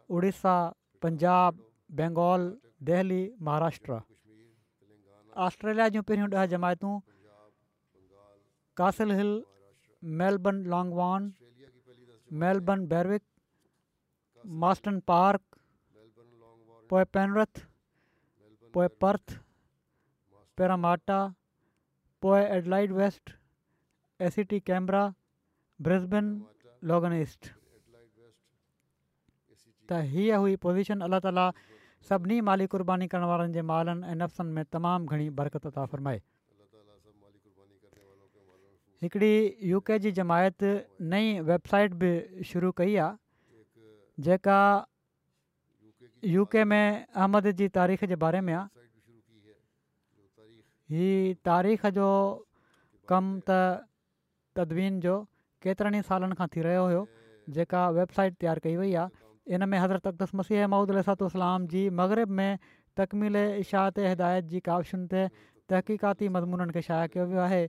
اڑیسہ 0.10 0.54
پنجاب 1.02 1.56
بنگال 1.98 2.42
دہلی 2.88 3.20
مہاراشٹر 3.46 3.92
آسٹریلیا 5.46 5.88
جی 5.94 6.00
پہ 6.08 6.14
دہ 6.32 6.46
جماعتوں 6.50 6.94
Castle 8.78 9.12
Hill 9.20 9.34
Melbourne 10.22 10.64
لانگوان 10.70 11.30
Melbourne 12.44 12.86
Berwick 12.92 13.24
Marsden 14.64 15.00
Park 15.12 15.56
Penrith 17.14 17.60
P 18.74 18.88
Perth 19.00 19.34
Parramatta 20.58 21.20
P 22.22 22.38
Adelaide 22.44 22.92
West 22.96 23.30
A 24.22 24.30
C 24.36 24.44
T 24.50 24.60
camera 24.70 25.06
लोगनीस्ट 25.80 27.42
हीअ 30.12 30.38
हुई 30.42 30.56
पोज़ीशन 30.62 31.02
अल्ला 31.06 31.20
ताला 31.24 31.50
सभिनी 32.10 32.38
माली 32.48 32.66
कुर्बानी 32.72 33.08
करण 33.12 33.24
वारनि 33.28 33.54
जे 33.54 33.62
मालनि 33.72 34.08
ऐं 34.12 34.16
नफ़्सनि 34.22 34.52
में 34.56 34.64
तमामु 34.72 35.06
घणी 35.12 35.28
बरकत 35.36 35.76
हिकिड़ी 39.04 39.58
यू 39.70 39.80
के 39.88 40.00
जी 40.00 40.12
जमायत 40.18 40.64
नई 41.12 41.40
वेबसाइट 41.48 41.94
बि 42.02 42.44
शुरू 42.50 42.72
कई 42.78 42.96
आहे 42.96 43.20
जेका 44.28 44.60
यू 46.32 46.46
के 46.52 46.64
में 46.64 47.06
अहमद 47.06 47.48
जी 47.60 47.68
तारीख़ 47.78 48.06
जे 48.10 48.16
बारे 48.24 48.42
में 48.48 48.54
आहे 48.54 48.66
हीअ 50.96 51.36
तारीख़ 51.52 51.88
जो 52.00 52.08
कमु 53.10 53.40
त 53.50 53.60
तदवीन 54.56 55.00
जो 55.08 55.16
केतिरनि 55.68 56.00
ई 56.06 56.06
सालनि 56.10 56.36
खां 56.42 56.48
थी 56.56 56.60
रहियो 56.68 56.84
हुयो 56.90 57.02
जेका 57.58 57.82
वेबसाइट 57.98 58.34
तयारु 58.42 58.62
कई 58.66 58.76
वई 58.82 58.92
आहे 59.02 59.58
इन 59.58 59.62
में 59.72 59.80
हज़रत 59.84 60.10
अक़दस 60.12 60.38
मसीह 60.42 60.68
महूद 60.74 60.90
इलात 60.94 61.70
जी 61.74 61.84
मग़रब 62.00 62.36
में 62.40 62.52
तकमील 63.00 63.36
इशाहित 63.66 63.98
हिदायत 64.12 64.46
जी 64.54 64.60
कावशशुनि 64.70 65.08
ते 65.14 65.22
तहक़ीक़ाती 65.72 66.30
मज़मूननि 66.38 66.74
खे 66.78 66.82
शाया 66.90 67.08
कयो 67.16 67.26
वियो 67.34 67.42
आहे 67.48 67.64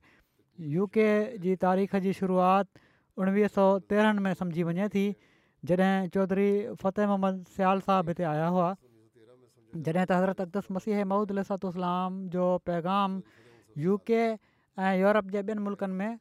यू 0.75 0.87
के 0.97 1.09
जी 1.47 1.57
तारीख़ 1.65 1.97
जी 2.09 2.13
शुरूआति 2.21 2.85
उणिवीह 3.25 3.49
सौ 3.57 3.65
तेरहनि 3.93 4.25
में 4.29 4.35
सम्झी 4.43 4.67
वञे 4.69 4.89
थी 4.97 5.05
जॾहिं 5.71 6.11
चौधरी 6.17 6.49
फ़तेह 6.85 7.09
मोहम्मद 7.13 7.45
सियाल 7.57 7.81
साहबु 7.89 8.13
हिते 8.15 8.29
आया 8.35 8.47
हुआ 8.57 8.69
जॾहिं 9.89 10.05
त 10.05 10.13
हज़रत 10.19 10.45
अक़दस 10.47 10.77
मसीह 10.79 11.05
महूदल 11.15 11.41
लसातलाम 11.41 12.21
जो 12.37 12.49
पैगाम 12.71 13.19
यू 13.87 13.99
के 14.13 14.23
ऐं 14.37 14.93
यूरोप 15.07 15.35
जे 15.37 15.43
ॿियनि 15.49 15.63
मुल्कनि 15.69 16.01
में 16.03 16.13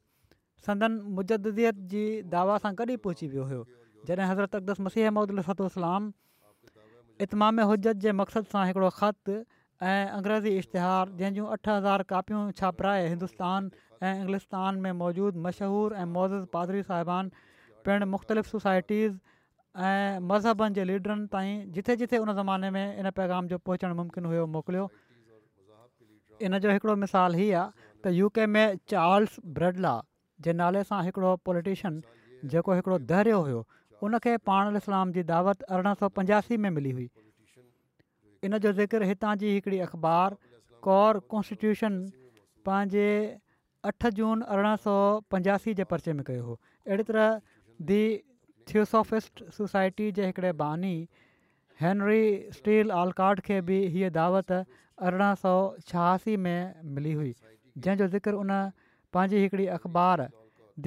संदन 0.66 1.00
मुजदज़त 1.18 1.82
जी 1.94 2.04
दावा 2.36 2.56
सां 2.66 2.72
गॾु 2.82 2.96
पहुची 3.06 3.28
वियो 3.32 3.44
हुयो 3.50 3.64
जॾहिं 4.10 4.30
हज़रत 4.32 4.56
अक़दस 4.60 4.86
मसीह 4.86 5.10
अमुलाम 5.14 6.04
इतमाम 7.26 7.68
हुजत 7.72 8.00
जे 8.06 8.14
मक़सदु 8.22 8.52
सां 8.54 8.64
हिकिड़ो 8.70 8.90
ख़त 9.00 9.36
ऐं 9.90 10.10
अंग्रेज़ी 10.16 10.62
इश्तिहार 10.64 11.12
जंहिंजूं 11.22 11.48
अठ 11.56 11.70
हज़ार 11.72 12.04
कापियूं 12.14 12.42
छापराए 12.62 13.04
हिंदुस्तान 13.12 13.70
ऐं 14.08 14.14
इंग्लिस्तान 14.24 14.82
में 14.88 14.98
मौजूदु 15.04 15.44
मशहूरु 15.46 15.96
ऐं 16.02 16.10
मौज़िज़ 16.18 16.46
पादरी 16.58 16.82
साहिबान 16.90 17.32
पिणु 17.90 18.06
मुख़्तलिफ़ 18.16 18.52
सोसाइटीज़ 18.56 19.14
ऐं 19.14 20.26
मज़हबनि 20.32 20.74
जे 20.80 20.84
लीडरनि 20.94 21.28
ताईं 21.38 21.62
जिथे 21.78 21.96
जिथे 22.02 22.24
उन 22.26 22.36
ज़माने 22.42 22.70
में 22.80 22.84
इन 23.04 23.12
पैगाम 23.22 23.52
जो 23.54 23.58
पहुचणु 23.70 23.94
मुमकिन 24.02 24.32
हुयो 24.34 24.46
मोकिलियो 24.58 24.86
इन 26.50 26.60
जो 26.68 26.72
हिकिड़ो 26.80 26.96
मिसाल 27.06 27.42
हीउ 27.44 27.56
आहे 27.64 27.88
त 28.10 28.18
यू 28.20 28.32
में 28.58 28.86
चार्ल्स 28.96 29.40
जे 30.44 30.54
नाले 30.62 30.84
सां 30.90 31.02
हिकिड़ो 31.08 31.32
पॉलिटिशन 31.50 32.02
जेको 32.54 32.76
हिकिड़ो 32.80 32.98
धैर्यो 33.12 33.40
हुयो 33.48 33.60
उनखे 34.08 34.36
पाण 34.50 34.80
इलाम 34.82 35.12
जी 35.18 35.24
दावत 35.32 35.62
अरिड़हं 35.76 35.96
सौ 36.02 36.10
पंजासी 36.20 36.58
में 36.66 36.70
मिली 36.80 36.92
हुई 37.00 37.08
इन 38.48 38.58
जो 38.66 38.72
ज़िक्र 38.80 39.10
हितां 39.12 39.36
जी 39.44 39.54
हिकिड़ी 39.58 39.80
अख़बार 39.88 40.36
कौर 40.88 41.20
कॉन्स्टिट्यूशन 41.36 42.00
पंहिंजे 42.70 43.08
अठ 43.92 44.10
जून 44.20 44.42
अरिड़हं 44.56 44.76
सौ 44.88 44.96
पंजासी 45.36 45.74
जे 45.82 45.88
पर्चे 45.94 46.14
में 46.20 46.24
कयो 46.32 46.44
हो 46.50 46.60
अहिड़ी 46.88 47.04
तरह 47.12 47.30
दी 47.92 48.02
थियोसोफिस्ट 48.72 49.44
सोसाइटी 49.58 50.12
जे 50.20 50.26
हिकिड़े 50.32 50.52
बानी 50.64 50.94
हैनरी 51.82 52.22
स्टील 52.60 52.92
आलकाड 53.02 53.42
खे 53.50 53.60
बि 53.72 53.80
हीअ 53.96 54.10
दावत 54.20 54.52
अरिड़हं 54.60 55.36
सौ 55.46 55.56
छहासी 55.92 56.36
में 56.48 56.90
मिली 57.00 57.14
हुई 57.22 57.34
जंहिंजो 57.86 58.08
ज़िक्र 58.18 58.34
उन 58.46 58.58
पंहिंजी 59.14 59.42
हिकिड़ी 59.44 59.66
अख़बार 59.80 60.28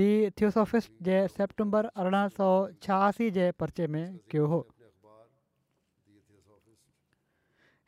दी 0.01 0.09
थियोसोफिस्ट 0.39 0.93
जे 1.09 1.19
सेप्टेंबर 1.37 1.91
अरिड़हं 2.03 2.29
सौ 2.41 2.49
छहासी 2.87 3.31
जे 3.39 3.47
पर्चे 3.63 3.87
में 3.95 4.19
कयो 4.33 4.47
हो 4.55 4.61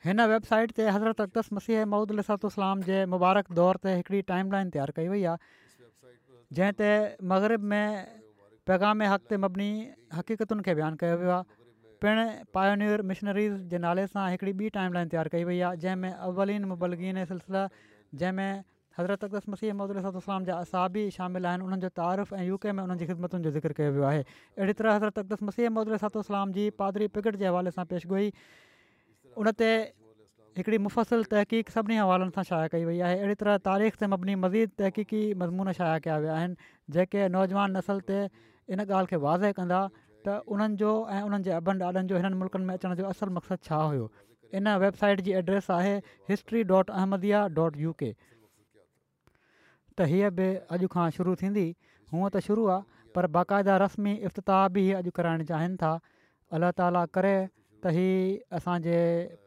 हिन 0.07 0.27
वेबसाइट 0.33 0.71
ते 0.79 0.87
हज़रत 0.89 1.21
अख़्तस 1.27 1.57
मसीह 1.59 1.85
महुूदु 1.95 2.15
लिसातलाम 2.21 2.81
जे 2.91 3.05
मुबारक 3.15 3.59
दौर 3.61 3.81
ते 3.87 3.97
हिकिड़ी 4.01 4.21
टाइम 4.33 4.53
लाइन 4.57 4.71
तयारु 4.77 4.97
कई 4.99 5.09
वई 5.15 5.25
आहे 5.33 5.57
जंहिं 6.59 6.79
ते 6.79 6.89
मग़रब 7.35 7.69
में 7.75 7.97
पैगामे 8.71 9.11
हक़ 9.13 9.29
ते 9.33 9.41
मबनी 9.45 9.69
हक़ीक़तुनि 10.19 10.67
खे 10.69 10.75
बयानु 10.81 11.01
कयो 11.05 11.19
वियो 11.25 11.37
आहे 11.37 11.59
पिणु 12.05 12.25
पायोनीर 12.57 13.03
मिशनरीज़ 13.13 13.57
जे 13.75 13.79
नाले 13.87 14.07
सां 14.15 14.25
हिकिड़ी 14.35 14.53
ॿी 14.65 14.73
टाइम 14.79 15.05
तयारु 15.15 15.35
कई 15.37 15.45
वई 15.53 15.61
आहे 15.69 15.81
जंहिंमें 15.85 16.13
अव्लीनि 16.31 16.73
मुबलगिन 16.73 17.25
सिलसिला 17.33 17.69
जंहिंमें 18.25 18.65
हज़रत 19.01 19.25
अक़दस 19.27 19.53
मसीह 19.53 19.75
महदिल 19.81 20.05
जा 20.49 20.57
असाबी 20.65 21.03
शामिल 21.17 21.49
आहिनि 21.51 21.65
उन्हनि 21.69 21.83
जो 21.85 21.91
तारीफ़ 22.01 22.35
ऐं 22.41 22.45
यू 22.49 22.57
के 22.65 22.73
में 22.79 22.83
उन्हनि 22.83 23.01
जी 23.03 23.07
ख़िदमतुनि 23.11 23.45
जो 23.45 23.51
ज़िक्र 23.55 23.77
कयो 23.79 23.93
वियो 23.95 24.05
आहे 24.09 24.21
अहिड़ी 24.25 24.73
तरह 24.81 24.97
हज़रत 24.97 25.23
अक़दस 25.23 25.49
मसीह 25.51 25.71
मौदिल 25.77 26.45
जी 26.59 26.67
पादरी 26.83 27.09
पिग 27.17 27.33
जे 27.43 27.47
हवाले 27.51 27.73
सां 27.79 27.85
पेशगोई 27.95 28.33
उन 29.45 29.53
ते 29.63 29.71
हिकिड़ी 30.59 30.79
मुफ़सिल 30.85 31.31
तहक़ीक़ 31.33 31.77
सभिनी 31.79 31.99
हवालनि 32.03 32.37
सां 32.37 32.47
शाया 32.53 32.69
कई 32.77 32.85
वई 32.91 33.01
आहे 33.09 33.19
अहिड़ी 33.19 33.41
तरह 33.43 33.59
तारीख़ 33.69 34.05
ते 34.05 34.07
मबनी 34.15 34.39
मज़ीद 34.45 34.83
तहक़ीक़ी 34.83 35.35
मज़मून 35.43 35.73
शाया 35.83 35.99
कया 36.07 36.17
विया 36.25 36.39
आहिनि 36.41 36.71
जेके 36.97 37.29
नौजवान 37.37 37.77
नसल 37.81 38.09
ते 38.11 38.23
इन 38.25 38.81
ॻाल्हि 38.81 39.13
खे 39.13 39.23
वाज़े 39.27 39.53
कंदा 39.61 39.79
त 39.95 40.41
उन्हनि 40.57 40.77
जो 40.83 40.91
ऐं 41.11 41.23
उन्हनि 41.31 41.45
जे 41.51 41.53
अभनि 41.61 41.81
ॾाॾनि 41.91 42.09
जो 42.13 42.19
हिननि 42.25 42.39
मुल्कनि 42.43 42.65
में 42.73 42.81
अचण 42.81 42.95
जो 43.05 43.13
असल 43.13 43.33
मक़सदु 43.39 43.67
छा 43.71 43.79
हुयो 43.93 44.07
इन 44.61 44.69
वेबसाइट 44.85 45.21
जी 45.29 45.33
एड्रेस 45.43 45.71
आहे 45.77 45.95
history 46.33 46.63
dot 46.73 46.91
Ahmadiyya 47.03 47.47
dot 47.61 47.77
U 47.87 47.93
K 48.03 48.13
त 50.01 50.05
हीअ 50.11 50.29
बि 50.37 50.45
अॼु 50.75 50.87
खां 50.93 51.03
शुरू 51.17 51.33
थींदी 51.41 51.63
हूअं 52.13 52.29
त 52.35 52.41
शुरू 52.47 52.63
आहे 52.75 53.11
पर 53.17 53.27
बाक़ाइदा 53.37 53.75
रस्मी 53.83 54.13
इफ़्तिताह 54.29 54.63
बि 54.77 54.85
अॼु 54.99 55.11
कराइण 55.19 55.43
चाहिनि 55.51 55.77
था 55.83 55.91
अलाह 56.59 56.73
ताला 56.79 57.03
करे 57.19 57.35
त 57.85 57.93
हीअ 57.97 58.57
असांजे 58.61 58.97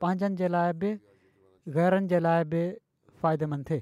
पंहिंजनि 0.05 0.39
जे 0.43 0.51
लाइ 0.57 0.75
बि 0.83 0.91
गैरनि 1.77 2.13
जे 2.13 2.19
लाइ 2.27 2.45
बि 2.53 2.61
फ़ाइदेमंद 3.23 3.69
थिए 3.71 3.81